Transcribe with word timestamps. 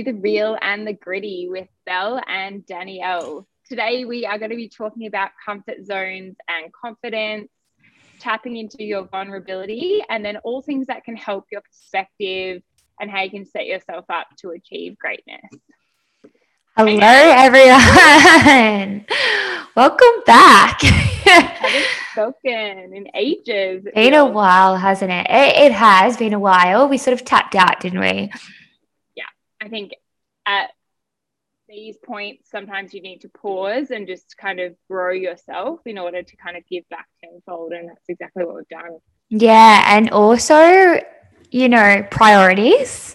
the 0.00 0.14
real 0.14 0.56
and 0.62 0.86
the 0.86 0.94
gritty 0.94 1.48
with 1.50 1.68
Belle 1.84 2.18
and 2.26 2.64
Danielle. 2.64 3.46
Today, 3.68 4.06
we 4.06 4.24
are 4.24 4.38
going 4.38 4.50
to 4.50 4.56
be 4.56 4.70
talking 4.70 5.06
about 5.06 5.32
comfort 5.44 5.84
zones 5.84 6.36
and 6.48 6.72
confidence, 6.72 7.50
tapping 8.18 8.56
into 8.56 8.82
your 8.82 9.04
vulnerability, 9.04 10.02
and 10.08 10.24
then 10.24 10.38
all 10.38 10.62
things 10.62 10.86
that 10.86 11.04
can 11.04 11.14
help 11.14 11.44
your 11.52 11.60
perspective 11.60 12.62
and 13.00 13.10
how 13.10 13.22
you 13.22 13.30
can 13.30 13.44
set 13.44 13.66
yourself 13.66 14.06
up 14.08 14.28
to 14.38 14.50
achieve 14.50 14.96
greatness. 14.98 15.42
Hello, 16.74 16.98
everyone. 17.02 19.04
Welcome 19.76 20.22
back. 20.24 20.80
haven't 20.80 21.86
spoken 22.12 22.94
in 22.94 23.08
ages. 23.14 23.84
Been 23.94 24.14
a 24.14 24.24
while, 24.24 24.76
hasn't 24.76 25.10
it? 25.10 25.26
it? 25.28 25.66
It 25.66 25.72
has 25.72 26.16
been 26.16 26.32
a 26.32 26.40
while. 26.40 26.88
We 26.88 26.96
sort 26.96 27.12
of 27.12 27.26
tapped 27.26 27.54
out, 27.54 27.80
didn't 27.80 28.00
we? 28.00 28.32
I 29.62 29.68
think 29.68 29.92
at 30.44 30.70
these 31.68 31.96
points, 32.04 32.50
sometimes 32.50 32.92
you 32.92 33.00
need 33.00 33.20
to 33.20 33.28
pause 33.28 33.92
and 33.92 34.08
just 34.08 34.36
kind 34.36 34.58
of 34.58 34.74
grow 34.90 35.12
yourself 35.12 35.80
in 35.86 35.98
order 35.98 36.20
to 36.20 36.36
kind 36.36 36.56
of 36.56 36.66
give 36.68 36.88
back 36.88 37.06
tenfold. 37.22 37.72
And 37.72 37.88
that's 37.88 38.08
exactly 38.08 38.44
what 38.44 38.56
we've 38.56 38.68
done. 38.68 38.98
Yeah. 39.28 39.84
And 39.86 40.10
also, 40.10 41.00
you 41.52 41.68
know, 41.68 42.04
priorities. 42.10 43.14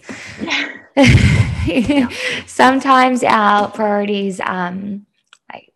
Sometimes 2.47 3.23
our 3.23 3.69
priorities, 3.69 4.39
um, 4.39 5.05
like 5.51 5.73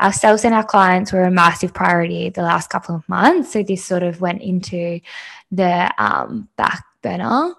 ourselves 0.00 0.44
and 0.44 0.54
our 0.54 0.64
clients 0.64 1.12
were 1.12 1.24
a 1.24 1.30
massive 1.30 1.74
priority 1.74 2.30
the 2.30 2.42
last 2.42 2.70
couple 2.70 2.94
of 2.94 3.08
months. 3.08 3.52
So 3.52 3.64
this 3.64 3.84
sort 3.84 4.04
of 4.04 4.20
went 4.20 4.42
into 4.42 5.00
the 5.50 5.92
um, 5.98 6.48
back 6.56 6.84
burner. 7.02 7.54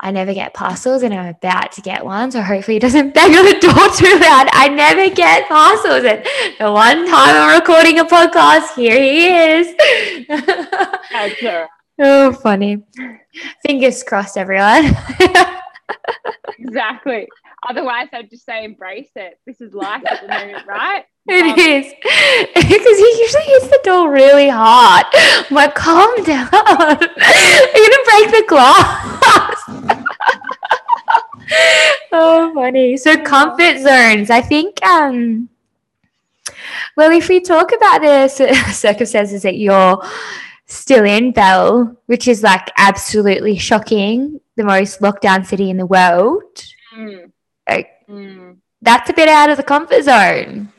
I 0.00 0.10
never 0.12 0.32
get 0.32 0.54
parcels 0.54 1.02
and 1.02 1.12
I'm 1.12 1.26
about 1.34 1.72
to 1.72 1.80
get 1.80 2.04
one. 2.04 2.30
So 2.30 2.40
hopefully 2.40 2.76
it 2.76 2.80
doesn't 2.80 3.14
bang 3.14 3.34
on 3.36 3.44
the 3.44 3.58
door 3.58 3.88
too 3.96 4.18
loud. 4.20 4.48
I 4.52 4.68
never 4.68 5.12
get 5.14 5.48
parcels. 5.48 6.04
And 6.04 6.24
the 6.58 6.72
one 6.72 7.06
time 7.08 7.34
I'm 7.36 7.58
recording 7.60 7.98
a 7.98 8.04
podcast, 8.04 8.74
here 8.74 9.00
he 9.00 9.26
is. 9.28 9.74
That's 11.12 11.68
Oh, 12.00 12.32
funny. 12.32 12.84
Fingers 13.66 14.04
crossed, 14.04 14.36
everyone. 14.36 14.96
exactly. 16.60 17.26
Otherwise, 17.68 18.06
I'd 18.12 18.30
just 18.30 18.46
say 18.46 18.62
embrace 18.64 19.10
it. 19.16 19.40
This 19.46 19.60
is 19.60 19.74
life 19.74 20.02
at 20.06 20.22
the 20.22 20.28
moment, 20.28 20.64
right? 20.66 21.04
It 21.30 21.42
um, 21.42 21.58
is 21.58 21.92
because 22.54 22.98
he 22.98 23.18
usually 23.20 23.44
hits 23.44 23.68
the 23.68 23.80
door 23.84 24.10
really 24.10 24.48
hard. 24.48 25.04
I'm 25.12 25.54
like, 25.54 25.74
calm 25.74 26.08
down. 26.24 26.48
You're 26.50 27.90
gonna 27.90 28.04
break 28.06 28.30
the 28.32 28.44
glass. 28.48 29.37
oh, 32.12 32.52
funny. 32.54 32.96
So 32.96 33.16
comfort 33.22 33.78
zones. 33.78 34.30
I 34.30 34.40
think. 34.40 34.82
um 34.84 35.48
Well, 36.96 37.12
if 37.12 37.28
we 37.28 37.40
talk 37.40 37.72
about 37.72 38.02
the 38.02 38.28
circumstances 38.72 39.42
that 39.42 39.58
you're 39.58 40.02
still 40.66 41.04
in, 41.04 41.32
Belle, 41.32 41.96
which 42.06 42.28
is 42.28 42.42
like 42.42 42.70
absolutely 42.76 43.58
shocking, 43.58 44.40
the 44.56 44.64
most 44.64 45.00
lockdown 45.00 45.46
city 45.46 45.70
in 45.70 45.76
the 45.76 45.86
world. 45.86 46.42
Mm. 46.96 47.32
Like, 47.68 47.90
mm. 48.08 48.56
That's 48.80 49.10
a 49.10 49.12
bit 49.12 49.28
out 49.28 49.50
of 49.50 49.56
the 49.56 49.62
comfort 49.62 50.04
zone. 50.04 50.72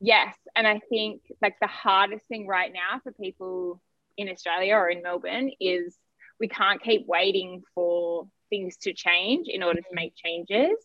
Yes. 0.00 0.34
And 0.54 0.66
I 0.66 0.80
think 0.88 1.22
like 1.42 1.56
the 1.60 1.66
hardest 1.66 2.24
thing 2.26 2.46
right 2.46 2.72
now 2.72 3.00
for 3.02 3.12
people 3.12 3.80
in 4.16 4.28
Australia 4.28 4.74
or 4.74 4.88
in 4.88 5.02
Melbourne 5.02 5.50
is 5.60 5.96
we 6.40 6.48
can't 6.48 6.82
keep 6.82 7.06
waiting 7.06 7.62
for 7.74 8.26
things 8.50 8.76
to 8.78 8.92
change 8.92 9.48
in 9.48 9.62
order 9.62 9.80
to 9.80 9.94
make 9.94 10.14
changes. 10.16 10.76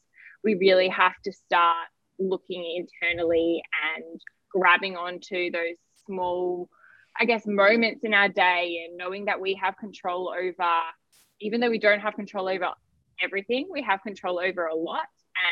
We 0.44 0.56
really 0.56 0.90
have 0.90 1.14
to 1.26 1.32
start 1.32 1.88
looking 2.20 2.86
internally 2.86 3.62
and 3.96 4.22
grabbing 4.52 4.96
onto 4.96 5.52
those 5.52 5.78
small, 6.06 6.70
I 7.20 7.26
guess, 7.26 7.46
moments 7.46 8.04
in 8.04 8.14
our 8.14 8.30
day 8.30 8.86
and 8.86 8.98
knowing 8.98 9.26
that 9.26 9.40
we 9.40 9.56
have 9.56 9.78
control 9.78 10.34
over, 10.36 10.72
even 11.40 11.60
though 11.60 11.70
we 11.70 11.80
don't 11.80 12.00
have 12.00 12.16
control 12.16 12.48
over 12.50 12.70
everything, 13.22 13.68
we 13.72 13.84
have 13.84 14.02
control 14.02 14.40
over 14.40 14.66
a 14.66 14.76
lot. 14.76 15.08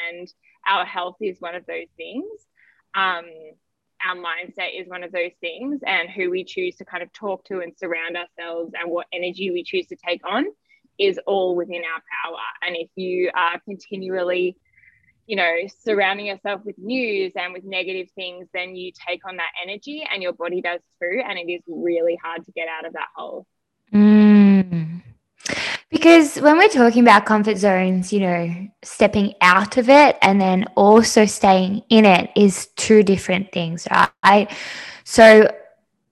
And 0.09 0.27
our 0.67 0.85
health 0.85 1.17
is 1.21 1.39
one 1.39 1.55
of 1.55 1.65
those 1.65 1.87
things 1.97 2.25
um, 2.95 3.25
our 4.07 4.15
mindset 4.15 4.79
is 4.79 4.87
one 4.87 5.03
of 5.03 5.11
those 5.11 5.31
things, 5.41 5.81
and 5.85 6.09
who 6.09 6.29
we 6.29 6.43
choose 6.43 6.75
to 6.77 6.85
kind 6.85 7.03
of 7.03 7.11
talk 7.13 7.45
to 7.45 7.59
and 7.59 7.73
surround 7.77 8.17
ourselves, 8.17 8.73
and 8.79 8.89
what 8.89 9.07
energy 9.13 9.51
we 9.51 9.63
choose 9.63 9.87
to 9.87 9.95
take 9.95 10.21
on 10.25 10.45
is 10.97 11.19
all 11.25 11.55
within 11.55 11.81
our 11.83 12.01
power. 12.23 12.39
And 12.65 12.75
if 12.75 12.89
you 12.95 13.31
are 13.33 13.59
continually, 13.61 14.57
you 15.27 15.35
know, 15.35 15.55
surrounding 15.81 16.25
yourself 16.25 16.61
with 16.65 16.77
news 16.77 17.33
and 17.35 17.53
with 17.53 17.63
negative 17.63 18.09
things, 18.15 18.47
then 18.53 18.75
you 18.75 18.91
take 19.07 19.21
on 19.27 19.37
that 19.37 19.51
energy, 19.63 20.05
and 20.11 20.21
your 20.21 20.33
body 20.33 20.61
does 20.61 20.81
too. 21.01 21.21
And 21.25 21.37
it 21.37 21.51
is 21.51 21.61
really 21.67 22.17
hard 22.21 22.45
to 22.45 22.51
get 22.51 22.67
out 22.67 22.85
of 22.85 22.93
that 22.93 23.07
hole. 23.15 23.45
Mm. 23.93 24.48
Because 25.89 26.35
when 26.37 26.57
we're 26.57 26.69
talking 26.69 27.01
about 27.01 27.25
comfort 27.25 27.57
zones, 27.57 28.13
you 28.13 28.19
know, 28.19 28.67
stepping 28.83 29.33
out 29.41 29.77
of 29.77 29.89
it 29.89 30.17
and 30.21 30.39
then 30.39 30.65
also 30.75 31.25
staying 31.25 31.81
in 31.89 32.05
it 32.05 32.29
is 32.35 32.67
two 32.75 33.01
different 33.01 33.51
things, 33.51 33.87
right? 34.23 34.51
So, 35.03 35.51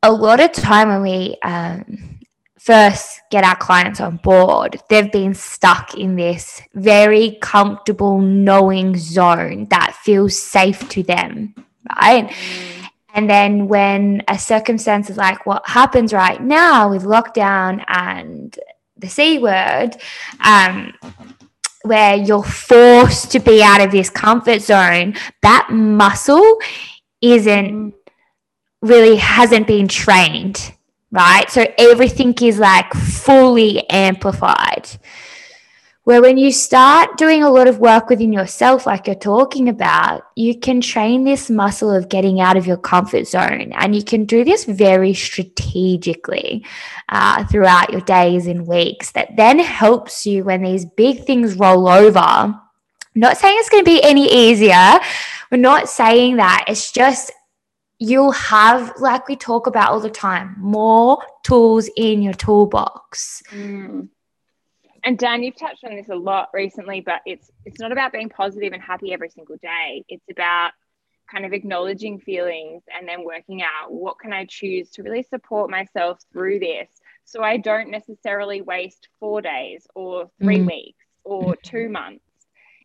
a 0.04 0.12
lot 0.12 0.40
of 0.40 0.52
time 0.52 0.90
when 0.90 1.02
we 1.02 1.38
um, 1.44 2.20
first 2.60 3.22
get 3.30 3.44
our 3.44 3.56
clients 3.56 4.00
on 4.00 4.18
board, 4.18 4.80
they've 4.90 5.12
been 5.12 5.34
stuck 5.34 5.96
in 5.96 6.16
this 6.16 6.62
very 6.74 7.38
comfortable 7.42 8.20
knowing 8.20 8.98
zone 8.98 9.68
that 9.70 9.96
feels 10.02 10.38
safe 10.38 10.88
to 10.90 11.04
them, 11.04 11.54
right? 12.02 12.28
Mm. 12.28 12.78
And 13.14 13.30
then 13.30 13.68
when 13.68 14.22
a 14.28 14.38
circumstance 14.38 15.10
is 15.10 15.18
like 15.18 15.46
what 15.46 15.68
happens 15.68 16.14
right 16.14 16.42
now 16.42 16.90
with 16.90 17.04
lockdown 17.04 17.84
and 17.88 18.58
the 19.00 19.08
C 19.08 19.40
word, 19.40 19.92
um, 20.40 20.94
where 21.84 22.16
you're 22.16 22.44
forced 22.44 23.32
to 23.32 23.40
be 23.40 23.62
out 23.64 23.82
of 23.82 23.92
this 23.92 24.10
comfort 24.10 24.62
zone, 24.62 25.16
that 25.42 25.70
muscle 25.72 26.60
isn't 27.22 27.94
really 28.82 29.16
hasn't 29.16 29.68
been 29.68 29.88
trained, 29.88 30.74
right? 31.12 31.50
So 31.50 31.66
everything 31.78 32.34
is 32.42 32.60
like 32.60 32.94
fully 32.94 33.90
amplified. 33.90 34.88
Where 36.08 36.22
when 36.22 36.38
you 36.38 36.54
start 36.54 37.18
doing 37.18 37.44
a 37.44 37.50
lot 37.50 37.68
of 37.68 37.80
work 37.80 38.08
within 38.08 38.32
yourself, 38.32 38.86
like 38.86 39.08
you're 39.08 39.16
talking 39.18 39.68
about, 39.68 40.22
you 40.38 40.58
can 40.58 40.80
train 40.80 41.26
this 41.26 41.50
muscle 41.50 41.92
of 41.92 42.08
getting 42.08 42.40
out 42.40 42.56
of 42.56 42.66
your 42.66 42.78
comfort 42.78 43.28
zone. 43.28 43.74
And 43.74 43.94
you 43.94 44.02
can 44.02 44.24
do 44.24 44.46
this 44.46 44.64
very 44.64 45.14
strategically 45.14 46.66
uh, 47.10 47.44
throughout 47.48 47.92
your 47.92 48.00
days 48.00 48.48
and 48.48 48.66
weeks. 48.66 49.12
That 49.12 49.36
then 49.36 49.60
helps 49.60 50.26
you 50.26 50.46
when 50.46 50.64
these 50.64 50.86
big 50.86 51.26
things 51.26 51.56
roll 51.56 51.90
over. 51.90 52.20
I'm 52.20 52.62
not 53.14 53.36
saying 53.36 53.58
it's 53.60 53.68
going 53.68 53.84
to 53.84 53.92
be 53.92 54.02
any 54.02 54.32
easier. 54.32 55.02
We're 55.52 55.58
not 55.58 55.90
saying 55.90 56.38
that. 56.38 56.64
It's 56.70 56.94
just 56.94 57.34
you'll 58.00 58.32
have, 58.32 58.94
like 59.02 59.28
we 59.28 59.36
talk 59.36 59.68
about 59.68 59.92
all 59.92 60.00
the 60.00 60.10
time, 60.10 60.56
more 60.58 61.22
tools 61.44 61.90
in 61.98 62.22
your 62.22 62.34
toolbox. 62.34 63.44
Mm 63.52 64.08
and 65.08 65.18
Dan, 65.18 65.42
you've 65.42 65.56
touched 65.56 65.86
on 65.86 65.96
this 65.96 66.10
a 66.10 66.16
lot 66.16 66.50
recently, 66.54 67.00
but 67.00 67.22
it's 67.26 67.50
it's 67.64 67.80
not 67.80 67.94
about 67.94 68.12
being 68.12 68.28
positive 68.28 68.74
and 68.74 68.82
happy 68.82 69.14
every 69.14 69.30
single 69.30 69.56
day. 69.56 70.04
It's 70.10 70.26
about 70.30 70.72
kind 71.32 71.46
of 71.46 71.54
acknowledging 71.54 72.20
feelings 72.20 72.84
and 72.94 73.08
then 73.08 73.24
working 73.24 73.62
out 73.62 73.90
what 73.90 74.20
can 74.20 74.34
I 74.34 74.46
choose 74.50 74.90
to 74.92 75.04
really 75.04 75.24
support 75.24 75.70
myself 75.70 76.20
through 76.34 76.60
this 76.60 76.90
so 77.24 77.42
I 77.42 77.56
don't 77.56 77.90
necessarily 77.90 78.62
waste 78.62 79.08
4 79.22 79.42
days 79.42 79.88
or 79.96 80.30
3 80.42 80.60
mm. 80.60 80.68
weeks 80.68 81.06
or 81.24 81.56
2 81.56 81.88
months. 82.00 82.26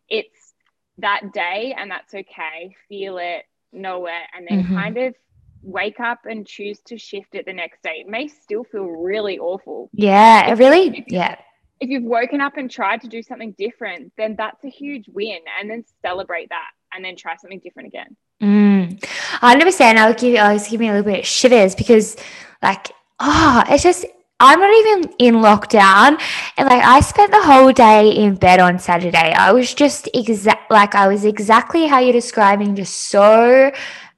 It's 0.07 0.53
that 0.99 1.33
day 1.33 1.75
and 1.77 1.91
that's 1.91 2.13
okay. 2.13 2.73
Feel 2.87 3.17
it, 3.17 3.43
know 3.73 4.05
it 4.05 4.23
and 4.33 4.47
then 4.49 4.63
mm-hmm. 4.63 4.75
kind 4.75 4.97
of 4.97 5.15
wake 5.61 5.99
up 5.99 6.19
and 6.25 6.47
choose 6.47 6.79
to 6.85 6.97
shift 6.97 7.35
it 7.35 7.45
the 7.45 7.53
next 7.53 7.83
day. 7.83 7.97
It 8.05 8.07
may 8.07 8.29
still 8.29 8.63
feel 8.63 8.85
really 8.85 9.39
awful. 9.39 9.89
Yeah, 9.91 10.51
it 10.51 10.57
really 10.57 11.05
yeah 11.09 11.37
if 11.83 11.89
you've 11.89 12.03
woken 12.03 12.39
up 12.39 12.55
and 12.55 12.71
tried 12.71 13.01
to 13.01 13.07
do 13.07 13.21
something 13.21 13.53
different, 13.57 14.13
then 14.17 14.35
that's 14.37 14.63
a 14.63 14.69
huge 14.69 15.05
win. 15.09 15.39
And 15.59 15.69
then 15.69 15.83
celebrate 16.01 16.49
that 16.49 16.71
and 16.93 17.03
then 17.03 17.17
try 17.17 17.35
something 17.35 17.59
different 17.59 17.87
again. 17.87 18.15
Mm. 18.41 19.03
I 19.41 19.51
understand. 19.51 19.99
I'll 19.99 20.13
give 20.13 20.33
you, 20.33 20.39
I 20.39 20.53
was 20.53 20.67
giving 20.67 20.87
me 20.87 20.89
a 20.89 20.97
little 20.97 21.11
bit 21.11 21.19
of 21.19 21.25
shivers 21.25 21.75
because, 21.75 22.15
like, 22.61 22.91
oh, 23.19 23.63
it's 23.67 23.83
just, 23.83 24.05
I'm 24.39 24.59
not 24.59 24.73
even 24.73 25.13
in 25.19 25.35
lockdown. 25.35 26.21
And 26.57 26.69
like, 26.69 26.83
I 26.83 27.01
spent 27.01 27.31
the 27.31 27.41
whole 27.41 27.73
day 27.73 28.09
in 28.11 28.35
bed 28.35 28.59
on 28.61 28.79
Saturday. 28.79 29.33
I 29.33 29.51
was 29.51 29.73
just 29.73 30.09
exact, 30.13 30.71
like, 30.71 30.95
I 30.95 31.07
was 31.07 31.25
exactly 31.25 31.87
how 31.87 31.99
you're 31.99 32.13
describing, 32.13 32.75
just 32.75 32.95
so 32.95 33.71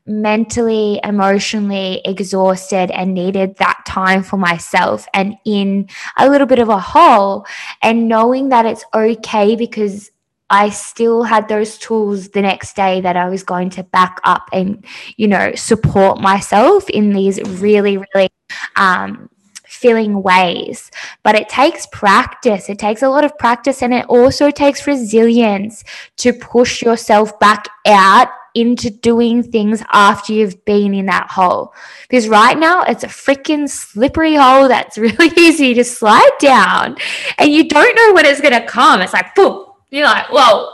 mentally, 0.06 1.00
emotionally 1.04 2.02
exhausted 2.06 2.92
and 2.92 3.13
needed 3.13 3.56
that 3.57 3.81
time 3.88 4.22
for 4.22 4.38
myself 4.38 5.07
and 5.13 5.36
in 5.46 5.90
a 6.18 6.30
little 6.30 6.48
bit 6.48 6.60
of 6.60 6.69
a 6.69 6.80
hole. 6.80 7.46
And 7.81 8.07
knowing 8.07 8.50
that 8.50 8.66
it's 8.66 8.86
okay 8.94 9.56
because 9.56 10.12
I 10.50 10.69
still 10.69 11.24
had 11.24 11.48
those 11.48 11.78
tools 11.78 12.30
the 12.30 12.42
next 12.42 12.75
day 12.75 13.02
that 13.02 13.18
I 13.18 13.30
was 13.30 13.44
going 13.44 13.72
to 13.72 13.84
back 13.84 14.19
up 14.24 14.48
and, 14.54 14.86
you 15.18 15.28
know, 15.28 15.56
support 15.56 16.19
myself 16.19 16.88
in 16.90 17.12
these 17.13 17.42
really, 17.60 17.98
really 17.98 18.30
um, 18.75 19.30
filling 19.66 20.22
ways. 20.22 20.92
But 21.24 21.34
it 21.34 21.50
takes 21.50 21.88
practice. 21.88 22.69
It 22.69 22.78
takes 22.78 23.01
a 23.01 23.10
lot 23.10 23.25
of 23.25 23.36
practice 23.40 23.81
and 23.81 23.94
it 23.94 24.06
also 24.06 24.51
takes 24.51 24.86
resilience 24.86 25.84
to 26.18 26.31
push 26.31 26.84
yourself 26.84 27.40
back 27.40 27.68
out 27.88 28.28
into 28.56 28.90
doing 28.90 29.44
things 29.44 29.84
after 29.92 30.34
you've 30.34 30.63
been 30.66 30.94
in 30.94 31.06
that 31.06 31.30
hole. 31.30 31.74
Because 32.04 32.28
right 32.28 32.57
now 32.57 32.81
it's 32.84 33.04
a 33.04 33.07
freaking 33.07 33.69
slippery 33.69 34.36
hole 34.36 34.68
that's 34.68 34.98
really 34.98 35.31
easy 35.38 35.74
to 35.74 35.84
slide 35.84 36.31
down 36.40 36.96
and 37.38 37.52
you 37.52 37.68
don't 37.68 37.96
know 37.96 38.13
when 38.13 38.25
it's 38.25 38.42
going 38.42 38.60
to 38.60 38.66
come. 38.66 39.02
It's 39.02 39.13
like, 39.13 39.36
boom, 39.36 39.66
you're 39.90 40.06
like, 40.06 40.28
whoa, 40.31 40.72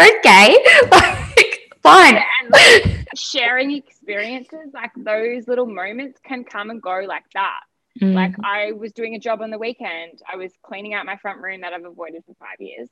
okay, 0.00 0.58
like, 0.90 1.70
fine. 1.82 2.16
And 2.16 2.50
like, 2.50 3.06
sharing 3.16 3.72
experiences, 3.72 4.70
like 4.74 4.90
those 4.96 5.48
little 5.48 5.66
moments 5.66 6.20
can 6.24 6.44
come 6.44 6.70
and 6.70 6.82
go 6.82 7.02
like 7.06 7.24
that. 7.34 7.60
Mm. 8.00 8.14
Like 8.14 8.34
I 8.42 8.72
was 8.72 8.92
doing 8.92 9.14
a 9.14 9.18
job 9.18 9.42
on 9.42 9.50
the 9.50 9.58
weekend. 9.58 10.22
I 10.30 10.36
was 10.36 10.52
cleaning 10.62 10.94
out 10.94 11.04
my 11.04 11.16
front 11.16 11.40
room 11.40 11.60
that 11.60 11.72
I've 11.72 11.84
avoided 11.84 12.24
for 12.24 12.34
five 12.34 12.58
years. 12.58 12.88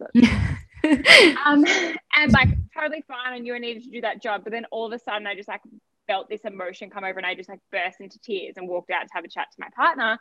Um, 0.85 1.65
and 2.17 2.33
like 2.33 2.49
totally 2.77 3.05
fine. 3.07 3.33
I 3.33 3.39
knew 3.39 3.55
I 3.55 3.59
needed 3.59 3.85
to 3.85 3.91
do 3.91 4.01
that 4.03 4.23
job, 4.23 4.43
but 4.45 4.53
then 4.53 4.67
all 4.71 4.87
of 4.87 4.93
a 4.93 4.99
sudden 4.99 5.27
I 5.27 5.35
just 5.35 5.49
like 5.49 5.63
felt 6.07 6.29
this 6.29 6.41
emotion 6.45 6.91
come 6.91 7.05
over 7.05 7.19
and 7.19 7.27
I 7.27 7.35
just 7.35 7.49
like 7.49 7.61
burst 7.71 8.01
into 8.01 8.19
tears 8.19 8.55
and 8.57 8.69
walked 8.69 8.91
out 8.91 9.03
to 9.03 9.15
have 9.15 9.25
a 9.25 9.29
chat 9.29 9.49
to 9.53 9.57
my 9.59 9.69
partner. 9.75 10.19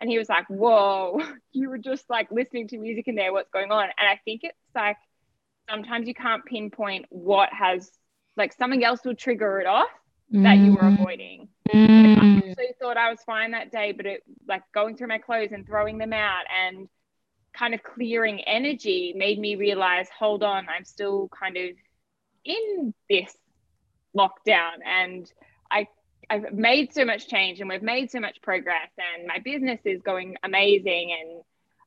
And 0.00 0.10
he 0.10 0.18
was 0.18 0.28
like, 0.28 0.46
Whoa, 0.48 1.20
you 1.52 1.70
were 1.70 1.78
just 1.78 2.08
like 2.08 2.30
listening 2.30 2.68
to 2.68 2.78
music 2.78 3.08
in 3.08 3.14
there. 3.14 3.32
What's 3.32 3.50
going 3.50 3.70
on? 3.70 3.84
And 3.84 4.08
I 4.08 4.20
think 4.24 4.42
it's 4.44 4.56
like 4.74 4.96
sometimes 5.68 6.06
you 6.06 6.14
can't 6.14 6.44
pinpoint 6.44 7.06
what 7.08 7.50
has 7.52 7.90
like 8.36 8.52
something 8.52 8.84
else 8.84 9.00
will 9.04 9.14
trigger 9.14 9.60
it 9.60 9.66
off 9.66 9.88
that 10.30 10.58
you 10.58 10.72
were 10.72 10.82
mm. 10.82 10.94
avoiding. 10.94 11.48
Mm. 11.72 12.18
I 12.18 12.48
actually 12.48 12.74
thought 12.80 12.96
I 12.96 13.10
was 13.10 13.20
fine 13.24 13.52
that 13.52 13.70
day, 13.70 13.92
but 13.92 14.06
it 14.06 14.22
like 14.48 14.62
going 14.72 14.96
through 14.96 15.08
my 15.08 15.18
clothes 15.18 15.52
and 15.52 15.66
throwing 15.66 15.98
them 15.98 16.12
out 16.12 16.44
and 16.66 16.88
kind 17.56 17.74
of 17.74 17.82
clearing 17.82 18.40
energy 18.42 19.14
made 19.16 19.38
me 19.38 19.56
realize, 19.56 20.08
hold 20.16 20.42
on, 20.42 20.66
I'm 20.68 20.84
still 20.84 21.28
kind 21.28 21.56
of 21.56 21.70
in 22.44 22.94
this 23.08 23.34
lockdown. 24.16 24.82
And 24.84 25.30
I 25.70 25.86
I've 26.30 26.52
made 26.52 26.92
so 26.92 27.04
much 27.04 27.28
change 27.28 27.60
and 27.60 27.68
we've 27.68 27.82
made 27.82 28.10
so 28.10 28.18
much 28.18 28.40
progress 28.42 28.90
and 28.98 29.26
my 29.26 29.38
business 29.38 29.80
is 29.84 30.00
going 30.02 30.36
amazing 30.42 31.14
and 31.20 31.38
mm. 31.38 31.42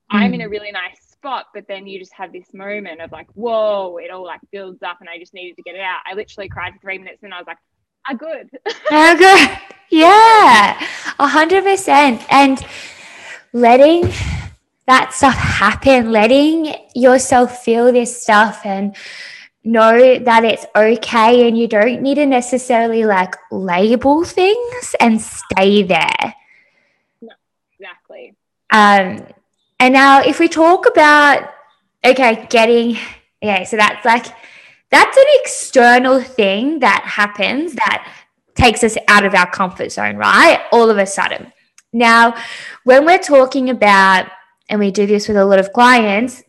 I'm 0.09 0.33
in 0.33 0.41
a 0.41 0.45
mm. 0.45 0.51
really 0.51 0.71
nice 0.71 1.01
spot. 1.09 1.47
But 1.53 1.67
then 1.67 1.87
you 1.87 1.99
just 1.99 2.13
have 2.13 2.31
this 2.31 2.53
moment 2.53 3.01
of 3.01 3.11
like 3.11 3.27
whoa 3.33 3.97
it 3.97 4.11
all 4.11 4.25
like 4.25 4.41
builds 4.51 4.83
up 4.83 4.97
and 4.99 5.09
I 5.09 5.17
just 5.17 5.33
needed 5.33 5.55
to 5.57 5.63
get 5.63 5.75
it 5.75 5.81
out. 5.81 5.99
I 6.09 6.13
literally 6.13 6.49
cried 6.49 6.73
for 6.73 6.79
three 6.79 6.97
minutes 6.97 7.23
and 7.23 7.33
I 7.33 7.39
was 7.39 7.47
like 7.47 7.57
I 8.05 8.13
good. 8.13 8.49
I 8.89 9.15
good. 9.17 9.59
Yeah. 9.89 10.87
A 11.19 11.27
hundred 11.27 11.63
percent. 11.63 12.23
And 12.29 12.63
letting 13.53 14.11
that 14.87 15.13
stuff 15.13 15.35
happen 15.35 16.11
letting 16.11 16.73
yourself 16.95 17.63
feel 17.63 17.91
this 17.91 18.21
stuff 18.21 18.61
and 18.65 18.95
know 19.63 20.17
that 20.19 20.45
it's 20.45 20.65
okay 20.75 21.47
and 21.47 21.57
you 21.57 21.67
don't 21.67 22.01
need 22.01 22.15
to 22.15 22.25
necessarily 22.25 23.03
like 23.03 23.35
label 23.51 24.23
things 24.23 24.95
and 24.99 25.21
stay 25.21 25.83
there. 25.83 26.35
No, 27.21 27.33
exactly. 27.73 28.35
Um, 28.71 29.27
and 29.79 29.93
now 29.93 30.21
if 30.21 30.39
we 30.39 30.47
talk 30.47 30.87
about 30.87 31.49
okay, 32.03 32.47
getting 32.49 32.97
yeah, 33.41 33.63
so 33.65 33.77
that's 33.77 34.05
like 34.05 34.25
that's 34.89 35.17
an 35.17 35.25
external 35.41 36.21
thing 36.21 36.79
that 36.79 37.03
happens 37.05 37.73
that 37.73 38.07
takes 38.55 38.83
us 38.83 38.97
out 39.07 39.25
of 39.25 39.35
our 39.35 39.49
comfort 39.49 39.91
zone, 39.91 40.15
right? 40.15 40.63
All 40.71 40.89
of 40.89 40.97
a 40.97 41.05
sudden. 41.05 41.51
Now, 41.93 42.35
when 42.83 43.05
we're 43.05 43.19
talking 43.19 43.69
about, 43.69 44.27
and 44.69 44.79
we 44.79 44.91
do 44.91 45.05
this 45.05 45.27
with 45.27 45.37
a 45.37 45.45
lot 45.45 45.59
of 45.59 45.73
clients, 45.73 46.43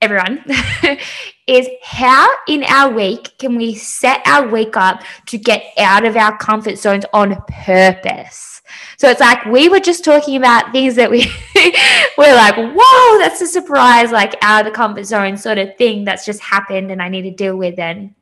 everyone, 0.00 0.44
is 1.46 1.68
how 1.82 2.28
in 2.48 2.64
our 2.64 2.92
week 2.92 3.38
can 3.38 3.56
we 3.56 3.74
set 3.74 4.20
our 4.26 4.48
week 4.48 4.76
up 4.76 5.02
to 5.26 5.38
get 5.38 5.64
out 5.78 6.04
of 6.04 6.16
our 6.16 6.36
comfort 6.38 6.78
zones 6.78 7.04
on 7.12 7.36
purpose? 7.48 8.62
So 8.98 9.08
it's 9.08 9.20
like 9.20 9.44
we 9.46 9.68
were 9.68 9.80
just 9.80 10.04
talking 10.04 10.36
about 10.36 10.72
things 10.72 10.96
that 10.96 11.10
we 11.10 11.30
we're 12.18 12.34
like, 12.34 12.56
whoa, 12.56 13.18
that's 13.18 13.40
a 13.40 13.46
surprise, 13.46 14.10
like 14.10 14.34
out 14.42 14.66
of 14.66 14.72
the 14.72 14.76
comfort 14.76 15.04
zone 15.04 15.36
sort 15.36 15.58
of 15.58 15.76
thing 15.76 16.04
that's 16.04 16.24
just 16.24 16.40
happened 16.40 16.90
and 16.90 17.00
I 17.00 17.08
need 17.08 17.22
to 17.22 17.30
deal 17.30 17.56
with 17.56 17.78
and 17.78 18.14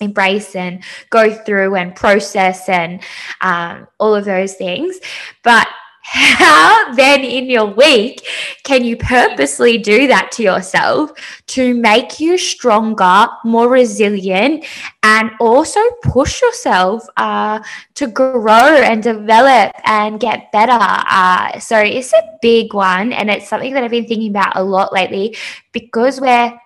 embrace 0.00 0.54
and 0.54 0.82
go 1.10 1.32
through 1.32 1.74
and 1.76 1.94
process 1.94 2.68
and 2.68 3.02
um, 3.40 3.88
all 3.98 4.14
of 4.14 4.24
those 4.24 4.54
things. 4.54 4.98
But 5.42 5.66
how 6.08 6.94
then 6.94 7.24
in 7.24 7.50
your 7.50 7.66
week 7.66 8.24
can 8.62 8.84
you 8.84 8.96
purposely 8.96 9.76
do 9.76 10.06
that 10.06 10.30
to 10.32 10.42
yourself 10.42 11.10
to 11.48 11.74
make 11.74 12.20
you 12.20 12.38
stronger, 12.38 13.26
more 13.44 13.68
resilient, 13.68 14.64
and 15.02 15.30
also 15.40 15.80
push 16.02 16.40
yourself 16.42 17.02
uh, 17.16 17.60
to 17.94 18.06
grow 18.06 18.76
and 18.82 19.02
develop 19.02 19.72
and 19.84 20.20
get 20.20 20.52
better? 20.52 20.78
Uh, 20.78 21.58
so 21.58 21.78
it's 21.78 22.12
a 22.12 22.38
big 22.40 22.72
one, 22.72 23.12
and 23.12 23.28
it's 23.28 23.48
something 23.48 23.74
that 23.74 23.82
I've 23.82 23.90
been 23.90 24.06
thinking 24.06 24.30
about 24.30 24.56
a 24.56 24.62
lot 24.62 24.92
lately 24.92 25.36
because 25.72 26.20
we're 26.20 26.56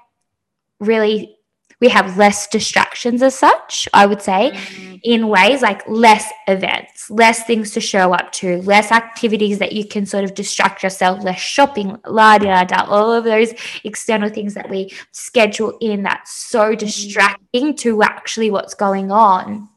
really 0.81 1.37
we 1.81 1.89
have 1.89 2.17
less 2.17 2.47
distractions 2.47 3.23
as 3.23 3.35
such, 3.35 3.89
I 3.95 4.07
would 4.07 4.21
say, 4.21 4.53
mm-hmm. 4.53 4.97
in 5.03 5.29
ways 5.29 5.63
like 5.63 5.87
less 5.89 6.31
events, 6.47 7.11
less 7.11 7.45
things 7.45 7.71
to 7.73 7.81
show 7.81 8.13
up 8.13 8.33
to, 8.33 8.61
less 8.63 8.93
activities 8.93 9.59
that 9.59 9.73
you 9.73 9.87
can 9.87 10.05
sort 10.05 10.25
of 10.25 10.35
distract 10.35 10.83
yourself, 10.83 11.25
less 11.25 11.41
shopping, 11.41 11.97
la 12.07 12.39
da 12.39 12.65
da, 12.65 12.85
all 12.85 13.13
of 13.13 13.25
those 13.25 13.55
external 13.85 14.29
things 14.29 14.55
that 14.55 14.69
we 14.69 14.93
schedule 15.13 15.77
in 15.81 16.03
that's 16.03 16.33
so 16.33 16.71
mm-hmm. 16.71 16.79
distracting 16.79 17.75
to 17.77 18.03
actually 18.03 18.51
what's 18.51 18.75
going 18.75 19.11
on. 19.11 19.69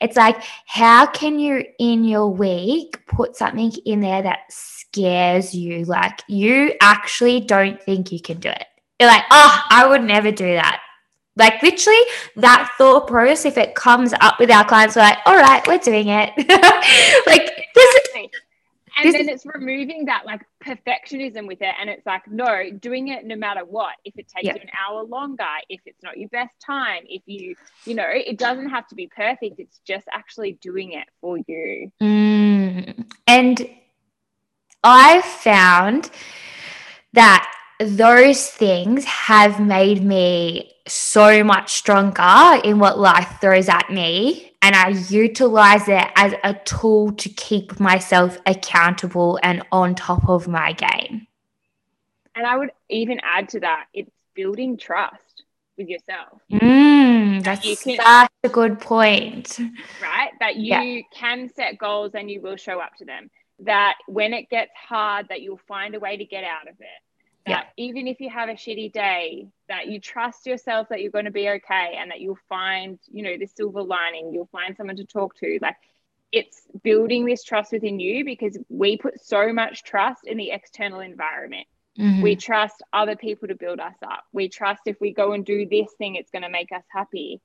It's 0.00 0.16
like, 0.16 0.42
how 0.66 1.06
can 1.06 1.38
you 1.38 1.64
in 1.78 2.04
your 2.04 2.28
week 2.28 3.04
put 3.06 3.36
something 3.36 3.72
in 3.84 4.00
there 4.00 4.22
that 4.22 4.40
scares 4.50 5.54
you? 5.54 5.84
Like, 5.84 6.22
you 6.28 6.74
actually 6.80 7.40
don't 7.40 7.82
think 7.82 8.12
you 8.12 8.20
can 8.20 8.38
do 8.38 8.48
it. 8.48 8.64
You're 8.98 9.08
like, 9.08 9.24
oh, 9.30 9.62
I 9.70 9.86
would 9.86 10.04
never 10.04 10.30
do 10.30 10.54
that. 10.54 10.82
Like 11.40 11.60
literally 11.62 11.98
that 12.36 12.72
thought 12.78 13.08
process, 13.08 13.44
if 13.44 13.58
it 13.58 13.74
comes 13.74 14.12
up 14.20 14.38
with 14.38 14.50
our 14.50 14.64
clients, 14.64 14.94
we're 14.94 15.02
like, 15.02 15.18
all 15.26 15.36
right, 15.36 15.66
we're 15.66 15.78
doing 15.78 16.06
it. 16.08 16.30
like 17.26 17.66
this 17.74 18.00
and 19.00 19.14
this 19.14 19.14
then 19.14 19.28
it's 19.28 19.46
removing 19.46 20.04
that 20.06 20.26
like 20.26 20.42
perfectionism 20.64 21.46
with 21.46 21.62
it 21.62 21.74
and 21.80 21.88
it's 21.88 22.04
like 22.06 22.26
no 22.28 22.70
doing 22.80 23.08
it 23.08 23.24
no 23.24 23.36
matter 23.36 23.64
what 23.64 23.94
if 24.04 24.16
it 24.16 24.28
takes 24.28 24.44
yeah. 24.44 24.54
you 24.54 24.60
an 24.60 24.68
hour 24.78 25.02
longer 25.04 25.44
if 25.68 25.80
it's 25.86 26.02
not 26.02 26.18
your 26.18 26.28
best 26.28 26.54
time 26.64 27.02
if 27.08 27.22
you 27.26 27.54
you 27.84 27.94
know 27.94 28.06
it 28.08 28.38
doesn't 28.38 28.68
have 28.68 28.86
to 28.86 28.94
be 28.94 29.06
perfect 29.06 29.58
it's 29.58 29.80
just 29.86 30.06
actually 30.12 30.52
doing 30.60 30.92
it 30.92 31.06
for 31.20 31.38
you 31.46 31.90
mm. 32.00 33.04
and 33.26 33.68
i 34.84 35.20
found 35.22 36.10
that 37.12 37.52
those 37.80 38.46
things 38.46 39.04
have 39.04 39.58
made 39.58 40.04
me 40.04 40.72
so 40.86 41.42
much 41.42 41.72
stronger 41.72 42.60
in 42.62 42.78
what 42.78 42.98
life 42.98 43.38
throws 43.40 43.68
at 43.68 43.90
me. 43.90 44.52
And 44.62 44.76
I 44.76 44.88
utilize 44.88 45.88
it 45.88 46.06
as 46.16 46.34
a 46.44 46.52
tool 46.52 47.12
to 47.12 47.28
keep 47.30 47.80
myself 47.80 48.36
accountable 48.44 49.38
and 49.42 49.62
on 49.72 49.94
top 49.94 50.28
of 50.28 50.46
my 50.46 50.72
game. 50.72 51.26
And 52.34 52.46
I 52.46 52.58
would 52.58 52.70
even 52.90 53.20
add 53.22 53.48
to 53.50 53.60
that, 53.60 53.86
it's 53.94 54.10
building 54.34 54.76
trust 54.76 55.44
with 55.78 55.88
yourself. 55.88 56.42
Mm, 56.52 57.42
that's 57.42 57.64
you 57.64 57.76
can, 57.76 57.96
such 57.96 58.30
a 58.44 58.48
good 58.50 58.78
point. 58.78 59.58
Right? 60.02 60.30
That 60.40 60.56
you 60.56 60.66
yeah. 60.66 61.00
can 61.14 61.48
set 61.54 61.78
goals 61.78 62.12
and 62.14 62.30
you 62.30 62.42
will 62.42 62.56
show 62.56 62.78
up 62.78 62.94
to 62.98 63.06
them. 63.06 63.30
That 63.60 63.96
when 64.06 64.34
it 64.34 64.50
gets 64.50 64.72
hard, 64.76 65.28
that 65.30 65.40
you'll 65.40 65.60
find 65.66 65.94
a 65.94 66.00
way 66.00 66.18
to 66.18 66.24
get 66.26 66.44
out 66.44 66.68
of 66.68 66.74
it 66.80 67.02
that 67.50 67.72
yeah. 67.76 67.84
even 67.84 68.06
if 68.06 68.20
you 68.20 68.30
have 68.30 68.48
a 68.48 68.52
shitty 68.52 68.92
day 68.92 69.48
that 69.68 69.86
you 69.88 70.00
trust 70.00 70.46
yourself 70.46 70.88
that 70.88 71.00
you're 71.00 71.10
going 71.10 71.24
to 71.24 71.30
be 71.30 71.48
okay 71.48 71.96
and 71.98 72.10
that 72.10 72.20
you'll 72.20 72.38
find 72.48 72.98
you 73.10 73.22
know 73.22 73.36
the 73.36 73.46
silver 73.46 73.82
lining 73.82 74.32
you'll 74.32 74.48
find 74.50 74.76
someone 74.76 74.96
to 74.96 75.04
talk 75.04 75.36
to. 75.36 75.58
Like 75.60 75.76
it's 76.32 76.62
building 76.82 77.26
this 77.26 77.42
trust 77.44 77.72
within 77.72 78.00
you 78.00 78.24
because 78.24 78.56
we 78.68 78.96
put 78.96 79.20
so 79.24 79.52
much 79.52 79.82
trust 79.82 80.26
in 80.26 80.36
the 80.36 80.50
external 80.50 81.00
environment. 81.00 81.66
Mm-hmm. 81.98 82.22
we 82.22 82.36
trust 82.36 82.84
other 82.92 83.16
people 83.16 83.48
to 83.48 83.56
build 83.56 83.80
us 83.80 83.96
up. 84.02 84.22
We 84.32 84.48
trust 84.48 84.82
if 84.86 84.96
we 85.00 85.12
go 85.12 85.32
and 85.32 85.44
do 85.44 85.66
this 85.66 85.88
thing 85.98 86.14
it's 86.14 86.30
going 86.30 86.42
to 86.42 86.48
make 86.48 86.70
us 86.72 86.84
happy. 86.88 87.40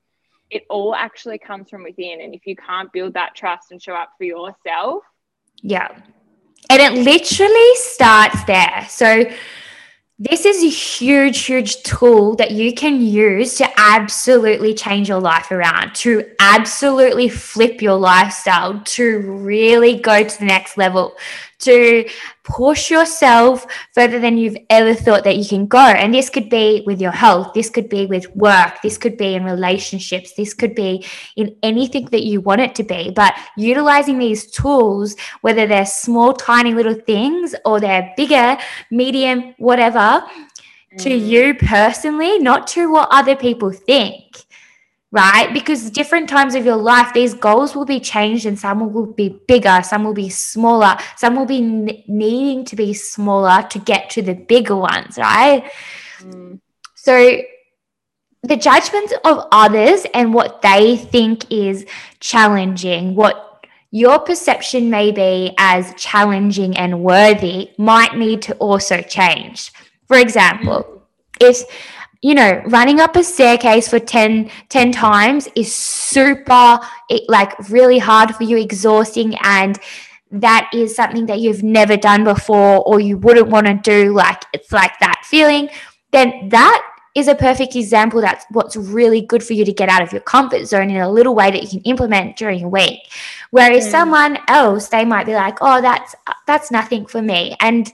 It 0.48 0.62
all 0.70 0.94
actually 0.94 1.38
comes 1.38 1.68
from 1.68 1.82
within 1.82 2.20
and 2.20 2.32
if 2.32 2.46
you 2.46 2.54
can't 2.54 2.92
build 2.92 3.14
that 3.14 3.34
trust 3.34 3.72
and 3.72 3.82
show 3.82 3.94
up 3.94 4.10
for 4.16 4.24
yourself 4.24 5.02
yeah. 5.62 5.88
And 6.68 6.82
it 6.82 7.04
literally 7.04 7.74
starts 7.74 8.44
there. 8.44 8.86
So 8.88 9.24
this 10.18 10.46
is 10.46 10.62
a 10.62 10.68
huge, 10.68 11.40
huge 11.44 11.82
tool 11.82 12.36
that 12.36 12.52
you 12.52 12.72
can 12.72 13.02
use 13.02 13.56
to 13.56 13.68
absolutely 13.76 14.72
change 14.72 15.10
your 15.10 15.20
life 15.20 15.50
around, 15.50 15.94
to 15.96 16.24
absolutely 16.40 17.28
flip 17.28 17.82
your 17.82 17.98
lifestyle, 17.98 18.80
to 18.80 19.18
really 19.20 20.00
go 20.00 20.24
to 20.24 20.38
the 20.38 20.46
next 20.46 20.78
level, 20.78 21.14
to 21.58 22.08
push 22.44 22.90
yourself 22.90 23.66
further 23.94 24.20
than 24.20 24.38
you've 24.38 24.56
ever 24.70 24.94
thought 24.94 25.24
that 25.24 25.36
you 25.36 25.44
can 25.44 25.66
go. 25.66 25.78
And 25.78 26.14
this 26.14 26.30
could 26.30 26.48
be 26.48 26.82
with 26.86 27.00
your 27.00 27.10
health, 27.10 27.54
this 27.54 27.70
could 27.70 27.88
be 27.88 28.06
with 28.06 28.28
work, 28.36 28.80
this 28.82 28.98
could 28.98 29.16
be 29.16 29.34
in 29.34 29.44
relationships, 29.44 30.34
this 30.34 30.54
could 30.54 30.74
be 30.74 31.04
in 31.36 31.56
anything 31.62 32.06
that 32.06 32.24
you 32.24 32.40
want 32.40 32.60
it 32.60 32.74
to 32.76 32.82
be. 32.82 33.10
But 33.10 33.34
utilizing 33.56 34.18
these 34.18 34.50
tools, 34.50 35.16
whether 35.40 35.66
they're 35.66 35.86
small, 35.86 36.32
tiny 36.32 36.74
little 36.74 36.94
things 36.94 37.54
or 37.64 37.80
they're 37.80 38.12
bigger, 38.16 38.56
medium, 38.90 39.54
whatever, 39.58 39.98
mm. 39.98 40.98
to 40.98 41.14
you 41.14 41.54
personally, 41.54 42.38
not 42.38 42.66
to 42.68 42.90
what 42.90 43.08
other 43.10 43.36
people 43.36 43.72
think 43.72 44.45
right? 45.12 45.52
Because 45.52 45.90
different 45.90 46.28
times 46.28 46.54
of 46.54 46.64
your 46.64 46.76
life, 46.76 47.12
these 47.12 47.34
goals 47.34 47.74
will 47.74 47.84
be 47.84 48.00
changed 48.00 48.46
and 48.46 48.58
some 48.58 48.92
will 48.92 49.06
be 49.06 49.40
bigger, 49.46 49.80
some 49.82 50.04
will 50.04 50.14
be 50.14 50.28
smaller, 50.28 50.96
some 51.16 51.36
will 51.36 51.46
be 51.46 51.58
n- 51.58 52.02
needing 52.08 52.64
to 52.66 52.76
be 52.76 52.92
smaller 52.92 53.62
to 53.70 53.78
get 53.78 54.10
to 54.10 54.22
the 54.22 54.34
bigger 54.34 54.76
ones, 54.76 55.16
right? 55.16 55.70
Mm. 56.20 56.60
So, 56.94 57.40
the 58.42 58.56
judgments 58.56 59.12
of 59.24 59.46
others 59.50 60.06
and 60.14 60.32
what 60.32 60.62
they 60.62 60.96
think 60.96 61.50
is 61.50 61.84
challenging, 62.20 63.14
what 63.14 63.64
your 63.90 64.18
perception 64.18 64.90
may 64.90 65.10
be 65.10 65.54
as 65.58 65.94
challenging 65.94 66.76
and 66.76 67.02
worthy, 67.02 67.70
might 67.78 68.16
need 68.16 68.42
to 68.42 68.54
also 68.56 69.00
change. 69.02 69.72
For 70.06 70.16
example, 70.16 71.02
if 71.40 71.62
you 72.26 72.34
know, 72.34 72.60
running 72.66 72.98
up 72.98 73.14
a 73.14 73.22
staircase 73.22 73.86
for 73.86 74.00
10, 74.00 74.50
10 74.68 74.90
times 74.90 75.48
is 75.54 75.72
super, 75.72 76.80
like, 77.28 77.56
really 77.70 78.00
hard 78.00 78.34
for 78.34 78.42
you, 78.42 78.56
exhausting, 78.56 79.36
and 79.44 79.78
that 80.32 80.68
is 80.74 80.96
something 80.96 81.26
that 81.26 81.38
you've 81.38 81.62
never 81.62 81.96
done 81.96 82.24
before 82.24 82.82
or 82.82 82.98
you 82.98 83.16
wouldn't 83.16 83.46
want 83.46 83.68
to 83.68 83.74
do, 83.74 84.12
like, 84.12 84.42
it's 84.52 84.72
like 84.72 84.98
that 84.98 85.22
feeling, 85.22 85.68
then 86.10 86.48
that 86.48 86.82
is 87.14 87.28
a 87.28 87.34
perfect 87.36 87.76
example 87.76 88.20
that's 88.20 88.44
what's 88.50 88.74
really 88.74 89.20
good 89.20 89.42
for 89.42 89.52
you 89.52 89.64
to 89.64 89.72
get 89.72 89.88
out 89.88 90.02
of 90.02 90.12
your 90.12 90.20
comfort 90.22 90.66
zone 90.66 90.90
in 90.90 90.96
a 90.96 91.08
little 91.08 91.34
way 91.34 91.52
that 91.52 91.62
you 91.62 91.68
can 91.68 91.80
implement 91.82 92.36
during 92.36 92.62
a 92.62 92.68
week 92.68 92.98
whereas 93.52 93.86
mm. 93.86 93.90
someone 93.90 94.36
else 94.48 94.88
they 94.88 95.02
might 95.02 95.24
be 95.24 95.32
like 95.32 95.56
oh 95.62 95.80
that's 95.80 96.14
that's 96.46 96.70
nothing 96.70 97.06
for 97.06 97.22
me 97.22 97.56
and 97.60 97.90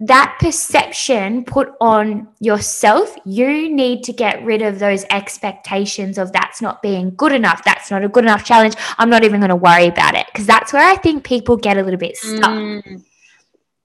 that 0.00 0.36
perception 0.40 1.44
put 1.44 1.72
on 1.80 2.26
yourself, 2.40 3.14
you 3.24 3.72
need 3.72 4.02
to 4.04 4.12
get 4.12 4.44
rid 4.44 4.60
of 4.60 4.80
those 4.80 5.04
expectations 5.10 6.18
of 6.18 6.32
that's 6.32 6.60
not 6.60 6.82
being 6.82 7.14
good 7.14 7.32
enough. 7.32 7.62
That's 7.64 7.90
not 7.90 8.02
a 8.02 8.08
good 8.08 8.24
enough 8.24 8.44
challenge. 8.44 8.74
I'm 8.98 9.08
not 9.08 9.22
even 9.22 9.40
going 9.40 9.50
to 9.50 9.56
worry 9.56 9.86
about 9.86 10.16
it. 10.16 10.26
Because 10.26 10.46
that's 10.46 10.72
where 10.72 10.84
I 10.84 10.96
think 10.96 11.24
people 11.24 11.56
get 11.56 11.78
a 11.78 11.82
little 11.82 11.98
bit 11.98 12.16
stuck. 12.16 12.50
Mm. 12.50 13.04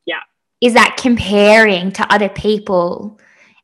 Yeah. 0.06 0.22
Is 0.62 0.74
that 0.74 0.98
comparing 1.00 1.92
to 1.92 2.12
other 2.12 2.30
people. 2.30 3.20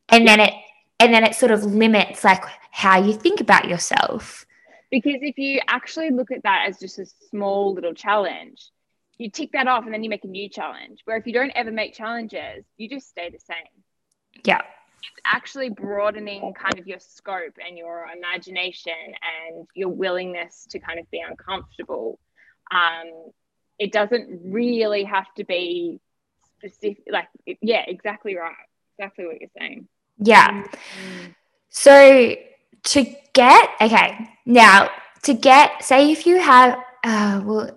And 0.09 0.25
yeah. 0.25 0.35
then 0.35 0.47
it 0.47 0.53
and 0.99 1.13
then 1.13 1.23
it 1.23 1.35
sort 1.35 1.51
of 1.51 1.63
limits 1.65 2.23
like 2.23 2.43
how 2.71 2.99
you 2.99 3.13
think 3.13 3.41
about 3.41 3.67
yourself. 3.67 4.45
Because 4.91 5.19
if 5.21 5.37
you 5.37 5.59
actually 5.67 6.11
look 6.11 6.31
at 6.31 6.43
that 6.43 6.65
as 6.67 6.79
just 6.79 6.99
a 6.99 7.05
small 7.29 7.73
little 7.73 7.93
challenge, 7.93 8.69
you 9.17 9.29
tick 9.29 9.51
that 9.53 9.67
off 9.67 9.85
and 9.85 9.93
then 9.93 10.03
you 10.03 10.09
make 10.09 10.23
a 10.23 10.27
new 10.27 10.49
challenge. 10.49 10.99
Where 11.05 11.17
if 11.17 11.25
you 11.25 11.33
don't 11.33 11.51
ever 11.51 11.71
make 11.71 11.93
challenges, 11.93 12.65
you 12.77 12.89
just 12.89 13.09
stay 13.09 13.29
the 13.29 13.39
same. 13.39 13.83
Yeah. 14.43 14.61
It's 15.01 15.21
actually 15.25 15.69
broadening 15.69 16.53
kind 16.53 16.79
of 16.79 16.87
your 16.87 16.99
scope 16.99 17.57
and 17.65 17.77
your 17.77 18.07
imagination 18.15 18.93
and 19.03 19.67
your 19.75 19.89
willingness 19.89 20.67
to 20.71 20.79
kind 20.79 20.99
of 20.99 21.09
be 21.11 21.19
uncomfortable. 21.19 22.19
Um, 22.71 23.31
it 23.77 23.91
doesn't 23.91 24.41
really 24.51 25.03
have 25.03 25.31
to 25.37 25.43
be 25.43 25.99
specific, 26.57 27.03
like, 27.09 27.27
yeah, 27.61 27.83
exactly 27.87 28.35
right. 28.35 28.55
Exactly 28.97 29.25
what 29.25 29.39
you're 29.39 29.49
saying. 29.57 29.87
Yeah. 30.17 30.49
Mm-hmm. 30.49 31.31
So 31.69 32.35
to 32.83 33.15
get, 33.33 33.69
okay, 33.81 34.29
now 34.45 34.89
to 35.23 35.33
get, 35.33 35.83
say 35.83 36.11
if 36.11 36.25
you 36.25 36.39
have 36.39 36.79
uh, 37.03 37.41
will 37.45 37.69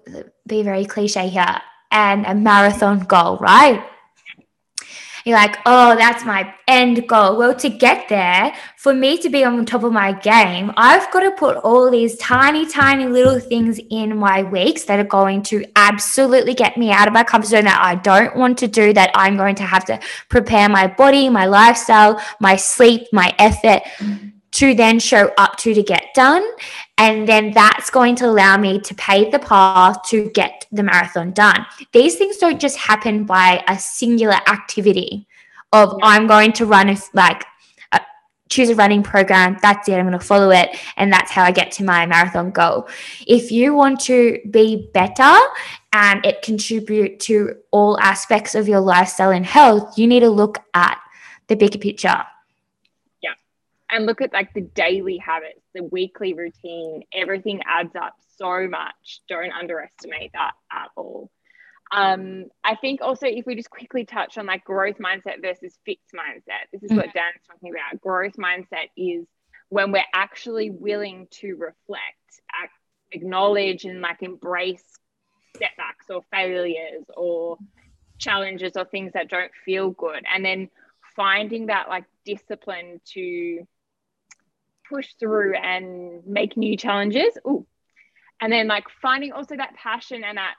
be 0.49 0.63
very 0.63 0.85
cliche 0.85 1.29
here, 1.29 1.61
and 1.91 2.27
a 2.27 2.35
marathon 2.35 3.01
goal, 3.01 3.37
right? 3.39 3.85
You're 5.25 5.37
like, 5.37 5.59
oh, 5.67 5.95
that's 5.95 6.25
my 6.25 6.55
end 6.67 7.07
goal. 7.07 7.37
Well, 7.37 7.55
to 7.57 7.69
get 7.69 8.09
there, 8.09 8.55
for 8.79 8.95
me 8.95 9.19
to 9.19 9.29
be 9.29 9.45
on 9.45 9.67
top 9.67 9.83
of 9.83 9.93
my 9.93 10.13
game, 10.13 10.73
I've 10.75 11.11
got 11.11 11.21
to 11.21 11.33
put 11.33 11.59
all 11.59 11.91
these 11.91 12.17
tiny, 12.17 12.65
tiny 12.65 13.07
little 13.07 13.39
things 13.39 13.79
in 13.91 14.17
my 14.17 14.43
weeks 14.43 14.85
that 14.85 14.99
are 14.99 15.05
going 15.05 15.43
to 15.45 15.67
absolutely 15.77 16.55
get 16.55 16.79
me 16.79 16.91
out 16.91 17.09
of 17.09 17.13
my 17.13 17.25
comfort 17.25 17.49
zone 17.49 17.65
that 17.65 17.79
I 17.79 17.97
don't 17.97 18.37
want 18.37 18.57
to 18.59 18.69
do, 18.69 18.95
that 18.95 19.11
I'm 19.15 19.37
going 19.37 19.57
to 19.57 19.65
have 19.65 19.85
to 19.87 20.01
prepare 20.31 20.67
my 20.69 20.87
body, 20.87 21.29
my 21.29 21.45
lifestyle, 21.45 22.19
my 22.41 22.57
sleep, 22.57 23.07
my 23.13 23.35
effort. 23.39 23.83
Mm-hmm 23.99 24.38
to 24.59 24.75
then 24.75 24.99
show 24.99 25.31
up 25.39 25.57
to 25.57 25.73
to 25.73 25.83
get 25.85 26.07
done. 26.15 26.45
And 26.99 27.29
then 27.29 27.53
that's 27.53 27.91
going 27.91 28.17
to 28.17 28.27
allow 28.27 28.57
me 28.57 28.81
to 28.81 28.95
pave 28.97 29.31
the 29.31 29.39
path 29.39 29.99
to 30.09 30.31
get 30.31 30.67
the 30.73 30.83
marathon 30.83 31.31
done. 31.31 31.65
These 31.93 32.17
things 32.17 32.39
don't 32.39 32.61
just 32.61 32.77
happen 32.77 33.25
by 33.25 33.63
a 33.69 33.79
singular 33.79 34.41
activity 34.49 35.29
of 35.73 35.95
yeah. 35.99 36.07
I'm 36.07 36.27
going 36.27 36.53
to 36.55 36.67
run 36.67 36.89
a, 36.89 36.97
like 37.15 37.45
uh, 37.93 38.01
choose 38.49 38.71
a 38.71 38.75
running 38.75 39.05
program. 39.05 39.59
That's 39.63 39.89
it. 39.89 39.95
I'm 39.95 40.09
going 40.09 40.19
to 40.19 40.25
follow 40.25 40.51
it. 40.51 40.77
And 40.97 41.13
that's 41.13 41.31
how 41.31 41.45
I 41.45 41.53
get 41.53 41.71
to 41.73 41.85
my 41.85 42.05
marathon 42.07 42.51
goal. 42.51 42.89
If 43.29 43.53
you 43.53 43.75
want 43.75 44.01
to 44.07 44.41
be 44.51 44.91
better 44.93 45.39
and 45.93 46.27
it 46.27 46.43
contribute 46.43 47.21
to 47.21 47.55
all 47.71 47.97
aspects 48.01 48.57
of 48.57 48.67
your 48.67 48.81
lifestyle 48.81 49.31
and 49.31 49.47
health, 49.47 49.97
you 49.97 50.09
need 50.09 50.21
to 50.21 50.31
look 50.31 50.59
at 50.75 50.99
the 51.47 51.55
bigger 51.55 51.79
picture 51.79 52.25
and 53.91 54.07
look 54.07 54.21
at 54.21 54.33
like 54.33 54.53
the 54.55 54.61
daily 54.61 55.19
habits, 55.19 55.61
the 55.75 55.83
weekly 55.83 56.35
routine, 56.35 57.03
everything 57.13 57.61
adds 57.67 57.95
up 57.97 58.15
so 58.37 58.69
much. 58.69 59.21
Don't 59.29 59.53
underestimate 59.53 60.33
that 60.35 60.53
at 60.71 60.89
all. 60.97 61.31
Um, 61.91 62.47
I 62.63 62.75
think 62.75 63.01
also 63.01 63.27
if 63.27 63.47
we 63.47 63.55
just 63.55 63.71
quickly 63.71 64.05
touch 64.05 64.37
on 64.37 64.47
like 64.47 64.65
growth 64.65 64.99
mindset 64.99 65.41
versus 65.41 65.79
fixed 65.87 66.13
mindset, 66.15 66.69
this 66.73 66.83
is 66.83 66.91
what 66.91 67.07
mm-hmm. 67.07 67.19
Dan's 67.19 67.41
talking 67.47 67.71
about. 67.71 68.01
Growth 68.01 68.35
mindset 68.37 68.91
is 68.97 69.27
when 69.71 69.93
we're 69.93 70.03
actually 70.13 70.71
willing 70.71 71.29
to 71.31 71.55
reflect, 71.55 72.41
act, 72.63 72.75
acknowledge, 73.13 73.85
and 73.85 74.03
like 74.03 74.23
embrace 74.23 74.85
setbacks 75.57 76.07
or 76.11 76.23
failures 76.31 77.05
or 77.17 77.57
challenges 78.19 78.73
or 78.77 78.85
things 78.85 79.13
that 79.15 79.29
don't 79.31 79.53
feel 79.65 79.91
good, 79.91 80.25
and 80.33 80.45
then 80.45 80.69
finding 81.17 81.67
that 81.67 81.89
like 81.89 82.05
discipline 82.25 83.01
to 83.07 83.67
push 84.89 85.15
through 85.19 85.55
and 85.55 86.27
make 86.27 86.57
new 86.57 86.77
challenges. 86.77 87.37
Ooh. 87.47 87.67
And 88.41 88.53
then 88.53 88.69
like 88.69 88.85
finding 89.03 89.33
also 89.33 89.57
that 89.57 89.75
passion 89.75 90.23
and 90.25 90.39
that 90.39 90.55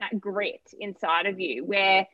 that 0.00 0.20
grit 0.20 0.62
inside 0.78 1.26
of 1.26 1.38
you 1.38 1.64
where 1.64 2.08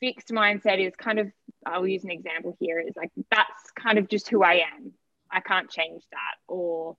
fixed 0.00 0.28
mindset 0.28 0.84
is 0.84 0.94
kind 0.96 1.18
of 1.18 1.30
I'll 1.64 1.86
use 1.86 2.04
an 2.04 2.10
example 2.10 2.56
here 2.60 2.80
is 2.80 2.96
like 2.96 3.10
that's 3.30 3.70
kind 3.76 3.98
of 3.98 4.08
just 4.08 4.28
who 4.28 4.42
I 4.42 4.64
am. 4.74 4.92
I 5.30 5.40
can't 5.40 5.70
change 5.70 6.02
that. 6.10 6.34
Or 6.48 6.96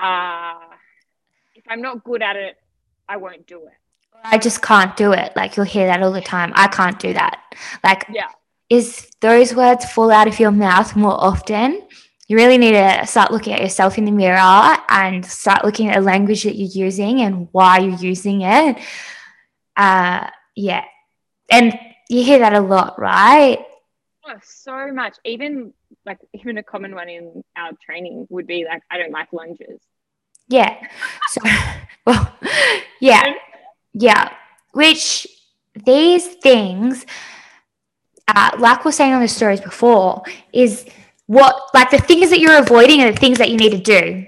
uh 0.00 0.58
if 1.54 1.64
I'm 1.68 1.80
not 1.80 2.04
good 2.04 2.22
at 2.22 2.36
it, 2.36 2.56
I 3.08 3.16
won't 3.16 3.46
do 3.46 3.66
it. 3.66 3.72
I 4.22 4.38
just 4.38 4.62
can't 4.62 4.96
do 4.96 5.12
it. 5.12 5.32
Like 5.36 5.56
you'll 5.56 5.66
hear 5.66 5.86
that 5.86 6.02
all 6.02 6.12
the 6.12 6.20
time. 6.20 6.52
I 6.54 6.68
can't 6.68 6.98
do 6.98 7.12
that. 7.14 7.40
Like 7.82 8.06
yeah. 8.10 8.28
Is 8.68 9.10
those 9.20 9.54
words 9.54 9.90
fall 9.90 10.10
out 10.10 10.28
of 10.28 10.38
your 10.38 10.50
mouth 10.50 10.94
more 10.94 11.16
often 11.18 11.88
you 12.28 12.36
really 12.36 12.58
need 12.58 12.72
to 12.72 13.06
start 13.06 13.32
looking 13.32 13.54
at 13.54 13.62
yourself 13.62 13.96
in 13.96 14.04
the 14.04 14.10
mirror 14.10 14.76
and 14.88 15.24
start 15.24 15.64
looking 15.64 15.88
at 15.88 15.94
the 15.96 16.02
language 16.02 16.44
that 16.44 16.56
you're 16.56 16.86
using 16.86 17.22
and 17.22 17.48
why 17.52 17.78
you're 17.78 17.98
using 17.98 18.42
it. 18.42 18.78
Uh, 19.74 20.28
yeah. 20.54 20.84
And 21.50 21.78
you 22.10 22.22
hear 22.22 22.40
that 22.40 22.52
a 22.52 22.60
lot, 22.60 23.00
right? 23.00 23.64
Oh, 24.26 24.34
so 24.42 24.92
much. 24.92 25.16
Even 25.24 25.72
like 26.04 26.18
even 26.34 26.58
a 26.58 26.62
common 26.62 26.94
one 26.94 27.08
in 27.08 27.42
our 27.56 27.72
training 27.82 28.26
would 28.28 28.46
be 28.46 28.66
like, 28.66 28.82
I 28.90 28.98
don't 28.98 29.10
like 29.10 29.32
lunges. 29.32 29.80
Yeah. 30.48 30.76
So 31.28 31.40
well, 32.06 32.36
yeah. 33.00 33.32
Yeah. 33.94 34.34
Which 34.72 35.26
these 35.74 36.26
things, 36.26 37.06
uh, 38.26 38.50
like 38.58 38.84
we 38.84 38.90
are 38.90 38.92
saying 38.92 39.14
on 39.14 39.22
the 39.22 39.28
stories 39.28 39.62
before, 39.62 40.24
is 40.52 40.84
what 41.28 41.54
like 41.74 41.90
the 41.90 41.98
things 41.98 42.30
that 42.30 42.40
you're 42.40 42.58
avoiding 42.58 43.00
and 43.00 43.14
the 43.14 43.20
things 43.20 43.38
that 43.38 43.50
you 43.50 43.56
need 43.56 43.70
to 43.70 43.78
do. 43.78 44.26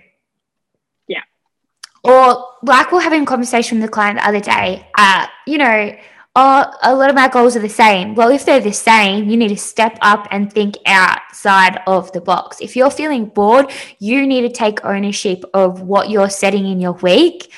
Yeah. 1.09 1.23
Or 2.04 2.47
like 2.62 2.92
we're 2.92 3.00
having 3.00 3.25
a 3.25 3.26
conversation 3.26 3.80
with 3.80 3.88
the 3.88 3.92
client 3.92 4.19
the 4.19 4.28
other 4.28 4.40
day, 4.40 4.87
uh, 4.97 5.26
you 5.47 5.59
know, 5.59 5.97
oh, 6.37 6.73
a 6.83 6.95
lot 6.95 7.09
of 7.09 7.16
my 7.16 7.28
goals 7.28 7.57
are 7.57 7.61
the 7.61 7.69
same. 7.71 8.14
Well, 8.14 8.30
if 8.30 8.45
they're 8.45 8.61
the 8.61 8.73
same, 8.73 9.28
you 9.30 9.37
need 9.38 9.49
to 9.49 9.57
step 9.57 9.99
up 10.02 10.28
and 10.30 10.52
think 10.52 10.76
outside 10.87 11.80
of 11.87 12.12
the 12.12 12.21
box. 12.21 12.61
If 12.61 12.76
you're 12.76 12.90
feeling 12.90 13.25
bored, 13.26 13.73
you 13.99 14.26
need 14.26 14.42
to 14.42 14.50
take 14.50 14.85
ownership 14.85 15.42
of 15.54 15.80
what 15.80 16.11
you're 16.11 16.30
setting 16.30 16.66
in 16.66 16.80
your 16.80 16.92
week 16.92 17.50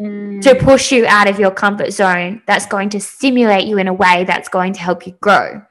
Mm. 0.00 0.40
to 0.42 0.54
push 0.54 0.90
you 0.90 1.06
out 1.06 1.28
of 1.28 1.38
your 1.38 1.50
comfort 1.52 1.92
zone. 1.92 2.42
That's 2.46 2.66
going 2.66 2.88
to 2.90 2.98
stimulate 3.00 3.66
you 3.68 3.78
in 3.78 3.86
a 3.86 3.92
way 3.92 4.24
that's 4.24 4.48
going 4.48 4.72
to 4.72 4.80
help 4.80 5.06
you 5.06 5.12
grow. 5.20 5.62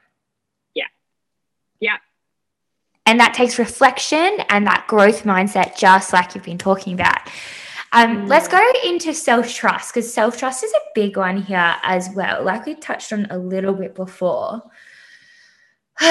Yeah. 0.74 0.86
Yeah. 1.80 1.96
And 3.04 3.18
that 3.20 3.34
takes 3.34 3.58
reflection 3.58 4.38
and 4.48 4.66
that 4.66 4.86
growth 4.86 5.24
mindset, 5.24 5.76
just 5.76 6.12
like 6.12 6.34
you've 6.34 6.44
been 6.44 6.58
talking 6.58 6.94
about. 6.94 7.28
Um, 7.92 8.22
Mm. 8.22 8.28
Let's 8.28 8.48
go 8.48 8.72
into 8.84 9.12
self 9.12 9.52
trust 9.52 9.92
because 9.92 10.12
self 10.12 10.38
trust 10.38 10.64
is 10.64 10.72
a 10.72 10.80
big 10.94 11.16
one 11.16 11.42
here 11.42 11.74
as 11.82 12.08
well. 12.14 12.42
Like 12.42 12.64
we 12.66 12.74
touched 12.74 13.12
on 13.12 13.26
a 13.30 13.36
little 13.38 13.74
bit 13.74 13.94
before. 13.94 14.62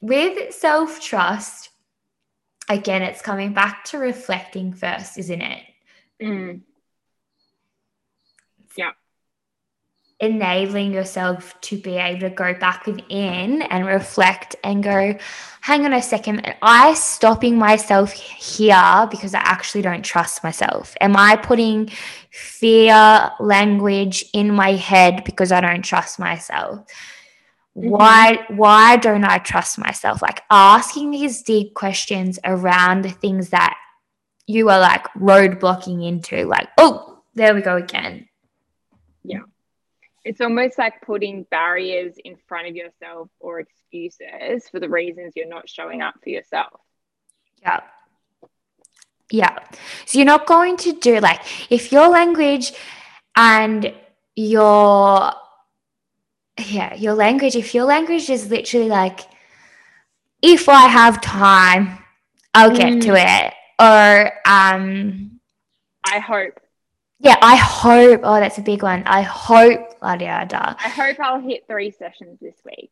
With 0.00 0.54
self 0.54 1.00
trust, 1.00 1.70
again, 2.68 3.02
it's 3.02 3.22
coming 3.22 3.52
back 3.52 3.84
to 3.86 3.98
reflecting 3.98 4.72
first, 4.72 5.18
isn't 5.18 5.42
it? 5.42 5.62
Mm. 6.22 6.60
Enabling 10.20 10.92
yourself 10.92 11.58
to 11.62 11.78
be 11.78 11.96
able 11.96 12.20
to 12.20 12.30
go 12.30 12.52
back 12.54 12.86
within 12.86 13.62
and 13.62 13.86
reflect 13.86 14.54
and 14.62 14.82
go, 14.82 15.16
hang 15.62 15.84
on 15.86 15.94
a 15.94 16.02
second, 16.02 16.40
am 16.46 16.56
I 16.62 16.94
stopping 16.94 17.56
myself 17.56 18.12
here 18.12 19.08
because 19.10 19.34
I 19.34 19.40
actually 19.40 19.82
don't 19.82 20.04
trust 20.04 20.44
myself? 20.44 20.94
Am 21.00 21.16
I 21.16 21.36
putting 21.36 21.90
fear 22.30 23.30
language 23.40 24.24
in 24.34 24.52
my 24.52 24.72
head 24.72 25.24
because 25.24 25.52
I 25.52 25.62
don't 25.62 25.82
trust 25.82 26.18
myself? 26.18 26.86
Mm-hmm. 27.76 27.88
Why 27.88 28.44
why 28.48 28.96
don't 28.96 29.24
I 29.24 29.38
trust 29.38 29.78
myself? 29.78 30.20
Like 30.20 30.42
asking 30.50 31.12
these 31.12 31.42
deep 31.42 31.74
questions 31.74 32.38
around 32.44 33.02
the 33.02 33.10
things 33.10 33.50
that 33.50 33.76
you 34.46 34.68
are 34.68 34.80
like 34.80 35.04
roadblocking 35.14 36.06
into, 36.06 36.44
like, 36.46 36.68
oh, 36.76 37.22
there 37.34 37.54
we 37.54 37.62
go 37.62 37.76
again. 37.76 38.28
It's 40.24 40.40
almost 40.40 40.76
like 40.78 41.00
putting 41.02 41.44
barriers 41.44 42.14
in 42.22 42.36
front 42.46 42.68
of 42.68 42.76
yourself 42.76 43.30
or 43.38 43.60
excuses 43.60 44.68
for 44.68 44.78
the 44.78 44.88
reasons 44.88 45.32
you're 45.34 45.48
not 45.48 45.68
showing 45.68 46.02
up 46.02 46.14
for 46.22 46.28
yourself. 46.28 46.80
Yeah. 47.62 47.80
Yeah. 49.30 49.58
So 50.04 50.18
you're 50.18 50.26
not 50.26 50.46
going 50.46 50.76
to 50.78 50.92
do 50.92 51.20
like 51.20 51.40
if 51.70 51.92
your 51.92 52.08
language 52.08 52.72
and 53.36 53.94
your 54.34 55.32
yeah, 56.66 56.94
your 56.94 57.14
language, 57.14 57.56
if 57.56 57.74
your 57.74 57.84
language 57.84 58.28
is 58.28 58.50
literally 58.50 58.88
like 58.88 59.20
if 60.42 60.68
I 60.68 60.88
have 60.88 61.20
time, 61.20 61.98
I'll 62.54 62.76
get 62.76 63.02
to 63.02 63.14
it. 63.14 63.54
Or 63.78 64.32
um 64.46 65.40
I 66.04 66.18
hope. 66.18 66.60
Yeah, 67.20 67.36
I 67.40 67.56
hope 67.56 68.20
oh 68.24 68.40
that's 68.40 68.58
a 68.58 68.62
big 68.62 68.82
one. 68.82 69.02
I 69.06 69.22
hope 69.22 69.80
la 70.02 70.16
da 70.16 70.44
da. 70.44 70.74
I 70.78 70.88
hope 70.88 71.20
I'll 71.20 71.40
hit 71.40 71.66
three 71.68 71.90
sessions 71.90 72.38
this 72.40 72.56
week. 72.64 72.90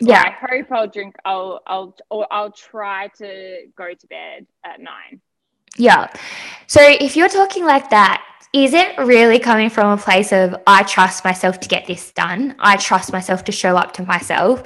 Yeah. 0.00 0.22
I 0.24 0.30
hope 0.30 0.72
I'll 0.72 0.88
drink. 0.88 1.16
I'll. 1.24 1.60
I'll. 1.66 1.96
Or 2.10 2.26
I'll 2.30 2.52
try 2.52 3.08
to 3.18 3.66
go 3.76 3.92
to 3.92 4.06
bed 4.06 4.46
at 4.64 4.80
nine. 4.80 5.20
Yeah. 5.76 6.08
So 6.66 6.80
if 6.82 7.16
you're 7.16 7.28
talking 7.28 7.64
like 7.64 7.90
that, 7.90 8.24
is 8.52 8.72
it 8.72 8.96
really 8.98 9.38
coming 9.38 9.70
from 9.70 9.98
a 9.98 10.02
place 10.02 10.32
of 10.32 10.56
I 10.66 10.82
trust 10.84 11.24
myself 11.24 11.60
to 11.60 11.68
get 11.68 11.86
this 11.86 12.10
done? 12.12 12.56
I 12.58 12.76
trust 12.76 13.12
myself 13.12 13.44
to 13.44 13.52
show 13.52 13.76
up 13.76 13.92
to 13.94 14.04
myself. 14.04 14.62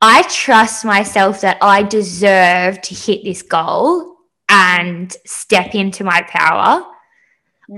I 0.00 0.22
trust 0.22 0.84
myself 0.84 1.40
that 1.40 1.58
I 1.60 1.82
deserve 1.82 2.80
to 2.82 2.94
hit 2.94 3.24
this 3.24 3.42
goal 3.42 4.16
and 4.48 5.16
step 5.24 5.74
into 5.74 6.04
my 6.04 6.22
power. 6.22 6.84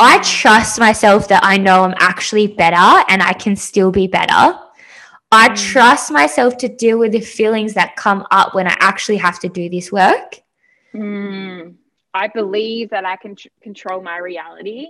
I 0.00 0.18
trust 0.18 0.78
myself 0.78 1.28
that 1.28 1.40
I 1.44 1.56
know 1.56 1.84
I'm 1.84 1.94
actually 1.98 2.48
better 2.48 3.04
and 3.08 3.22
I 3.22 3.32
can 3.32 3.56
still 3.56 3.90
be 3.90 4.06
better. 4.06 4.58
I 5.32 5.48
Mm. 5.48 5.56
trust 5.72 6.10
myself 6.10 6.56
to 6.58 6.68
deal 6.68 6.98
with 6.98 7.12
the 7.12 7.20
feelings 7.20 7.74
that 7.74 7.96
come 7.96 8.26
up 8.30 8.54
when 8.54 8.66
I 8.66 8.76
actually 8.80 9.16
have 9.18 9.38
to 9.40 9.48
do 9.48 9.68
this 9.68 9.90
work. 9.92 10.40
Mm. 10.94 11.76
I 12.14 12.28
believe 12.28 12.90
that 12.90 13.04
I 13.04 13.16
can 13.16 13.36
tr- 13.36 13.48
control 13.62 14.02
my 14.02 14.16
reality. 14.18 14.88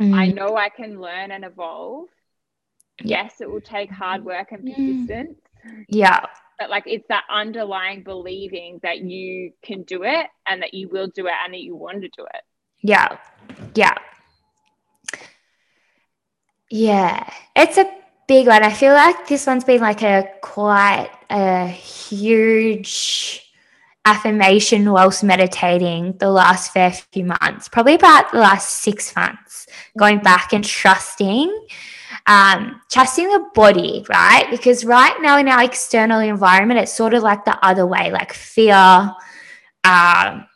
I 0.00 0.28
Mm, 0.28 0.34
know 0.34 0.56
I 0.56 0.68
can 0.68 1.00
learn 1.00 1.30
and 1.30 1.44
evolve. 1.44 2.08
Yes, 3.02 3.40
it 3.40 3.50
will 3.50 3.62
take 3.62 3.90
hard 3.90 4.24
work 4.24 4.52
and 4.52 4.62
Mm. 4.64 4.74
persistence, 4.74 5.38
yeah. 5.88 6.20
but 6.58 6.68
like 6.70 6.84
it's 6.86 7.06
that 7.08 7.24
underlying 7.30 8.02
believing 8.02 8.78
that 8.82 8.98
you 8.98 9.52
can 9.62 9.82
do 9.84 10.02
it 10.04 10.26
and 10.46 10.62
that 10.62 10.74
you 10.74 10.88
will 10.88 11.06
do 11.08 11.26
it 11.26 11.34
and 11.44 11.52
that 11.54 11.60
you 11.60 11.74
want 11.76 12.02
to 12.02 12.08
do 12.08 12.24
it. 12.24 12.42
Yeah. 12.82 13.16
Yeah. 13.74 13.96
Yeah. 16.70 17.28
It's 17.54 17.78
a 17.78 17.88
big 18.26 18.46
one. 18.48 18.62
I 18.62 18.72
feel 18.72 18.92
like 18.92 19.26
this 19.28 19.46
one's 19.46 19.64
been 19.64 19.80
like 19.80 20.02
a 20.02 20.28
quite 20.42 21.10
a 21.30 21.66
huge 21.66 23.42
affirmation 24.04 24.90
whilst 24.90 25.24
meditating 25.24 26.16
the 26.18 26.30
last 26.30 26.72
fair 26.72 26.92
few 26.92 27.24
months, 27.24 27.68
probably 27.68 27.94
about 27.94 28.30
the 28.30 28.38
last 28.38 28.82
six 28.82 29.14
months, 29.16 29.66
going 29.98 30.20
back 30.20 30.52
and 30.52 30.64
trusting. 30.64 31.66
Um, 32.28 32.80
trusting 32.90 33.28
the 33.28 33.44
body, 33.54 34.04
right? 34.08 34.48
Because 34.50 34.84
right 34.84 35.14
now 35.20 35.38
in 35.38 35.46
our 35.46 35.62
external 35.62 36.18
environment, 36.18 36.80
it's 36.80 36.92
sort 36.92 37.14
of 37.14 37.22
like 37.22 37.44
the 37.44 37.56
other 37.64 37.86
way, 37.86 38.10
like 38.10 38.32
fear, 38.32 39.14
um, 39.84 40.46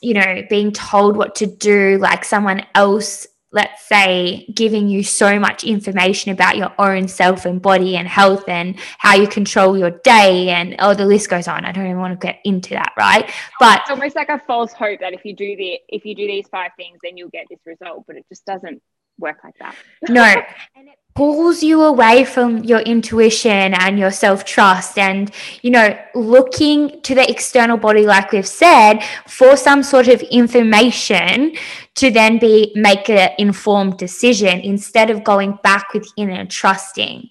you 0.00 0.14
know, 0.14 0.42
being 0.50 0.72
told 0.72 1.16
what 1.16 1.36
to 1.36 1.46
do, 1.46 1.98
like 1.98 2.24
someone 2.24 2.66
else, 2.74 3.28
let's 3.52 3.86
say, 3.86 4.46
giving 4.54 4.88
you 4.88 5.02
so 5.02 5.38
much 5.38 5.62
information 5.62 6.32
about 6.32 6.56
your 6.56 6.72
own 6.78 7.06
self 7.06 7.44
and 7.44 7.60
body 7.60 7.96
and 7.96 8.08
health 8.08 8.48
and 8.48 8.76
how 8.98 9.14
you 9.14 9.28
control 9.28 9.76
your 9.76 9.90
day. 9.90 10.48
And 10.48 10.74
oh, 10.78 10.94
the 10.94 11.06
list 11.06 11.28
goes 11.28 11.46
on. 11.46 11.64
I 11.64 11.72
don't 11.72 11.84
even 11.84 11.98
want 11.98 12.18
to 12.18 12.26
get 12.26 12.40
into 12.44 12.70
that, 12.70 12.92
right? 12.98 13.30
But 13.60 13.82
It's 13.82 13.90
almost 13.90 14.16
like 14.16 14.30
a 14.30 14.40
false 14.46 14.72
hope 14.72 15.00
that 15.00 15.12
if 15.12 15.24
you 15.24 15.36
do 15.36 15.56
the 15.56 15.78
if 15.88 16.04
you 16.04 16.14
do 16.14 16.26
these 16.26 16.48
five 16.48 16.70
things, 16.76 16.98
then 17.02 17.16
you'll 17.16 17.28
get 17.30 17.46
this 17.50 17.60
result, 17.66 18.04
but 18.06 18.16
it 18.16 18.24
just 18.28 18.44
doesn't 18.46 18.82
work 19.18 19.38
like 19.44 19.56
that. 19.58 19.74
no. 20.08 20.22
And 20.74 20.88
it 20.88 20.94
pulls 21.14 21.62
you 21.62 21.82
away 21.82 22.24
from 22.24 22.64
your 22.64 22.80
intuition 22.80 23.74
and 23.74 23.98
your 23.98 24.10
self 24.10 24.44
trust, 24.44 24.96
and 24.98 25.30
you 25.60 25.70
know, 25.70 25.96
looking 26.14 27.00
to 27.02 27.14
the 27.14 27.30
external 27.30 27.76
body, 27.76 28.06
like 28.06 28.32
we've 28.32 28.46
said, 28.46 29.00
for 29.28 29.56
some 29.56 29.82
sort 29.82 30.08
of 30.08 30.22
information 30.22 31.54
to 31.96 32.10
then 32.10 32.38
be 32.38 32.72
make 32.74 33.10
an 33.10 33.30
informed 33.38 33.98
decision 33.98 34.60
instead 34.60 35.10
of 35.10 35.22
going 35.22 35.58
back 35.62 35.92
within 35.92 36.30
and 36.30 36.50
trusting. 36.50 37.28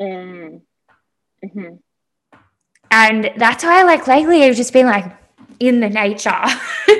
Mm. 0.00 0.60
Mhm. 1.44 1.78
And 2.90 3.30
that's 3.36 3.64
why, 3.64 3.82
like, 3.84 4.06
lately 4.06 4.44
I've 4.44 4.56
just 4.56 4.72
been 4.72 4.86
like 4.86 5.06
in 5.60 5.80
the 5.80 5.88
nature, 5.88 6.42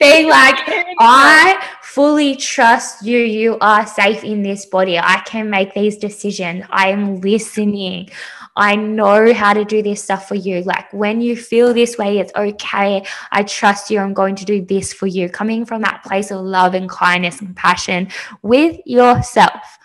being 0.00 0.28
like, 0.28 0.56
I 0.98 1.62
fully 1.90 2.36
trust 2.36 3.04
you. 3.04 3.18
You 3.18 3.58
are 3.60 3.84
safe 3.84 4.22
in 4.22 4.42
this 4.42 4.64
body. 4.64 4.96
I 4.96 5.22
can 5.26 5.50
make 5.50 5.74
these 5.74 5.96
decisions. 5.96 6.64
I 6.70 6.90
am 6.90 7.20
listening. 7.20 8.10
I 8.54 8.76
know 8.76 9.34
how 9.34 9.54
to 9.54 9.64
do 9.64 9.82
this 9.82 10.04
stuff 10.04 10.28
for 10.28 10.36
you. 10.36 10.62
Like 10.62 10.92
when 10.92 11.20
you 11.20 11.34
feel 11.34 11.74
this 11.74 11.98
way, 11.98 12.18
it's 12.18 12.32
okay. 12.36 13.04
I 13.32 13.42
trust 13.42 13.90
you. 13.90 13.98
I'm 13.98 14.14
going 14.14 14.36
to 14.36 14.44
do 14.44 14.64
this 14.64 14.92
for 14.92 15.08
you. 15.08 15.28
Coming 15.28 15.64
from 15.64 15.82
that 15.82 16.04
place 16.04 16.30
of 16.30 16.42
love 16.42 16.74
and 16.74 16.88
kindness 16.88 17.40
and 17.40 17.48
compassion 17.48 18.08
with 18.42 18.78
yourself. 18.86 19.78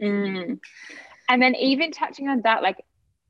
Mm. 0.00 0.60
And 1.28 1.42
then 1.42 1.54
even 1.56 1.92
touching 1.92 2.28
on 2.28 2.40
that, 2.42 2.62
like 2.62 2.82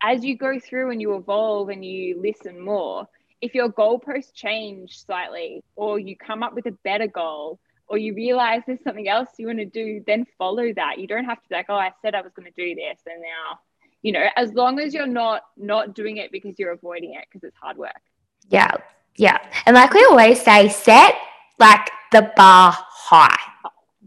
as 0.04 0.24
you 0.24 0.36
go 0.36 0.60
through 0.60 0.92
and 0.92 1.00
you 1.00 1.16
evolve 1.16 1.68
and 1.70 1.84
you 1.84 2.20
listen 2.22 2.60
more, 2.60 3.08
if 3.40 3.56
your 3.56 3.70
goalposts 3.70 4.32
change 4.34 5.04
slightly, 5.04 5.64
or 5.74 5.98
you 5.98 6.14
come 6.16 6.44
up 6.44 6.54
with 6.54 6.66
a 6.66 6.76
better 6.84 7.08
goal, 7.08 7.58
or 7.90 7.98
you 7.98 8.14
realize 8.14 8.62
there's 8.66 8.82
something 8.84 9.08
else 9.08 9.28
you 9.36 9.48
want 9.48 9.58
to 9.58 9.66
do, 9.66 10.02
then 10.06 10.24
follow 10.38 10.72
that. 10.74 10.98
You 11.00 11.08
don't 11.08 11.24
have 11.24 11.42
to 11.42 11.48
be 11.48 11.56
like, 11.56 11.66
oh, 11.68 11.74
I 11.74 11.90
said 12.00 12.14
I 12.14 12.22
was 12.22 12.32
going 12.32 12.46
to 12.46 12.52
do 12.56 12.74
this, 12.74 13.00
and 13.04 13.20
now, 13.20 13.58
you 14.02 14.12
know, 14.12 14.26
as 14.36 14.54
long 14.54 14.78
as 14.78 14.94
you're 14.94 15.08
not 15.08 15.42
not 15.56 15.94
doing 15.94 16.16
it 16.16 16.30
because 16.32 16.58
you're 16.58 16.70
avoiding 16.70 17.14
it 17.14 17.24
because 17.28 17.46
it's 17.46 17.56
hard 17.60 17.76
work. 17.76 18.00
Yeah. 18.48 18.72
Yeah. 19.16 19.38
And 19.66 19.74
like 19.74 19.92
we 19.92 20.04
always 20.04 20.40
say, 20.40 20.68
set 20.68 21.16
like 21.58 21.90
the 22.12 22.32
bar 22.36 22.74
high. 22.76 23.36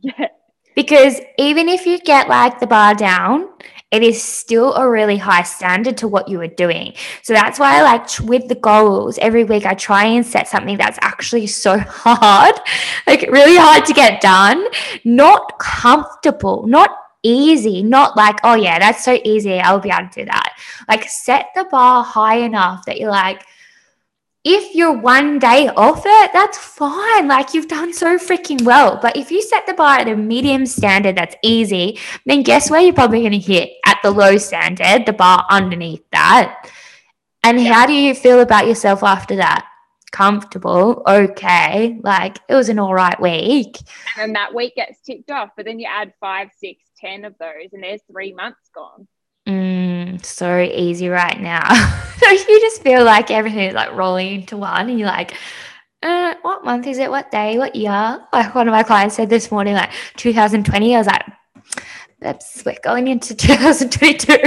Yeah. 0.06 0.28
Because 0.76 1.22
even 1.38 1.70
if 1.70 1.86
you 1.86 1.98
get 1.98 2.28
like 2.28 2.60
the 2.60 2.68
bar 2.68 2.94
down, 2.94 3.48
it 3.94 4.02
is 4.02 4.22
still 4.22 4.74
a 4.74 4.90
really 4.90 5.18
high 5.18 5.44
standard 5.44 5.98
to 5.98 6.08
what 6.08 6.28
you 6.28 6.42
are 6.42 6.48
doing. 6.48 6.94
So 7.22 7.32
that's 7.32 7.60
why 7.60 7.78
I 7.78 7.84
like 7.84 8.08
with 8.24 8.48
the 8.48 8.56
goals 8.56 9.20
every 9.20 9.44
week, 9.44 9.68
I 9.68 9.76
try 9.76 10.06
and 10.06 10.26
set 10.26 10.48
something 10.48 10.78
that's 10.78 10.98
actually 11.02 11.46
so 11.46 11.78
hard, 11.88 12.56
like 13.06 13.22
really 13.32 13.56
hard 13.56 13.86
to 13.86 13.94
get 13.94 14.20
done, 14.20 14.66
not 15.06 15.60
comfortable, 15.60 16.66
not 16.66 16.90
easy, 17.22 17.84
not 17.84 18.18
like, 18.18 18.40
oh 18.44 18.56
yeah, 18.56 18.80
that's 18.80 19.06
so 19.06 19.20
easy. 19.24 19.60
I'll 19.60 19.80
be 19.80 19.92
able 19.92 20.10
to 20.10 20.22
do 20.22 20.26
that. 20.26 20.58
Like 20.90 21.08
set 21.08 21.50
the 21.54 21.66
bar 21.66 22.04
high 22.04 22.38
enough 22.38 22.86
that 22.88 23.00
you're 23.00 23.12
like, 23.12 23.44
if 24.44 24.76
you're 24.76 24.98
one 24.98 25.40
day 25.40 25.70
off 25.70 26.04
it, 26.06 26.32
that's 26.34 26.58
fine. 26.58 27.28
Like 27.28 27.54
you've 27.54 27.70
done 27.70 27.94
so 27.94 28.18
freaking 28.18 28.62
well. 28.64 29.00
But 29.02 29.16
if 29.16 29.32
you 29.32 29.42
set 29.42 29.66
the 29.66 29.74
bar 29.74 30.00
at 30.00 30.10
a 30.10 30.16
medium 30.16 30.66
standard 30.66 31.16
that's 31.16 31.36
easy, 31.44 32.00
then 32.26 32.44
guess 32.44 32.70
where 32.70 32.82
you're 32.82 32.94
probably 32.94 33.22
going 33.22 33.32
to 33.32 33.40
hit 33.40 33.72
at 33.86 34.00
the 34.04 34.12
low 34.12 34.38
standard, 34.38 35.06
the 35.06 35.14
bar 35.14 35.46
underneath 35.50 36.04
that. 36.12 36.70
And 37.44 37.62
yeah. 37.62 37.74
how 37.74 37.86
do 37.86 37.94
you 37.94 38.14
feel 38.14 38.42
about 38.42 38.68
yourself 38.68 39.04
after 39.04 39.38
that? 39.38 39.68
Comfortable, 40.12 41.02
okay, 41.08 42.00
like 42.04 42.38
it 42.48 42.54
was 42.54 42.70
an 42.70 42.78
all 42.78 42.94
right 42.94 43.20
week. 43.20 43.78
And 44.18 44.36
that 44.36 44.54
week 44.54 44.76
gets 44.76 45.02
ticked 45.02 45.32
off, 45.32 45.50
but 45.58 45.66
then 45.66 45.80
you 45.80 45.88
add 45.90 46.14
five, 46.20 46.50
six, 46.60 46.84
ten 47.00 47.26
of 47.26 47.34
those, 47.40 47.70
and 47.72 47.82
there's 47.82 48.02
three 48.12 48.32
months 48.32 48.70
gone. 48.76 49.08
Mm, 49.48 49.83
so 50.22 50.60
easy 50.60 51.10
right 51.10 51.40
now. 51.40 51.74
so 52.18 52.30
you 52.30 52.60
just 52.60 52.82
feel 52.82 53.04
like 53.04 53.32
everything 53.32 53.70
is 53.70 53.74
like 53.74 53.94
rolling 53.94 54.42
into 54.42 54.58
one, 54.58 54.90
and 54.90 55.00
you're 55.00 55.08
like, 55.08 55.36
uh, 56.02 56.36
what 56.42 56.66
month 56.66 56.88
is 56.88 56.98
it? 56.98 57.10
What 57.10 57.32
day? 57.32 57.58
What 57.58 57.76
year? 57.76 58.22
Like 58.34 58.54
one 58.54 58.68
of 58.68 58.72
my 58.72 58.84
clients 58.84 59.16
said 59.16 59.30
this 59.30 59.52
morning, 59.52 59.74
like 59.74 59.92
2020. 60.18 60.96
I 60.96 60.98
was 60.98 61.08
like, 61.08 61.26
that's 62.20 62.64
we're 62.66 62.76
going 62.84 63.08
into 63.08 63.36
2022. 63.36 64.34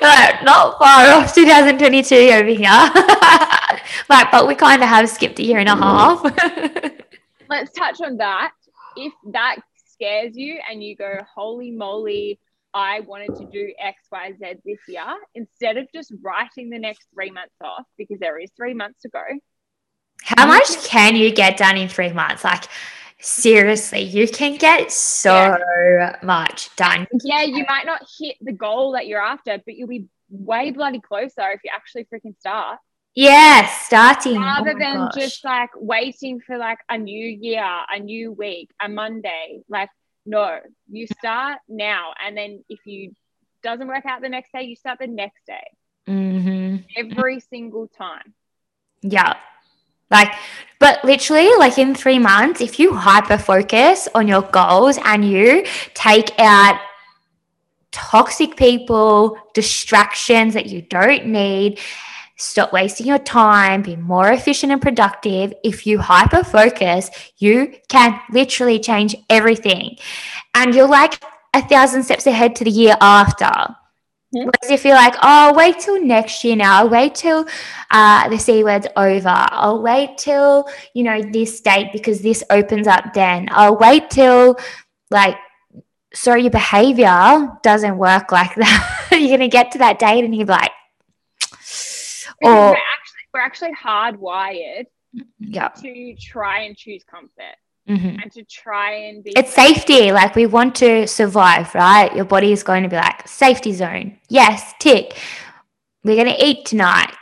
like, 0.00 0.42
not 0.44 0.78
far 0.78 1.08
off 1.08 1.34
2022 1.34 2.14
over 2.14 2.44
here. 2.48 2.90
like, 4.08 4.30
but 4.30 4.46
we 4.46 4.54
kind 4.54 4.82
of 4.82 4.88
have 4.88 5.08
skipped 5.08 5.38
a 5.38 5.44
year 5.44 5.58
and 5.58 5.68
a 5.68 5.76
half. 5.76 6.22
Let's 7.48 7.72
touch 7.72 8.00
on 8.00 8.16
that. 8.18 8.52
If 8.96 9.12
that 9.32 9.56
scares 9.86 10.36
you 10.36 10.58
and 10.70 10.82
you 10.82 10.96
go, 10.96 11.18
holy 11.34 11.70
moly, 11.70 12.38
I 12.76 13.00
wanted 13.00 13.34
to 13.36 13.46
do 13.46 13.72
X, 13.78 14.02
Y, 14.12 14.32
Z 14.38 14.60
this 14.66 14.78
year, 14.86 15.14
instead 15.34 15.78
of 15.78 15.86
just 15.94 16.12
writing 16.22 16.68
the 16.68 16.78
next 16.78 17.06
three 17.14 17.30
months 17.30 17.54
off, 17.64 17.86
because 17.96 18.18
there 18.20 18.38
is 18.38 18.50
three 18.54 18.74
months 18.74 19.00
to 19.00 19.08
go. 19.08 19.22
How 20.22 20.46
much 20.46 20.84
can 20.84 21.16
you 21.16 21.32
get 21.32 21.56
done 21.56 21.78
in 21.78 21.88
three 21.88 22.12
months? 22.12 22.44
Like, 22.44 22.64
seriously, 23.18 24.00
you 24.02 24.28
can 24.28 24.56
get 24.58 24.92
so 24.92 25.32
yeah. 25.32 26.16
much 26.22 26.68
done. 26.76 27.06
Yeah, 27.24 27.44
you 27.44 27.64
might 27.66 27.86
not 27.86 28.02
hit 28.18 28.36
the 28.42 28.52
goal 28.52 28.92
that 28.92 29.06
you're 29.06 29.22
after, 29.22 29.56
but 29.64 29.74
you'll 29.74 29.88
be 29.88 30.04
way 30.28 30.70
bloody 30.70 31.00
closer 31.00 31.50
if 31.52 31.60
you 31.64 31.70
actually 31.74 32.04
freaking 32.12 32.38
start. 32.38 32.78
Yeah, 33.14 33.66
starting. 33.84 34.36
Oh 34.36 34.40
Rather 34.40 34.74
oh 34.76 34.78
than 34.78 34.96
gosh. 34.96 35.14
just 35.14 35.44
like 35.46 35.70
waiting 35.76 36.40
for 36.46 36.58
like 36.58 36.80
a 36.90 36.98
new 36.98 37.26
year, 37.26 37.64
a 37.90 37.98
new 37.98 38.32
week, 38.32 38.70
a 38.82 38.90
Monday. 38.90 39.62
Like, 39.66 39.88
no, 40.26 40.58
you 40.90 41.06
start 41.06 41.58
now. 41.68 42.12
And 42.24 42.36
then 42.36 42.64
if 42.68 42.80
you 42.84 43.12
doesn't 43.62 43.86
work 43.86 44.04
out 44.04 44.20
the 44.20 44.28
next 44.28 44.52
day, 44.52 44.62
you 44.62 44.76
start 44.76 44.98
the 44.98 45.06
next 45.06 45.46
day. 45.46 45.66
Mm-hmm. 46.08 46.76
Every 46.96 47.40
single 47.40 47.88
time. 47.88 48.34
Yeah. 49.02 49.34
Like, 50.10 50.32
but 50.78 51.04
literally, 51.04 51.50
like 51.58 51.78
in 51.78 51.94
three 51.94 52.18
months, 52.18 52.60
if 52.60 52.78
you 52.78 52.94
hyper 52.94 53.38
focus 53.38 54.08
on 54.14 54.28
your 54.28 54.42
goals 54.42 54.98
and 55.04 55.24
you 55.24 55.64
take 55.94 56.38
out 56.38 56.80
toxic 57.90 58.56
people, 58.56 59.36
distractions 59.54 60.54
that 60.54 60.66
you 60.66 60.82
don't 60.82 61.26
need, 61.26 61.80
Stop 62.38 62.72
wasting 62.72 63.06
your 63.06 63.18
time, 63.18 63.80
be 63.82 63.96
more 63.96 64.30
efficient 64.30 64.70
and 64.70 64.82
productive. 64.82 65.54
If 65.64 65.86
you 65.86 65.98
hyper 65.98 66.44
focus, 66.44 67.10
you 67.38 67.74
can 67.88 68.20
literally 68.30 68.78
change 68.78 69.16
everything. 69.30 69.96
And 70.54 70.74
you're 70.74 70.88
like 70.88 71.22
a 71.54 71.66
thousand 71.66 72.02
steps 72.02 72.26
ahead 72.26 72.54
to 72.56 72.64
the 72.64 72.70
year 72.70 72.96
after. 73.00 73.74
Yeah. 74.32 74.44
Whereas 74.44 74.70
if 74.70 74.84
you're 74.84 74.96
like, 74.96 75.14
oh, 75.16 75.20
I'll 75.22 75.54
wait 75.54 75.78
till 75.78 76.02
next 76.04 76.44
year 76.44 76.56
now, 76.56 76.80
I'll 76.80 76.90
wait 76.90 77.14
till 77.14 77.46
uh, 77.90 78.28
the 78.28 78.38
C 78.38 78.62
word's 78.62 78.86
over, 78.96 79.28
I'll 79.28 79.80
wait 79.80 80.18
till, 80.18 80.68
you 80.92 81.04
know, 81.04 81.22
this 81.22 81.60
date 81.62 81.90
because 81.92 82.20
this 82.20 82.44
opens 82.50 82.86
up 82.86 83.14
then, 83.14 83.48
I'll 83.50 83.76
wait 83.76 84.10
till 84.10 84.58
like, 85.10 85.36
so 86.12 86.34
your 86.34 86.50
behavior 86.50 87.50
doesn't 87.62 87.96
work 87.96 88.30
like 88.30 88.54
that. 88.56 89.08
you're 89.12 89.28
going 89.28 89.40
to 89.40 89.48
get 89.48 89.70
to 89.72 89.78
that 89.78 89.98
date 89.98 90.24
and 90.24 90.34
you're 90.34 90.46
like, 90.46 90.72
or 92.42 92.70
we're 92.70 92.76
actually, 92.76 93.24
we're 93.34 93.40
actually 93.40 93.72
hardwired 93.72 94.86
yeah. 95.38 95.68
to 95.68 96.14
try 96.20 96.62
and 96.62 96.76
choose 96.76 97.02
comfort. 97.04 97.56
Mm-hmm. 97.88 98.20
and 98.20 98.32
to 98.32 98.42
try 98.42 98.94
and 98.94 99.22
be 99.22 99.32
it's 99.36 99.54
safety. 99.54 100.10
Like 100.10 100.34
we 100.34 100.46
want 100.46 100.74
to 100.74 101.06
survive 101.06 101.72
right? 101.72 102.12
Your 102.16 102.24
body 102.24 102.50
is 102.50 102.64
going 102.64 102.82
to 102.82 102.88
be 102.88 102.96
like 102.96 103.28
safety 103.28 103.72
zone. 103.72 104.18
Yes 104.28 104.74
tick. 104.80 105.16
We're 106.02 106.16
going 106.16 106.36
to 106.36 106.44
eat 106.44 106.66
tonight. 106.66 107.14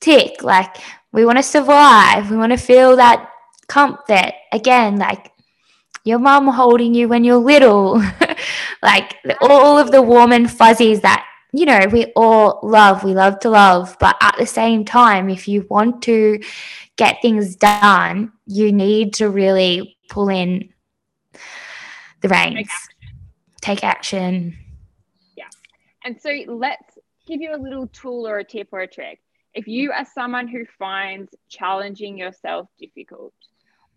Tick. 0.00 0.44
Like 0.44 0.76
we 1.12 1.24
want 1.24 1.38
to 1.38 1.42
survive. 1.42 2.30
We 2.30 2.36
want 2.36 2.52
to 2.52 2.56
feel 2.56 2.94
that 2.98 3.30
comfort. 3.66 4.32
Again 4.52 4.96
like 4.96 5.32
your 6.04 6.20
mom 6.20 6.46
holding 6.46 6.94
you 6.94 7.08
when 7.08 7.24
you're 7.24 7.38
little. 7.38 8.00
Like 8.82 9.16
all 9.40 9.78
of 9.78 9.92
the 9.92 10.02
warm 10.02 10.32
and 10.32 10.50
fuzzies 10.50 11.00
that 11.02 11.24
you 11.52 11.66
know, 11.66 11.86
we 11.90 12.06
all 12.16 12.60
love, 12.62 13.04
we 13.04 13.12
love 13.12 13.38
to 13.40 13.50
love, 13.50 13.96
but 14.00 14.16
at 14.20 14.36
the 14.38 14.46
same 14.46 14.84
time, 14.84 15.28
if 15.28 15.46
you 15.46 15.66
want 15.68 16.02
to 16.02 16.40
get 16.96 17.20
things 17.20 17.56
done, 17.56 18.32
you 18.46 18.72
need 18.72 19.14
to 19.14 19.28
really 19.28 19.96
pull 20.08 20.28
in 20.28 20.72
the 22.22 22.28
reins, 22.28 22.54
take 22.56 22.64
action. 22.64 22.94
Take 23.60 23.84
action. 23.84 24.58
Yeah. 25.36 25.48
And 26.04 26.20
so 26.20 26.30
let's 26.46 26.98
give 27.26 27.40
you 27.40 27.54
a 27.54 27.58
little 27.58 27.86
tool 27.88 28.26
or 28.26 28.38
a 28.38 28.44
tip 28.44 28.68
or 28.72 28.80
a 28.80 28.86
trick. 28.86 29.20
If 29.52 29.68
you 29.68 29.92
are 29.92 30.06
someone 30.06 30.48
who 30.48 30.64
finds 30.78 31.34
challenging 31.50 32.16
yourself 32.16 32.68
difficult 32.78 33.34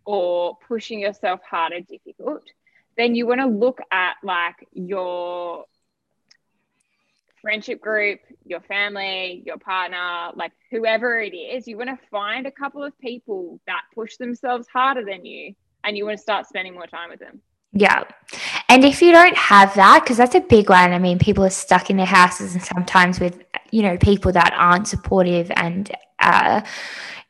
or 0.04 0.58
pushing 0.68 1.00
yourself 1.00 1.39
harder 1.50 1.80
difficult, 1.80 2.44
then 2.98 3.15
you 3.15 3.28
want 3.28 3.39
to 3.39 3.48
look 3.48 3.80
at 3.91 4.15
like 4.24 4.68
your 4.74 5.65
friendship 7.45 7.79
group, 7.79 8.21
your 8.43 8.60
family, 8.62 9.43
your 9.45 9.60
partner, 9.60 10.31
like 10.34 10.51
whoever 10.71 11.21
it 11.21 11.36
is, 11.36 11.67
you 11.67 11.77
want 11.77 11.91
to 11.91 12.08
find 12.10 12.47
a 12.47 12.51
couple 12.51 12.84
of 12.84 12.97
people 12.97 13.60
that 13.67 13.81
push 13.93 14.17
themselves 14.17 14.67
harder 14.67 15.05
than 15.05 15.23
you 15.23 15.53
and 15.84 15.95
you 15.95 16.05
want 16.05 16.17
to 16.17 16.21
start 16.21 16.47
spending 16.47 16.73
more 16.73 16.88
time 16.88 17.12
with 17.12 17.19
them. 17.19 17.39
Yeah. 17.71 18.05
And 18.67 18.84
if 18.84 18.99
you 18.99 19.12
don't 19.12 19.38
have 19.38 19.75
that, 19.75 19.99
because 20.03 20.17
that's 20.17 20.34
a 20.34 20.39
big 20.39 20.71
one, 20.71 20.91
I 20.91 20.97
mean, 20.97 21.19
people 21.19 21.45
are 21.45 21.51
stuck 21.51 21.91
in 21.91 21.97
their 21.97 22.08
houses 22.08 22.55
and 22.55 22.63
sometimes 22.63 23.19
with, 23.19 23.43
you 23.69 23.84
know, 23.84 23.95
people 23.97 24.31
that 24.31 24.51
aren't 24.58 24.88
supportive 24.88 25.51
and, 25.55 25.91
uh, 26.17 26.62